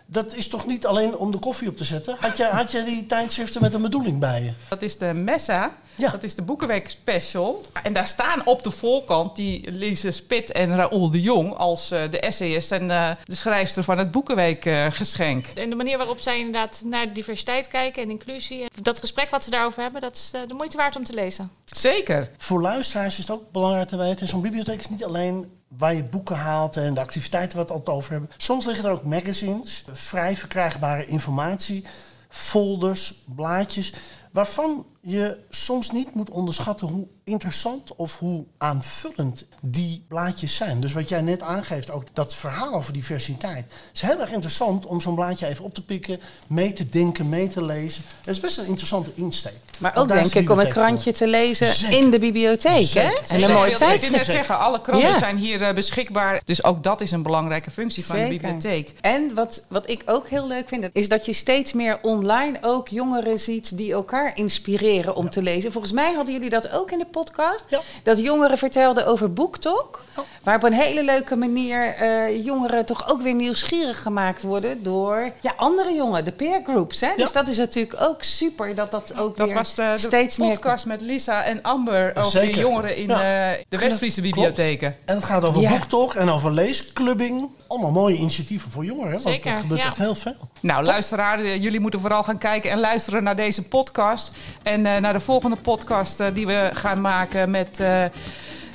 Dat 0.09 0.35
is 0.35 0.47
toch 0.47 0.65
niet 0.65 0.85
alleen 0.85 1.17
om 1.17 1.31
de 1.31 1.39
koffie 1.39 1.67
op 1.67 1.77
te 1.77 1.83
zetten? 1.83 2.15
Had 2.19 2.37
je, 2.37 2.43
had 2.43 2.71
je 2.71 2.83
die 2.83 3.05
tijdschriften 3.05 3.61
met 3.61 3.73
een 3.73 3.81
bedoeling 3.81 4.19
bij 4.19 4.43
je? 4.43 4.51
Dat 4.69 4.81
is 4.81 4.97
de 4.97 5.13
Messa. 5.13 5.75
Ja. 5.95 6.11
Dat 6.11 6.23
is 6.23 6.35
de 6.35 6.41
Boekenweek 6.41 6.89
Special. 6.89 7.65
En 7.83 7.93
daar 7.93 8.07
staan 8.07 8.45
op 8.45 8.63
de 8.63 8.71
voorkant 8.71 9.35
die 9.35 9.71
Lise 9.71 10.11
Spit 10.11 10.51
en 10.51 10.75
Raoul 10.75 11.11
de 11.11 11.21
Jong... 11.21 11.53
als 11.53 11.91
eh, 11.91 12.01
de 12.09 12.19
essayist 12.19 12.71
en 12.71 12.91
eh, 12.91 13.11
de 13.23 13.35
schrijfster 13.35 13.83
van 13.83 13.97
het 13.97 14.11
Boekenweek 14.11 14.65
eh, 14.65 14.85
geschenk. 14.89 15.47
En 15.47 15.69
de 15.69 15.75
manier 15.75 15.97
waarop 15.97 16.19
zij 16.19 16.37
inderdaad 16.37 16.81
naar 16.85 17.13
diversiteit 17.13 17.67
kijken 17.67 18.03
en 18.03 18.09
inclusie. 18.09 18.65
Dat 18.81 18.99
gesprek 18.99 19.29
wat 19.29 19.43
ze 19.43 19.49
daarover 19.49 19.81
hebben, 19.81 20.01
dat 20.01 20.15
is 20.15 20.31
de 20.47 20.53
moeite 20.53 20.77
waard 20.77 20.95
om 20.95 21.03
te 21.03 21.13
lezen. 21.13 21.51
Zeker. 21.65 22.31
Voor 22.37 22.61
luisteraars 22.61 23.19
is 23.19 23.27
het 23.27 23.37
ook 23.37 23.51
belangrijk 23.51 23.87
te 23.87 23.97
weten... 23.97 24.27
zo'n 24.27 24.41
bibliotheek 24.41 24.79
is 24.79 24.89
niet 24.89 25.05
alleen 25.05 25.56
waar 25.67 25.93
je 25.93 26.03
boeken 26.03 26.35
haalt... 26.35 26.77
en 26.77 26.93
de 26.93 26.99
activiteiten 26.99 27.57
waar 27.57 27.67
we 27.67 27.73
het 27.73 27.89
over 27.89 28.11
hebben. 28.11 28.29
Soms 28.37 28.65
liggen 28.65 28.85
er 28.85 28.91
ook 28.91 29.03
magazines, 29.03 29.85
vrij 29.93 30.37
verkrijgbare 30.37 31.05
informatie... 31.05 31.85
folders, 32.29 33.23
blaadjes... 33.25 33.93
waarvan 34.31 34.85
je 35.01 35.37
soms 35.49 35.91
niet 35.91 36.13
moet 36.13 36.29
onderschatten 36.29 36.87
hoe 36.87 37.07
interessant 37.23 37.95
of 37.95 38.19
hoe 38.19 38.45
aanvullend 38.57 39.45
die 39.61 40.05
blaadjes 40.07 40.55
zijn. 40.55 40.79
Dus 40.79 40.93
wat 40.93 41.09
jij 41.09 41.21
net 41.21 41.41
aangeeft, 41.41 41.89
ook 41.89 42.15
dat 42.15 42.35
verhaal 42.35 42.73
over 42.73 42.93
diversiteit. 42.93 43.65
Het 43.65 43.95
is 43.95 44.01
heel 44.01 44.21
erg 44.21 44.31
interessant 44.31 44.85
om 44.85 45.01
zo'n 45.01 45.15
blaadje 45.15 45.47
even 45.47 45.63
op 45.63 45.73
te 45.73 45.85
pikken, 45.85 46.19
mee 46.47 46.73
te 46.73 46.85
denken, 46.89 47.29
mee 47.29 47.47
te 47.47 47.65
lezen. 47.65 48.03
Dat 48.21 48.35
is 48.35 48.41
best 48.41 48.57
een 48.57 48.65
interessante 48.65 49.11
insteek. 49.15 49.66
Maar 49.77 49.95
ook 49.95 50.07
denk 50.07 50.31
de 50.33 50.39
ik 50.39 50.49
om 50.49 50.59
een 50.59 50.69
krantje 50.69 51.11
te 51.11 51.27
lezen 51.27 51.71
Zeker. 51.71 51.97
in 51.97 52.09
de 52.09 52.19
bibliotheek. 52.19 52.89
Hè? 52.89 53.01
En 53.01 53.13
een 53.29 53.39
Ik 53.39 53.47
mooi 53.47 53.69
wilde 53.69 53.85
het 53.85 54.11
net 54.11 54.25
zeggen, 54.25 54.59
alle 54.59 54.81
kranten 54.81 55.09
Ja. 55.09 55.17
zijn 55.17 55.37
hier 55.37 55.61
eh, 55.61 55.73
beschikbaar. 55.73 56.41
Dus 56.45 56.63
ook 56.63 56.83
dat 56.83 57.01
is 57.01 57.11
een 57.11 57.23
belangrijke 57.23 57.71
functie 57.71 58.05
van 58.05 58.17
de 58.19 58.27
bibliotheek. 58.27 58.93
En 59.01 59.33
wat, 59.33 59.63
wat 59.67 59.89
ik 59.89 60.01
ook 60.05 60.27
heel 60.27 60.47
leuk 60.47 60.67
vind, 60.67 60.87
is 60.93 61.09
dat 61.09 61.25
je 61.25 61.33
steeds 61.33 61.73
meer 61.73 61.99
online 62.01 62.57
ook 62.61 62.87
jongeren 62.87 63.39
ziet 63.39 63.77
die 63.77 63.93
elkaar 63.93 64.31
inspireren 64.35 65.15
om 65.15 65.29
te 65.29 65.41
lezen. 65.41 65.71
Volgens 65.71 65.93
mij 65.93 66.13
hadden 66.13 66.33
jullie 66.33 66.49
dat 66.49 66.71
ook 66.71 66.91
in 66.91 66.99
de 66.99 67.05
podcast. 67.05 67.63
Ja. 67.69 67.79
Dat 68.03 68.19
jongeren 68.19 68.57
vertelden 68.57 69.05
over 69.07 69.33
BookTok. 69.33 70.03
Ja. 70.15 70.23
Waar 70.43 70.55
op 70.55 70.63
een 70.63 70.73
hele 70.73 71.03
leuke 71.03 71.35
manier 71.35 71.95
eh, 71.95 72.45
jongeren 72.45 72.85
toch 72.85 73.09
ook 73.09 73.21
weer 73.21 73.33
nieuwsgierig 73.33 74.01
gemaakt 74.01 74.41
worden 74.41 74.83
door 74.83 75.31
ja, 75.41 75.53
andere 75.57 75.93
jongeren, 75.93 76.25
de 76.25 76.31
peer 76.31 76.61
groups. 76.63 76.99
Hè? 76.99 77.07
Ja. 77.07 77.15
Dus 77.15 77.31
dat 77.31 77.47
is 77.47 77.57
natuurlijk 77.57 78.01
ook 78.01 78.23
super 78.23 78.75
dat 78.75 78.91
dat 78.91 79.19
ook 79.19 79.37
Dat 79.37 79.47
weer 79.47 79.55
steeds 79.95 80.37
meer... 80.37 80.51
podcast 80.53 80.85
met 80.85 81.01
Lisa 81.01 81.43
en 81.43 81.61
Amber 81.61 82.11
over 82.15 82.31
Zeker. 82.31 82.53
de 82.53 82.59
jongeren 82.59 82.95
in 82.95 83.07
Ja. 83.07 83.51
eh, 83.53 83.63
de 83.69 83.77
West-Friese 83.77 84.21
Klopt. 84.21 84.35
bibliotheken. 84.35 84.95
En 85.05 85.15
het 85.15 85.23
gaat 85.25 85.43
over 85.45 85.61
Ja. 85.61 85.69
boektalk 85.69 86.13
en 86.13 86.29
over 86.29 86.51
leesclubbing. 86.51 87.49
Allemaal 87.67 87.91
mooie 87.91 88.15
initiatieven 88.15 88.71
voor 88.71 88.85
jongeren. 88.85 89.07
hè, 89.11 89.19
Want 89.21 89.35
Zeker, 89.35 89.51
er 89.51 89.57
gebeurt 89.57 89.81
ja. 89.81 89.87
echt 89.87 89.97
heel 89.97 90.15
veel. 90.15 90.35
Nou, 90.59 90.83
luisteraar, 90.83 91.39
eh, 91.39 91.61
jullie 91.63 91.79
moeten 91.79 91.99
vooral 91.99 92.23
gaan 92.23 92.37
kijken 92.37 92.71
en 92.71 92.79
luisteren 92.79 93.23
naar 93.23 93.35
deze 93.35 93.63
podcast. 93.67 94.31
En 94.63 94.85
eh, 94.85 94.97
naar 94.97 95.13
de 95.13 95.19
volgende 95.19 95.55
podcast 95.55 96.19
eh, 96.19 96.27
die 96.33 96.45
we 96.47 96.69
gaan 96.73 97.01
maken 97.01 97.51
met, 97.51 97.79
eh, 97.79 98.03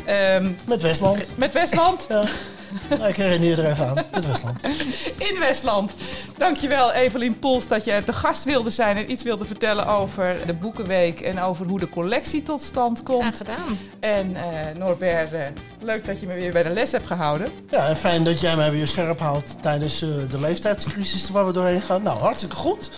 ehm, 0.05 0.51
Met 0.65 0.83
Westland. 0.83 1.19
met 1.37 1.53
Westland. 1.55 2.07
Nou, 2.89 3.09
ik 3.09 3.17
herinner 3.17 3.49
je 3.49 3.57
er 3.57 3.71
even 3.71 3.87
aan. 3.87 4.05
Met 4.13 4.27
Westland. 4.27 4.63
in 5.31 5.39
Westland. 5.39 5.93
Dankjewel 6.37 6.93
Evelien 6.93 7.39
Poels 7.39 7.67
dat 7.67 7.85
je 7.85 8.03
te 8.05 8.13
gast 8.13 8.45
wilde 8.45 8.71
zijn 8.71 8.97
en 8.97 9.11
iets 9.11 9.23
wilde 9.23 9.45
vertellen 9.45 9.87
over 9.87 10.47
de 10.47 10.55
Boekenweek 10.55 11.21
en 11.21 11.41
over 11.41 11.67
hoe 11.67 11.79
de 11.81 11.89
collectie 11.89 12.43
tot 12.43 12.63
stand 12.63 13.01
Graag 13.05 13.17
komt. 13.17 13.37
gedaan. 13.37 13.79
En 14.01 14.37
eh, 14.37 14.43
Norbert, 14.79 15.33
eh, 15.33 15.41
leuk 15.81 16.07
dat 16.07 16.21
je 16.21 16.27
me 16.27 16.35
weer 16.35 16.53
bij 16.53 16.63
de 16.63 16.69
les 16.71 16.93
hebt 16.93 17.07
gehouden. 17.07 17.49
Ja, 17.71 17.89
en 17.89 17.97
fijn 17.97 18.25
dat 18.25 18.41
jij 18.41 18.57
mij 18.57 18.71
weer 18.71 18.87
scherp 18.89 19.19
houdt 19.21 19.63
tijdens 19.63 20.03
eh, 20.03 20.09
de 20.31 20.41
leeftijdscrisis 20.41 21.31
waar 21.31 21.47
we 21.47 21.53
doorheen 21.53 21.83
gaan. 21.83 22.03
Nou, 22.03 22.19
hartstikke 22.19 22.57
goed. 22.57 22.91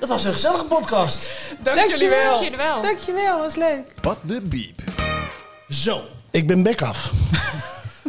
Het 0.00 0.08
was 0.08 0.24
een 0.24 0.32
gezellige 0.32 0.64
podcast. 0.64 1.54
Dank 1.62 1.90
jullie 1.90 2.08
wel. 2.08 2.24
Dank 2.30 2.42
jullie 2.42 2.56
wel. 2.56 2.82
Dankjewel, 2.82 3.38
was 3.38 3.54
leuk. 3.54 3.84
Wat 4.02 4.16
de 4.22 4.40
biep. 4.40 4.78
Zo, 5.68 6.00
ik 6.30 6.46
ben 6.46 6.62
bek 6.62 6.82
af. 6.82 7.12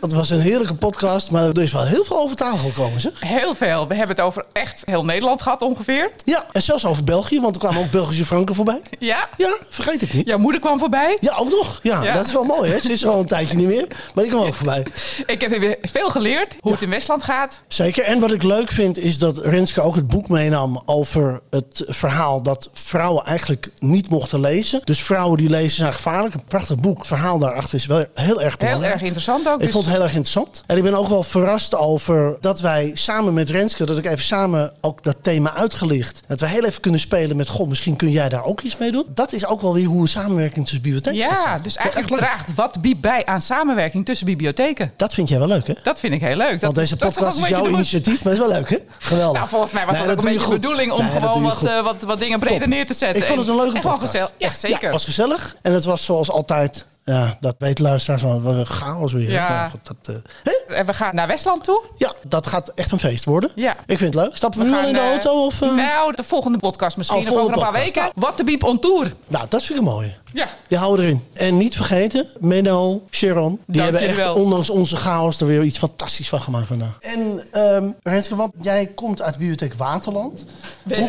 Het 0.06 0.14
was 0.14 0.30
een 0.30 0.40
heerlijke 0.40 0.76
podcast, 0.76 1.32
maar 1.32 1.44
er 1.44 1.62
is 1.62 1.72
wel 1.74 1.84
heel 1.86 2.04
veel 2.04 2.18
over 2.18 2.36
tafel 2.36 2.70
gekomen, 2.70 3.02
zeg. 3.02 3.12
Heel 3.20 3.56
veel. 3.56 3.88
We 3.88 3.96
hebben 3.96 4.16
het 4.16 4.26
over 4.26 4.46
echt 4.52 4.82
heel 4.86 5.06
Nederland 5.06 5.42
gehad 5.42 5.62
ongeveer. 5.62 6.12
Ja, 6.26 6.46
en 6.52 6.62
zelfs 6.62 6.86
over 6.86 7.04
België, 7.04 7.42
want 7.42 7.56
er 7.56 7.62
kwamen 7.62 7.82
ook 7.82 7.92
Belgische 7.92 8.26
franken 8.26 8.56
voorbij. 8.56 8.82
Ja. 9.00 9.30
Ja, 9.38 9.56
vergeet 9.70 10.02
het 10.02 10.14
niet. 10.14 10.28
Jouw 10.28 10.38
moeder 10.38 10.62
kwam 10.62 10.80
voorbij. 10.80 11.18
Ja, 11.20 11.36
ook 11.36 11.50
nog. 11.50 11.80
Ja, 11.84 12.04
Ja. 12.04 12.14
dat 12.14 12.26
is 12.26 12.32
wel 12.34 12.44
mooi, 12.44 12.72
hè? 12.72 12.80
Ze 12.80 12.92
is 12.92 13.04
er 13.04 13.10
al 13.10 13.20
een 13.20 13.26
tijdje 13.26 13.56
niet 13.56 13.68
meer, 13.68 13.88
maar 14.14 14.24
die 14.24 14.34
kwam 14.34 14.46
ook 14.46 14.54
voorbij. 14.54 14.86
Ik 15.26 15.42
heb 15.42 15.58
weer 15.58 15.78
veel 15.82 16.10
geleerd 16.10 16.56
hoe 16.60 16.72
het 16.72 16.82
in 16.82 16.90
Westland 16.90 17.24
gaat. 17.24 17.62
Zeker. 17.68 18.04
En 18.04 18.20
wat 18.20 18.32
ik 18.32 18.44
leuk 18.44 18.72
vind, 18.72 18.98
is 18.98 19.18
dat 19.18 19.38
Renske 19.38 19.82
ook 19.82 19.96
het 19.96 20.08
boek 20.08 20.30
meenam 20.30 20.82
over 20.86 21.42
het 21.50 21.84
verhaal 21.88 22.42
dat 22.42 22.70
vrouwen 22.74 23.26
eigenlijk 23.26 23.70
niet 23.80 24.10
mochten 24.10 24.40
lezen. 24.40 24.82
Dus 24.84 25.02
vrouwen 25.04 25.38
die 25.38 25.50
lezen 25.50 25.76
zijn 25.78 25.94
gevaarlijk. 25.94 26.34
Een 26.34 26.44
prachtig 26.48 26.76
boek. 26.80 26.98
Het 26.98 27.08
verhaal 27.08 27.40
daarachter 27.40 27.76
is 27.76 27.86
wel 27.86 28.06
heel 28.14 28.42
erg 28.42 28.56
Heel 28.58 28.68
belangrijk. 28.68 28.94
erg 28.94 29.02
interessant 29.02 29.48
ook. 29.48 29.54
Ik 29.56 29.62
dus- 29.62 29.72
vond 29.72 29.86
het 29.86 29.94
heel 29.96 30.04
erg 30.04 30.14
interessant. 30.14 30.64
En 30.66 30.78
ik 30.78 30.84
ben 30.84 30.94
ook 30.94 31.08
wel 31.08 31.24
verrast 31.24 31.76
over 31.76 32.38
dat 32.42 32.60
wij 32.60 32.92
samen 32.94 33.34
met 33.34 33.50
Renske, 33.50 33.86
dat 33.86 33.98
ik 33.98 34.06
even 34.06 34.24
samen 34.24 34.74
ook 34.82 35.04
dat 35.04 35.16
thema 35.22 35.54
uitgelicht. 35.56 36.22
Dat 36.28 36.40
we 36.40 36.48
heel 36.48 36.64
even 36.66 36.82
kunnen 36.82 37.00
spelen 37.00 37.36
met, 37.38 37.48
goh, 37.48 37.68
misschien 37.68 37.96
kun 37.96 38.12
jij 38.12 38.30
daar 38.30 38.44
ook 38.44 38.62
iets 38.62 38.78
mee 38.78 38.92
doen. 38.92 39.06
Dat 39.08 39.34
is 39.34 39.46
ook 39.46 39.62
wel 39.62 39.74
weer 39.74 39.86
hoe 39.86 40.02
een 40.02 40.08
samenwerking 40.08 40.64
tussen 40.66 40.82
bibliotheken 40.82 41.20
Ja, 41.20 41.58
dus 41.58 41.76
Echt 41.76 41.84
eigenlijk 41.84 42.10
leuk. 42.10 42.20
draagt 42.20 42.54
wat 42.56 42.78
bij 42.98 43.26
aan 43.26 43.42
samenwerking 43.42 44.06
tussen 44.06 44.26
bibliotheken. 44.26 44.92
Dat 44.98 45.14
vind 45.14 45.30
jij 45.30 45.40
wel 45.40 45.48
leuk, 45.48 45.68
hè? 45.68 45.74
Dat 45.84 46.00
vind 46.00 46.14
ik 46.14 46.22
heel 46.22 46.36
leuk. 46.36 46.52
Dat, 46.52 46.62
Want 46.62 46.76
deze 46.76 46.96
dat 46.96 47.14
podcast 47.14 47.38
is 47.40 47.48
jouw 47.48 47.68
initiatief, 47.68 48.24
maar 48.24 48.34
is 48.34 48.40
wel 48.40 48.50
leuk, 48.50 48.70
hè? 48.70 48.78
Geweldig. 49.00 49.38
Nou, 49.38 49.50
volgens 49.50 49.72
mij 49.72 49.86
was 49.86 49.98
Nee, 49.98 50.08
dat 50.08 50.18
ook 50.18 50.24
een 50.24 50.32
je 50.32 50.38
beetje 50.38 50.50
de 50.54 50.60
bedoeling 50.60 50.92
om 50.92 51.06
Nee, 51.06 51.12
gewoon 51.12 51.42
wat, 51.44 51.64
eh, 51.64 51.84
wat, 51.84 52.02
wat 52.02 52.20
dingen 52.20 52.40
breder 52.40 52.60
Top. 52.60 52.68
neer 52.70 52.86
te 52.86 52.94
zetten. 52.94 53.18
Ik 53.22 53.28
vond 53.28 53.40
het 53.40 53.48
een 53.48 53.56
leuke 53.56 53.80
podcast. 53.80 54.02
gezellig. 54.02 54.32
Ja, 54.38 54.50
zeker. 54.52 54.82
het 54.82 54.92
was 54.92 55.06
gezellig. 55.06 55.56
En 55.62 55.74
het 55.74 55.86
was 55.86 56.06
zoals 56.06 56.32
altijd, 56.32 56.86
ja, 57.06 57.38
dat 57.40 57.56
weet 57.58 57.80
luisteraars, 57.80 58.22
wel 58.22 58.42
wat 58.42 58.56
een 58.56 58.66
chaos 58.66 59.14
weer. 59.14 59.32
Ja. 59.32 59.70
Goed, 59.70 59.80
dat, 59.84 60.16
eh, 60.16 60.22
hè? 60.44 60.74
En 60.74 60.86
we 60.86 60.94
gaan 60.94 61.16
naar 61.16 61.28
Westland 61.28 61.64
toe. 61.64 61.84
Ja, 61.98 62.14
dat 62.28 62.48
gaat 62.48 62.72
echt 62.76 62.92
een 62.92 63.00
feest 63.00 63.26
worden. 63.26 63.52
Ja. 63.56 63.76
Ik 63.86 63.98
vind 63.98 64.14
het 64.14 64.24
leuk. 64.24 64.36
Stappen 64.36 64.60
we, 64.60 64.66
nu 64.66 64.74
al 64.74 64.88
in 64.88 64.94
de 64.94 65.00
eh, 65.00 65.10
auto? 65.10 65.46
Of, 65.46 65.62
eh? 65.62 65.76
Nou, 65.76 66.16
de 66.16 66.24
volgende 66.24 66.58
podcast 66.58 66.98
misschien. 66.98 67.20
Oh, 67.20 67.32
of 67.32 67.38
over 67.38 67.54
een 67.54 67.60
paar 67.60 67.72
weken. 67.72 68.10
Wat 68.16 68.38
de 68.38 68.44
Biep 68.44 68.64
on 68.64 68.80
tour. 68.80 69.14
Nou, 69.28 69.46
dat 69.50 69.64
vind 69.64 69.80
ik 69.80 69.86
mooi. 69.86 70.16
Ja. 70.34 70.48
Je 70.68 70.78
houdt 70.78 71.02
erin. 71.02 71.24
En 71.34 71.58
niet 71.58 71.76
vergeten, 71.76 72.28
Menno, 72.40 73.02
Sharon. 73.12 73.60
Die 73.66 73.78
Dank 73.78 73.92
hebben 73.92 74.10
echt, 74.10 74.18
wel. 74.18 74.34
ondanks 74.34 74.70
onze 74.70 74.96
chaos, 74.96 75.40
er 75.40 75.48
weer 75.48 75.64
iets 75.64 75.78
fantastisch 75.78 76.30
van 76.30 76.42
gemaakt 76.42 76.68
vandaag. 76.68 76.98
En 77.02 77.42
ehm 77.52 77.90
Renske, 78.04 78.36
want 78.36 78.54
jij 78.62 78.86
komt 78.86 79.22
uit 79.22 79.34
de 79.34 79.40
bibliotheek 79.40 79.74
Waterland. 79.74 80.46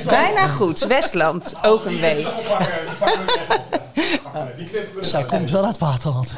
Bijna 0.06 0.48
goed. 0.48 0.78
Westland, 0.78 1.54
ook 1.62 1.84
een 1.84 2.00
W. 2.00 2.26
Zij 5.00 5.24
komt 5.24 5.50
wel 5.50 5.64
uit 5.64 5.78
Waterland. 5.78 5.85
Vaterland. 5.86 6.36